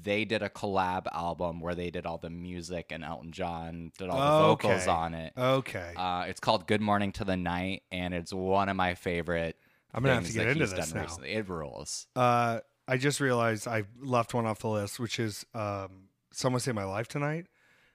[0.02, 4.08] they did a collab album where they did all the music and Elton John did
[4.10, 5.32] all the vocals on it.
[5.36, 5.92] Okay.
[5.96, 9.56] Uh, it's called Good Morning to the Night, and it's one of my favorite.
[9.94, 11.02] I'm gonna have to get into this now.
[11.02, 11.32] recently.
[11.32, 12.06] It rules.
[12.14, 16.72] Uh, I just realized I left one off the list, which is um, "Someone Say
[16.72, 17.46] My Life Tonight,"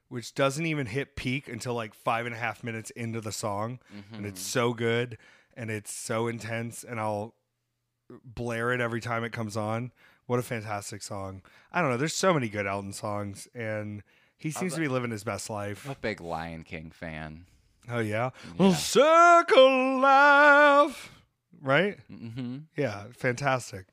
[0.09, 3.79] which doesn't even hit peak until like five and a half minutes into the song,
[4.11, 5.17] and it's so good
[5.55, 7.35] and it's so intense, and I'll
[8.25, 9.91] blare it every time it comes on.
[10.25, 11.41] What a fantastic song!
[11.71, 11.97] I don't know.
[11.97, 14.03] There's so many good Elton songs, and
[14.37, 15.85] he seems to be living his best life.
[15.85, 17.45] I'm a big Lion King fan.
[17.89, 21.11] Oh yeah, well, circle life,
[21.61, 21.97] right?
[22.11, 22.57] Mm-hmm.
[22.77, 23.87] Yeah, fantastic.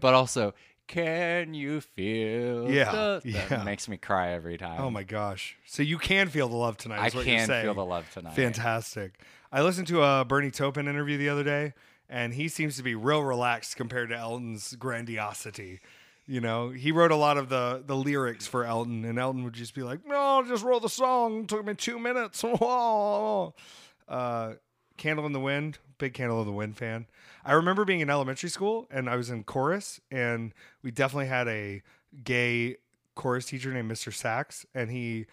[0.00, 0.54] But also,
[0.86, 2.70] can you feel?
[2.70, 3.46] Yeah, the- yeah.
[3.48, 4.80] That makes me cry every time.
[4.80, 5.56] Oh my gosh!
[5.66, 7.00] So you can feel the love tonight.
[7.00, 8.34] I Is what you're can feel the love tonight.
[8.34, 9.20] Fantastic.
[9.52, 11.72] I listened to a Bernie Taupin interview the other day,
[12.08, 15.80] and he seems to be real relaxed compared to Elton's grandiosity.
[16.26, 19.54] You know, he wrote a lot of the the lyrics for Elton, and Elton would
[19.54, 21.42] just be like, "No, I just wrote the song.
[21.42, 22.44] It took me two minutes."
[24.08, 24.52] uh,
[24.98, 27.06] Candle in the Wind, big Candle in the Wind fan.
[27.44, 30.52] I remember being in elementary school, and I was in chorus, and
[30.82, 31.82] we definitely had a
[32.24, 32.76] gay
[33.14, 34.12] chorus teacher named Mr.
[34.12, 35.26] Sachs, and he.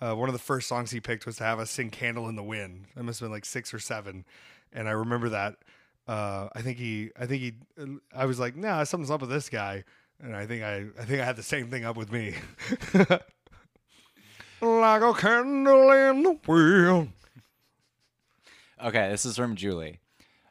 [0.00, 2.34] Uh, one of the first songs he picked was to have us sing "Candle in
[2.34, 4.24] the Wind." I must have been like six or seven,
[4.72, 5.56] and I remember that.
[6.06, 7.52] Uh, I think he, I think he,
[8.14, 9.84] I was like, "Nah, something's up with this guy,"
[10.20, 12.34] and I think I, I think I had the same thing up with me.
[14.60, 17.12] like a candle in the wind.
[18.82, 20.00] Okay, this is from Julie.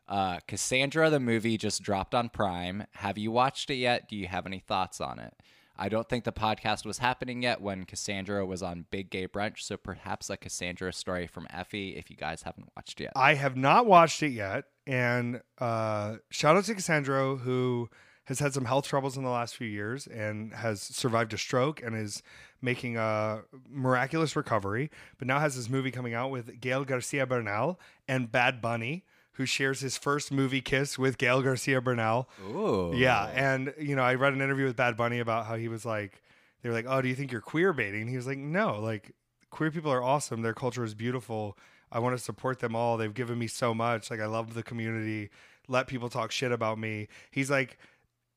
[0.08, 2.86] Uh, Cassandro, the movie, just dropped on Prime.
[2.96, 4.10] Have you watched it yet?
[4.10, 5.34] Do you have any thoughts on it?
[5.78, 9.62] I don't think the podcast was happening yet when Cassandro was on Big Gay Brunch,
[9.62, 13.14] so perhaps a Cassandro story from Effy if you guys haven't watched yet.
[13.16, 17.90] I have not watched it yet, and uh, shout out to Cassandro who
[18.26, 21.82] has had some health troubles in the last few years and has survived a stroke
[21.82, 22.22] and is
[22.62, 24.92] making a miraculous recovery.
[25.18, 29.46] But now has this movie coming out with Gael Garcia Bernal and Bad Bunny, who
[29.46, 32.30] shares his first movie kiss with Gael Garcia Bernal.
[32.44, 32.92] Ooh.
[32.94, 35.86] Yeah, and you know, I read an interview with Bad Bunny about how he was
[35.86, 36.22] like,
[36.62, 38.80] they were like, "Oh, do you think you're queer baiting?" And he was like, "No,
[38.80, 39.16] like
[39.50, 40.42] queer people are awesome.
[40.42, 41.58] Their culture is beautiful.
[41.92, 42.98] I want to support them all.
[42.98, 44.10] They've given me so much.
[44.10, 45.30] Like I love the community.
[45.68, 47.78] Let people talk shit about me." He's like,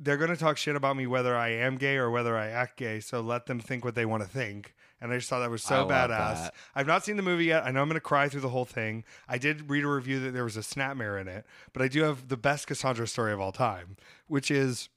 [0.00, 3.00] "They're gonna talk shit about me whether I am gay or whether I act gay.
[3.00, 5.62] So let them think what they want to think." And I just thought that was
[5.62, 6.08] so badass.
[6.08, 6.54] that.
[6.74, 7.64] I've not seen the movie yet.
[7.66, 9.04] I know I'm going to cry through the whole thing.
[9.28, 11.44] I did read a review that there was a snapmare in it,
[11.74, 13.96] but I do have the best Cassandro story of all time,
[14.28, 14.88] which is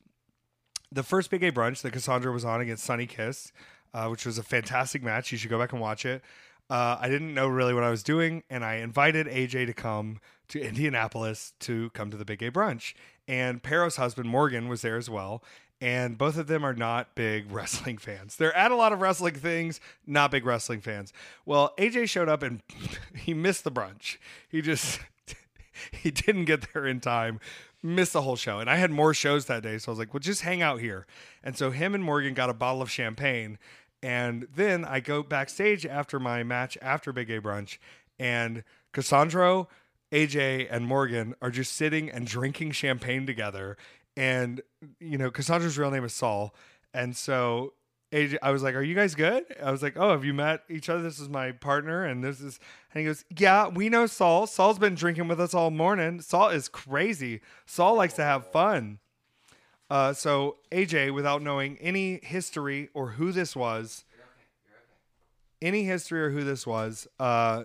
[0.92, 3.52] the first Big Gay Brunch that Cassandro was on against Sunny Kiss,
[3.94, 5.32] uh, which was a fantastic match.
[5.32, 6.24] You should go back and watch it.
[6.70, 10.20] Uh, I didn't know really what I was doing, and I invited AJ to come
[10.50, 12.94] to Indianapolis to come to the Big Gay Brunch.
[13.28, 15.44] And Pero's husband Morgan was there as well.
[15.80, 18.36] And both of them are not big wrestling fans.
[18.36, 21.14] They're at a lot of wrestling things, not big wrestling fans.
[21.46, 22.62] Well, AJ showed up and
[23.16, 24.18] he missed the brunch.
[24.50, 25.00] He just
[25.92, 27.40] he didn't get there in time,
[27.84, 28.60] missed the whole show.
[28.60, 30.80] And I had more shows that day, so I was like, well, just hang out
[30.80, 31.06] here.
[31.44, 33.60] And so him and Morgan got a bottle of champagne.
[34.04, 37.78] And then I go backstage after my match after Big Gay Brunch,
[38.20, 38.64] and
[38.94, 39.68] Cassandro,
[40.12, 43.78] AJ, and Morgan are just sitting and drinking champagne together.
[44.16, 44.62] And,
[45.00, 46.54] you know, Cassandro's real name is Saul.
[46.94, 47.74] And so
[48.12, 50.64] AJ, I was like, "Are you guys good?" I was like, "Oh, have you met
[50.70, 51.02] each other?
[51.02, 52.60] This is my partner, and this is."
[52.94, 54.48] And he goes, "Yeah, we know Saul.
[54.48, 56.22] Saul's been drinking with us all morning.
[56.22, 57.42] Saul is crazy.
[57.66, 59.00] Saul likes to have fun."
[59.90, 64.04] Uh, so AJ, without knowing any history or who this was,
[65.62, 67.64] any history or who this was, uh,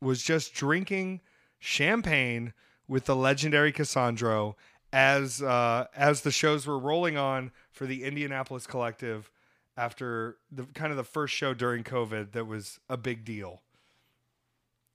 [0.00, 1.20] was just drinking
[1.58, 2.52] champagne
[2.88, 4.54] with the legendary Cassandro
[4.92, 9.30] as uh, as the shows were rolling on for the Indianapolis Collective
[9.76, 13.62] after the kind of the first show during COVID that was a big deal.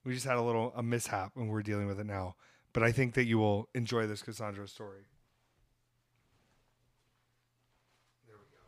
[0.04, 2.36] We just had a little a mishap and we're dealing with it now.
[2.72, 5.06] But I think that you will enjoy this Cassandro story.
[8.26, 8.62] There we go.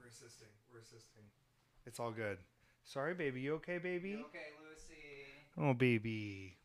[0.00, 0.48] We're assisting.
[0.72, 1.22] We're assisting.
[1.94, 2.38] It's all good.
[2.82, 3.40] Sorry, baby.
[3.40, 4.14] You okay, baby?
[4.14, 4.96] Okay, Lucy.
[5.56, 6.56] Oh, baby.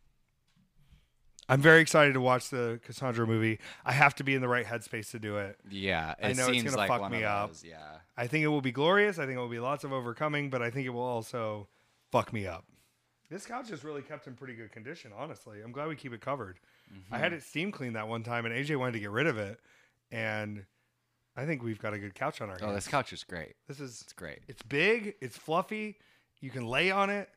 [1.47, 3.59] I'm very excited to watch the Cassandro movie.
[3.85, 5.59] I have to be in the right headspace to do it.
[5.69, 7.49] Yeah, it I know it's gonna like fuck me of up.
[7.51, 7.77] those, Yeah.
[8.17, 9.19] I think it will be glorious.
[9.19, 11.67] I think it will be lots of overcoming, but I think it will also
[12.11, 12.65] fuck me up.
[13.29, 15.61] This couch is really kept in pretty good condition, honestly.
[15.63, 16.57] I'm glad we keep it covered.
[16.89, 17.23] I mm-hmm.
[17.23, 19.59] had it steam cleaned that one time, and AJ wanted to get rid of it,
[20.11, 20.65] and
[21.39, 23.55] I think we've got a good couch on our Oh, this couch is great.
[23.67, 24.39] This is It's great.
[24.47, 25.97] it's big, it's fluffy.
[26.41, 27.29] You can lay on it.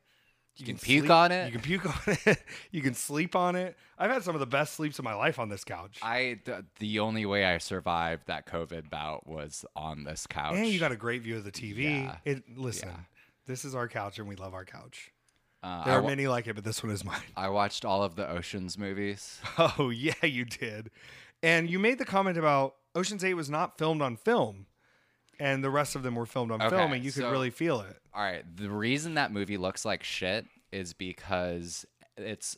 [0.56, 1.46] You can puke on it.
[1.46, 2.42] You can puke on it.
[2.70, 3.74] you can sleep on it.
[3.98, 5.98] I've had some of the best sleeps of my life on this couch.
[6.02, 10.54] I th- the only way I survived that COVID bout was on this couch.
[10.56, 12.04] and you got a great view of the TV.
[12.04, 12.16] Yeah.
[12.26, 12.96] It listen, Yeah.
[13.46, 15.10] this is our couch, and we love our couch.
[15.62, 17.22] Uh, There I, are wa- many like it, but this one is mine.
[17.34, 19.40] I watched all of the Ocean's movies.
[19.58, 20.90] Oh yeah, you did.
[21.42, 24.66] And you made the comment about Ocean's Eight was not filmed on film,
[25.38, 27.50] and the rest of them were filmed on Okay, film, and you could so- really
[27.50, 27.96] feel it.
[28.14, 31.86] All right, the reason that movie looks like shit is because
[32.16, 32.56] it's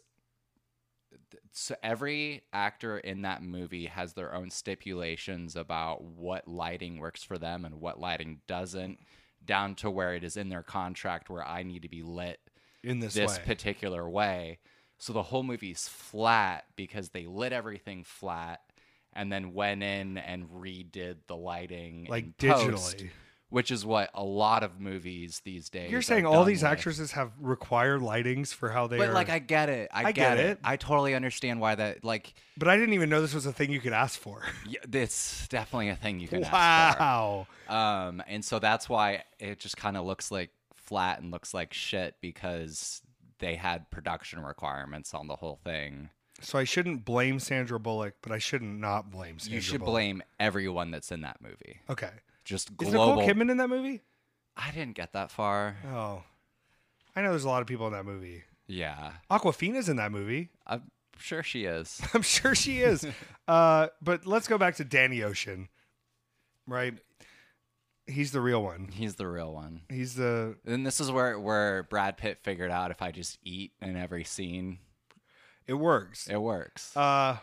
[1.53, 7.39] so every actor in that movie has their own stipulations about what lighting works for
[7.39, 8.99] them and what lighting doesn't,
[9.45, 12.41] down to where it is in their contract where I need to be lit
[12.83, 14.59] In this, this way, particular way.
[14.99, 18.61] So the whole movie's flat because they lit everything flat
[19.15, 23.11] and then went in and redid the lighting like in post, digitally.
[23.49, 25.91] which is what a lot of movies these days.
[25.91, 26.73] You're saying all these with.
[26.73, 28.99] actresses have required lightings for how they are.
[28.99, 29.15] But are.
[29.15, 29.89] like, I get it.
[29.93, 30.47] I, I get, get it.
[30.51, 30.59] it.
[30.65, 32.05] I totally understand why that.
[32.05, 34.43] Like, but I didn't even know this was a thing you could ask for.
[34.69, 37.03] yeah, it's definitely a thing you can ask for.
[37.03, 37.47] wow.
[37.69, 41.73] Um, and so that's why it just kind of looks like flat and looks like
[41.73, 43.01] shit because
[43.39, 46.11] they had production requirements on the whole thing.
[46.45, 49.55] So I shouldn't blame Sandra Bullock, but I shouldn't not blame Sandra Bullock.
[49.55, 49.93] you should Bullock.
[49.93, 51.81] blame everyone that's in that movie.
[51.89, 52.11] Okay.
[52.45, 52.93] Just Is.
[52.93, 54.03] Nicole Kidman in that movie?
[54.57, 55.77] I didn't get that far.
[55.93, 56.23] Oh.
[57.17, 58.45] I know there's a lot of people in that movie.
[58.67, 60.51] Yeah, Awkwafina's in that movie.
[60.67, 60.83] I'm
[61.19, 62.01] sure she is.
[62.15, 63.07] I'm sure she is.
[63.49, 65.69] uh, but let's go back to Danny Ocean.
[66.67, 66.95] Right?
[68.07, 68.89] He's the real one.
[68.93, 69.83] He's the real one.
[69.89, 73.73] He's the And this is where where Brad Pitt figured out if I just eat
[73.81, 74.79] in every scene,
[75.67, 76.29] it works.
[76.29, 76.97] it works.
[76.97, 77.39] Uh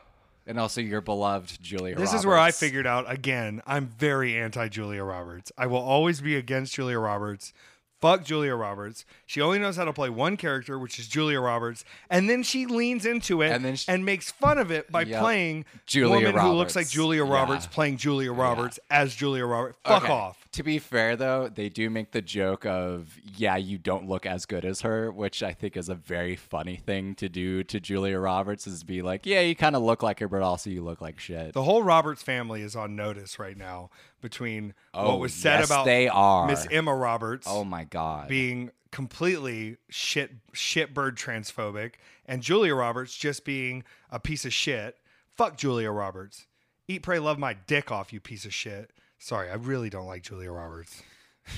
[0.48, 1.95] and also your beloved Julia.
[1.95, 5.52] this is where I figured out again, I'm very anti Julia Roberts.
[5.57, 7.53] I will always be against Julia Roberts.
[8.02, 9.06] Fuck Julia Roberts.
[9.28, 12.65] She only knows how to play one character, which is Julia Roberts, and then she
[12.65, 15.19] leans into it And and, then she- makes fun of it by Yep.
[15.22, 16.91] playing Julia woman who looks like Roberts.
[16.94, 17.32] Julia Yeah.
[17.32, 19.78] Roberts playing Julia Roberts as Julia Roberts.
[19.86, 20.11] Fuck Okay.
[20.11, 20.48] off.
[20.53, 24.45] To be fair, though, they do make the joke of, yeah, you don't look as
[24.45, 28.19] good as her, which I think is a very funny thing to do to Julia
[28.19, 30.99] Roberts is be like, yeah, you kind of look like her, but also you look
[31.02, 31.53] like shit.
[31.53, 33.90] The whole Roberts family is on notice right now
[34.22, 36.48] between oh, what was said yes, about they are.
[36.48, 38.27] Miss Emma Roberts oh my god.
[38.27, 41.93] being completely shit shitbird transphobic
[42.26, 44.98] and Julia Roberts just being a piece of shit.
[45.30, 46.45] Fuck Julia Roberts.
[46.88, 48.91] Eat, pray, love my dick off, you piece of shit.
[49.18, 51.02] Sorry, I really don't like Julia Roberts.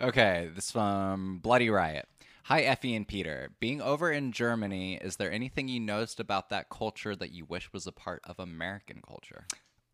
[0.00, 2.06] Okay, this from Bloody Riot.
[2.44, 3.50] Hi, Effy and Peter.
[3.58, 7.72] Being over in Germany, is there anything you noticed about that culture that you wish
[7.72, 9.46] was a part of American culture?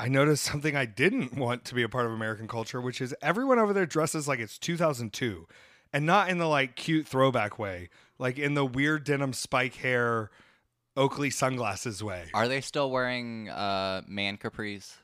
[0.05, 3.14] I noticed something I didn't want to be a part of American culture, which is
[3.22, 5.48] everyone over there dresses like it's 2002
[5.94, 10.31] and not in the like cute throwback way, like in the weird denim spike hair
[10.94, 12.26] Oakley sunglasses way.
[12.35, 14.94] Are they still wearing uh, man capris?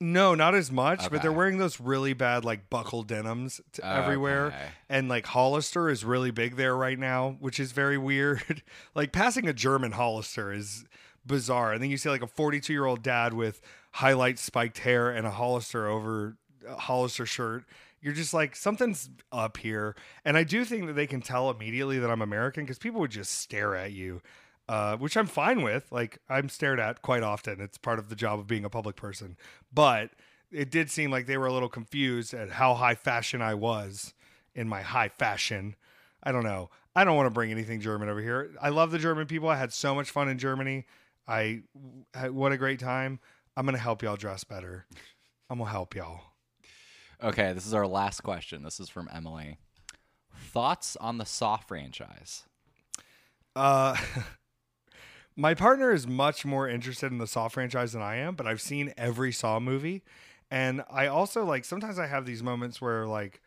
[0.00, 4.52] No, not as much, but they're wearing those really bad like buckle denims t- everywhere.
[4.88, 8.64] And like Hollister is really big there right now, which is very weird.
[8.96, 10.84] like passing a German Hollister is
[11.28, 11.72] bizarre.
[11.72, 13.60] And then you see like a 42 year old dad with
[13.92, 16.36] highlight spiked hair and a Hollister over
[16.66, 17.64] a Hollister shirt.
[18.00, 19.94] You're just like something's up here.
[20.24, 23.10] And I do think that they can tell immediately that I'm American because people would
[23.10, 24.20] just stare at you.
[24.68, 25.90] Uh, which I'm fine with.
[25.90, 27.58] Like I'm stared at quite often.
[27.58, 29.38] It's part of the job of being a public person.
[29.72, 30.10] But
[30.50, 34.12] it did seem like they were a little confused at how high fashion I was
[34.54, 35.74] in my high fashion.
[36.22, 36.68] I don't know.
[36.94, 38.50] I don't want to bring anything German over here.
[38.60, 39.48] I love the German people.
[39.48, 40.84] I had so much fun in Germany.
[41.28, 41.60] I
[42.30, 43.20] what a great time.
[43.56, 44.86] I'm gonna help y'all dress better.
[45.50, 46.20] I'm gonna help y'all.
[47.22, 48.62] Okay, this is our last question.
[48.62, 49.58] This is from Emily.
[50.34, 52.44] Thoughts on the Saw franchise?
[53.56, 53.96] Uh,
[55.36, 58.60] my partner is much more interested in the Saw franchise than I am, but I've
[58.60, 60.04] seen every Saw movie,
[60.50, 63.42] and I also like sometimes I have these moments where like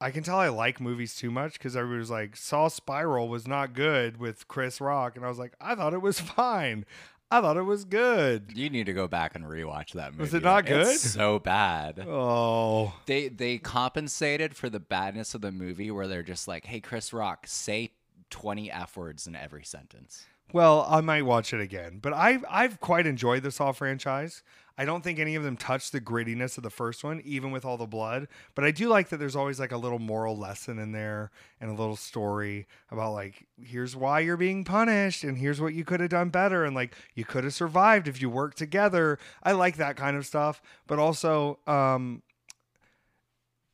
[0.00, 3.74] I can tell I like movies too much because everybody's like Saw Spiral was not
[3.74, 6.86] good with Chris Rock, and I was like I thought it was fine.
[7.30, 8.52] I thought it was good.
[8.56, 10.22] You need to go back and rewatch that movie.
[10.22, 11.10] Was it not It's good?
[11.10, 12.04] so bad.
[12.08, 16.80] Oh, They they compensated for the badness of the movie where they're just like, "Hey,
[16.80, 17.92] Chris Rock, say
[18.30, 22.80] 20 f words in every sentence." Well, I might watch it again, but I've I've
[22.80, 24.42] quite enjoyed the Saw franchise.
[24.76, 27.66] I don't think any of them touch the grittiness of the first one, even with
[27.66, 28.28] all the blood.
[28.54, 31.70] But I do like that there's always like a little moral lesson in there and
[31.70, 36.00] a little story about like here's why you're being punished and here's what you could
[36.00, 39.18] have done better and like you could have survived if you worked together.
[39.42, 42.22] I like that kind of stuff, but also um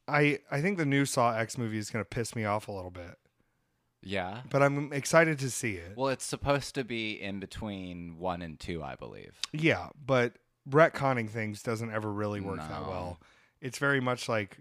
[0.09, 2.73] I I think the new Saw X movie is going to piss me off a
[2.73, 3.17] little bit,
[4.07, 4.43] Yeah.
[4.51, 5.97] but I'm excited to see it.
[5.97, 9.33] Well, it's supposed to be in between 1 and 2, I believe.
[9.53, 10.35] Yeah, but
[10.69, 13.19] retconning things doesn't ever really work that well.
[13.61, 14.59] It's very much like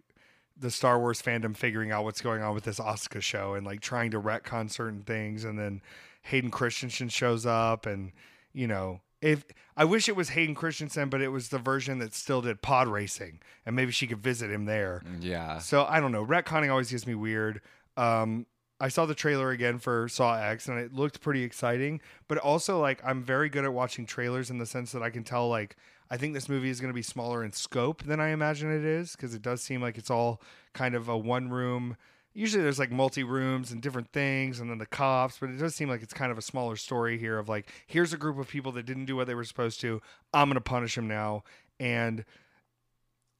[0.57, 3.81] the Star Wars fandom figuring out what's going on with this Ahsoka show and like
[3.81, 5.81] trying to retcon certain things, and then
[6.23, 8.11] Hayden Christensen shows up, and
[8.53, 9.43] you know, if
[9.75, 12.87] I wish it was Hayden Christensen, but it was the version that still did pod
[12.87, 15.01] racing, and maybe she could visit him there.
[15.19, 15.57] Yeah.
[15.59, 16.25] So I don't know.
[16.25, 17.61] Retconning always gives me weird.
[17.97, 18.45] Um,
[18.79, 22.79] I saw the trailer again for Saw X and it looked pretty exciting, but also
[22.79, 25.77] like I'm very good at watching trailers in the sense that I can tell like
[26.09, 28.83] I think this movie is going to be smaller in scope than I imagine it
[28.83, 30.41] is because it does seem like it's all
[30.73, 31.95] kind of a one room.
[32.33, 35.73] Usually there's like multi rooms and different things and then the cops, but it does
[35.73, 38.49] seem like it's kind of a smaller story here of like here's a group of
[38.49, 40.01] people that didn't do what they were supposed to.
[40.33, 41.43] I'm going to punish them now
[41.79, 42.25] and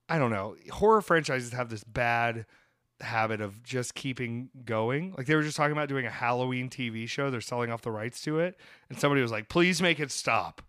[0.07, 0.55] I don't know.
[0.71, 2.45] Horror franchises have this bad
[3.01, 5.13] habit of just keeping going.
[5.17, 7.29] Like they were just talking about doing a Halloween TV show.
[7.29, 8.57] They're selling off the rights to it,
[8.89, 10.61] and somebody was like, "Please make it stop."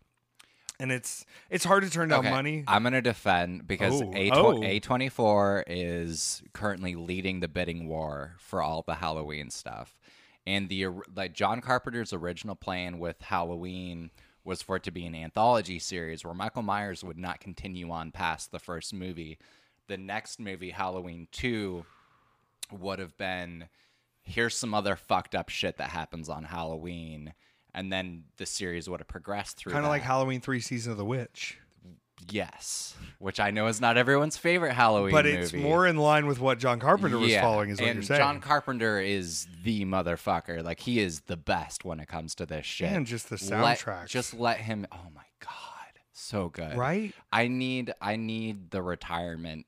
[0.79, 2.65] And it's it's hard to turn down Okay, money.
[2.69, 4.63] I'm gonna defend because Oh, A oh.
[4.63, 9.97] A twenty four is currently leading the bidding war for all the Halloween stuff,
[10.47, 14.11] and the like John Carpenter's original plan with Halloween
[14.45, 18.11] was for it to be an anthology series where Michael Myers would not continue on
[18.13, 19.39] past the first movie.
[19.89, 21.85] The next movie, Halloween two,
[22.73, 23.69] would have been
[24.23, 27.33] here's some other fucked up shit that happens on Halloween,
[27.75, 29.73] and then the series would have progressed through.
[29.73, 30.03] Kind of like.
[30.03, 31.59] Halloween three, season of the witch,
[32.31, 35.37] Yes, which I know is not everyone's favorite Halloween but movie.
[35.37, 37.71] it's more in line with what John Carpenter was Yeah, following.
[37.71, 38.19] Is what and you're saying.
[38.19, 40.65] John Carpenter is the motherfucker.
[40.65, 42.91] Like he is the best when it comes to this shit.
[42.91, 44.07] And just the Let- soundtrack.
[44.09, 44.87] just let him.
[44.91, 45.51] Oh my god,
[46.13, 46.77] so good.
[46.77, 47.15] right?
[47.33, 47.93] I need.
[48.01, 49.67] I need the retirement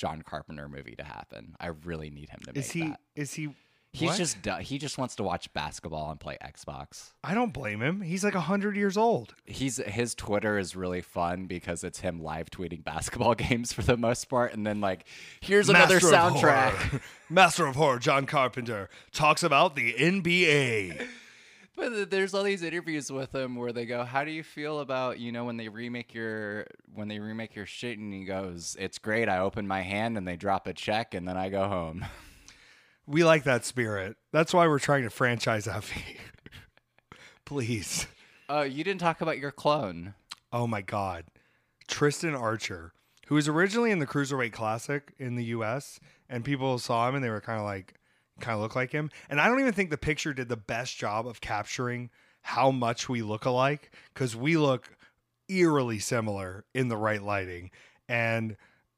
[0.00, 1.54] John Carpenter movie to happen.
[1.60, 2.88] I really need him to make Is he?
[2.88, 3.00] that.
[3.14, 3.50] Is he?
[3.92, 4.16] He's what?
[4.16, 4.38] just.
[4.62, 7.10] He just wants to watch basketball and play Xbox.
[7.22, 8.00] I don't blame him.
[8.00, 9.34] He's like hundred years old.
[9.44, 13.98] He's his Twitter is really fun because it's him live tweeting basketball games for the
[13.98, 15.04] most part, and then like,
[15.42, 16.70] here's another Master of soundtrack.
[16.72, 17.02] Horror.
[17.28, 21.06] Master of Horror, John Carpenter talks about the NBA.
[21.80, 25.18] But there's all these interviews with him where they go, "How do you feel about
[25.18, 28.98] you know when they remake your when they remake your shit?" And he goes, "It's
[28.98, 29.28] great.
[29.30, 32.04] I open my hand and they drop a check, and then I go home."
[33.06, 34.18] We like that spirit.
[34.30, 36.18] That's why we're trying to franchise Effy.
[37.44, 38.06] Please.
[38.48, 40.14] Oh, you didn't talk about your clone.
[40.52, 41.24] Oh my God.
[41.88, 42.92] Tristan Archer,
[43.26, 45.98] who was originally in the Cruiserweight Classic in the US,
[46.28, 47.94] and people saw him and they were kind of like,
[48.40, 49.10] kind of look like him.
[49.28, 52.10] And I don't even think the picture did the best job of capturing
[52.42, 54.96] how much we look alike because we look
[55.48, 57.70] eerily similar in the right lighting.
[58.08, 58.56] And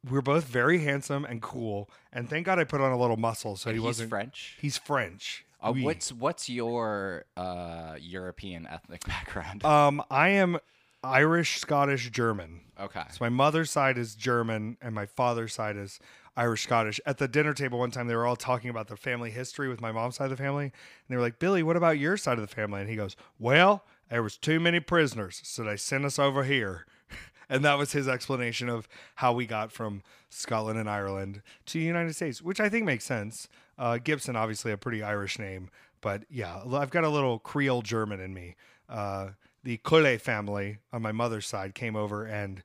[0.08, 1.88] we're both very handsome and cool.
[2.12, 4.10] And thank God I put on a little muscle so And he he's wasn't.
[4.10, 4.56] French.
[4.60, 5.44] He's French.
[5.64, 5.82] Uh, Oui.
[5.84, 9.64] what's what's your uh, European ethnic background?
[9.64, 10.58] Um, I am
[11.04, 12.62] Irish, Scottish, German.
[12.80, 13.02] okay.
[13.10, 16.00] So my mother's side is German and my father's side is
[16.36, 17.00] Irish Scottish.
[17.04, 19.80] At the dinner table one time, they were all talking about the family history with
[19.80, 20.72] my mom's side of the family, and
[21.08, 23.84] they were like, "Billy, what about your side of the family?" And he goes, "Well,
[24.08, 26.86] there was too many prisoners, so they sent us over here."
[27.48, 31.84] And that was his explanation of how we got from Scotland and Ireland to the
[31.84, 33.46] United States, which I think makes sense.
[33.76, 35.68] Uh, Gibson, obviously, a pretty Irish name,
[36.00, 38.56] but yeah, I've got a little Creole German in me.
[38.88, 39.30] Uh,
[39.64, 42.62] the Collet family on my mother's side came over and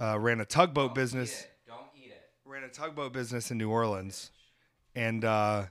[0.00, 1.55] uh, ran a tugboat business Don't eat it.
[2.46, 4.30] Ran a tugboat business in New Orleans
[4.94, 5.64] and uh,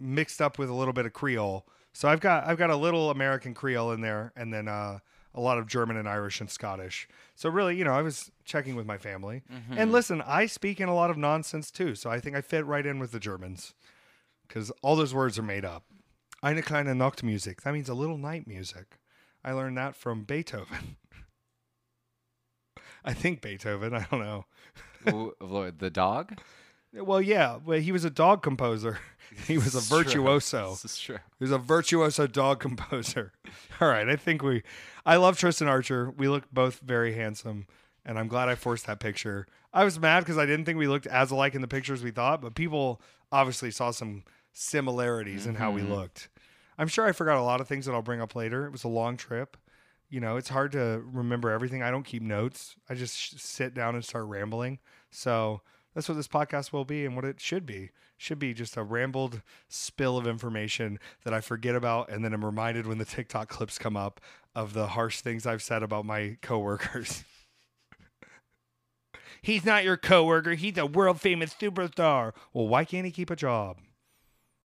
[0.00, 1.66] mixed up with a little bit of Creole.
[1.92, 5.00] So I've got I've got a little American Creole in there, and then uh,
[5.34, 7.08] a lot of German and Irish and Scottish.
[7.34, 9.42] So really, you know, I was checking with my family.
[9.78, 12.64] And listen, I speak in a lot of nonsense too, so I think I fit
[12.64, 13.74] right in with the Germans
[14.46, 15.84] because all those words are made up.
[16.42, 17.62] Eine kleine Nachtmusik.
[17.62, 18.98] That means a little night music.
[19.44, 20.96] I learned that from Beethoven.
[23.04, 23.94] I think Beethoven.
[23.94, 24.46] I don't know.
[25.04, 26.38] The dog.
[26.94, 28.98] Well, yeah, but he was a dog composer.
[29.46, 30.70] He was a This virtuoso.
[30.70, 31.18] This is true.
[31.38, 33.32] He was a virtuoso dog composer.
[33.80, 34.62] All right, I think we.
[35.04, 36.10] I love Tristan Archer.
[36.16, 37.66] We look both very handsome,
[38.06, 39.46] and I'm glad I forced that picture.
[39.72, 42.10] I was mad because I didn't think we looked as alike in the pictures we
[42.10, 45.90] thought, but people obviously saw some similarities in how we Mhm.
[45.90, 46.30] looked.
[46.78, 48.64] I'm sure I forgot a lot of things that I'll bring up later.
[48.66, 49.56] It was a long trip.
[50.10, 51.82] You know, it's hard to remember everything.
[51.82, 52.76] I don't keep notes.
[52.88, 54.78] I just sit down and start rambling.
[55.10, 55.60] So
[55.94, 57.90] that's what this podcast will be and what it should be.
[58.16, 62.44] Should be just a rambled spill of information that I forget about and then I'm
[62.44, 64.20] reminded when the TikTok clips come up
[64.54, 67.24] of the harsh things I've said about my coworkers.
[69.42, 70.54] He's not your coworker.
[70.54, 72.32] He's a world famous superstar.
[72.52, 73.78] Well, why can't he keep a job?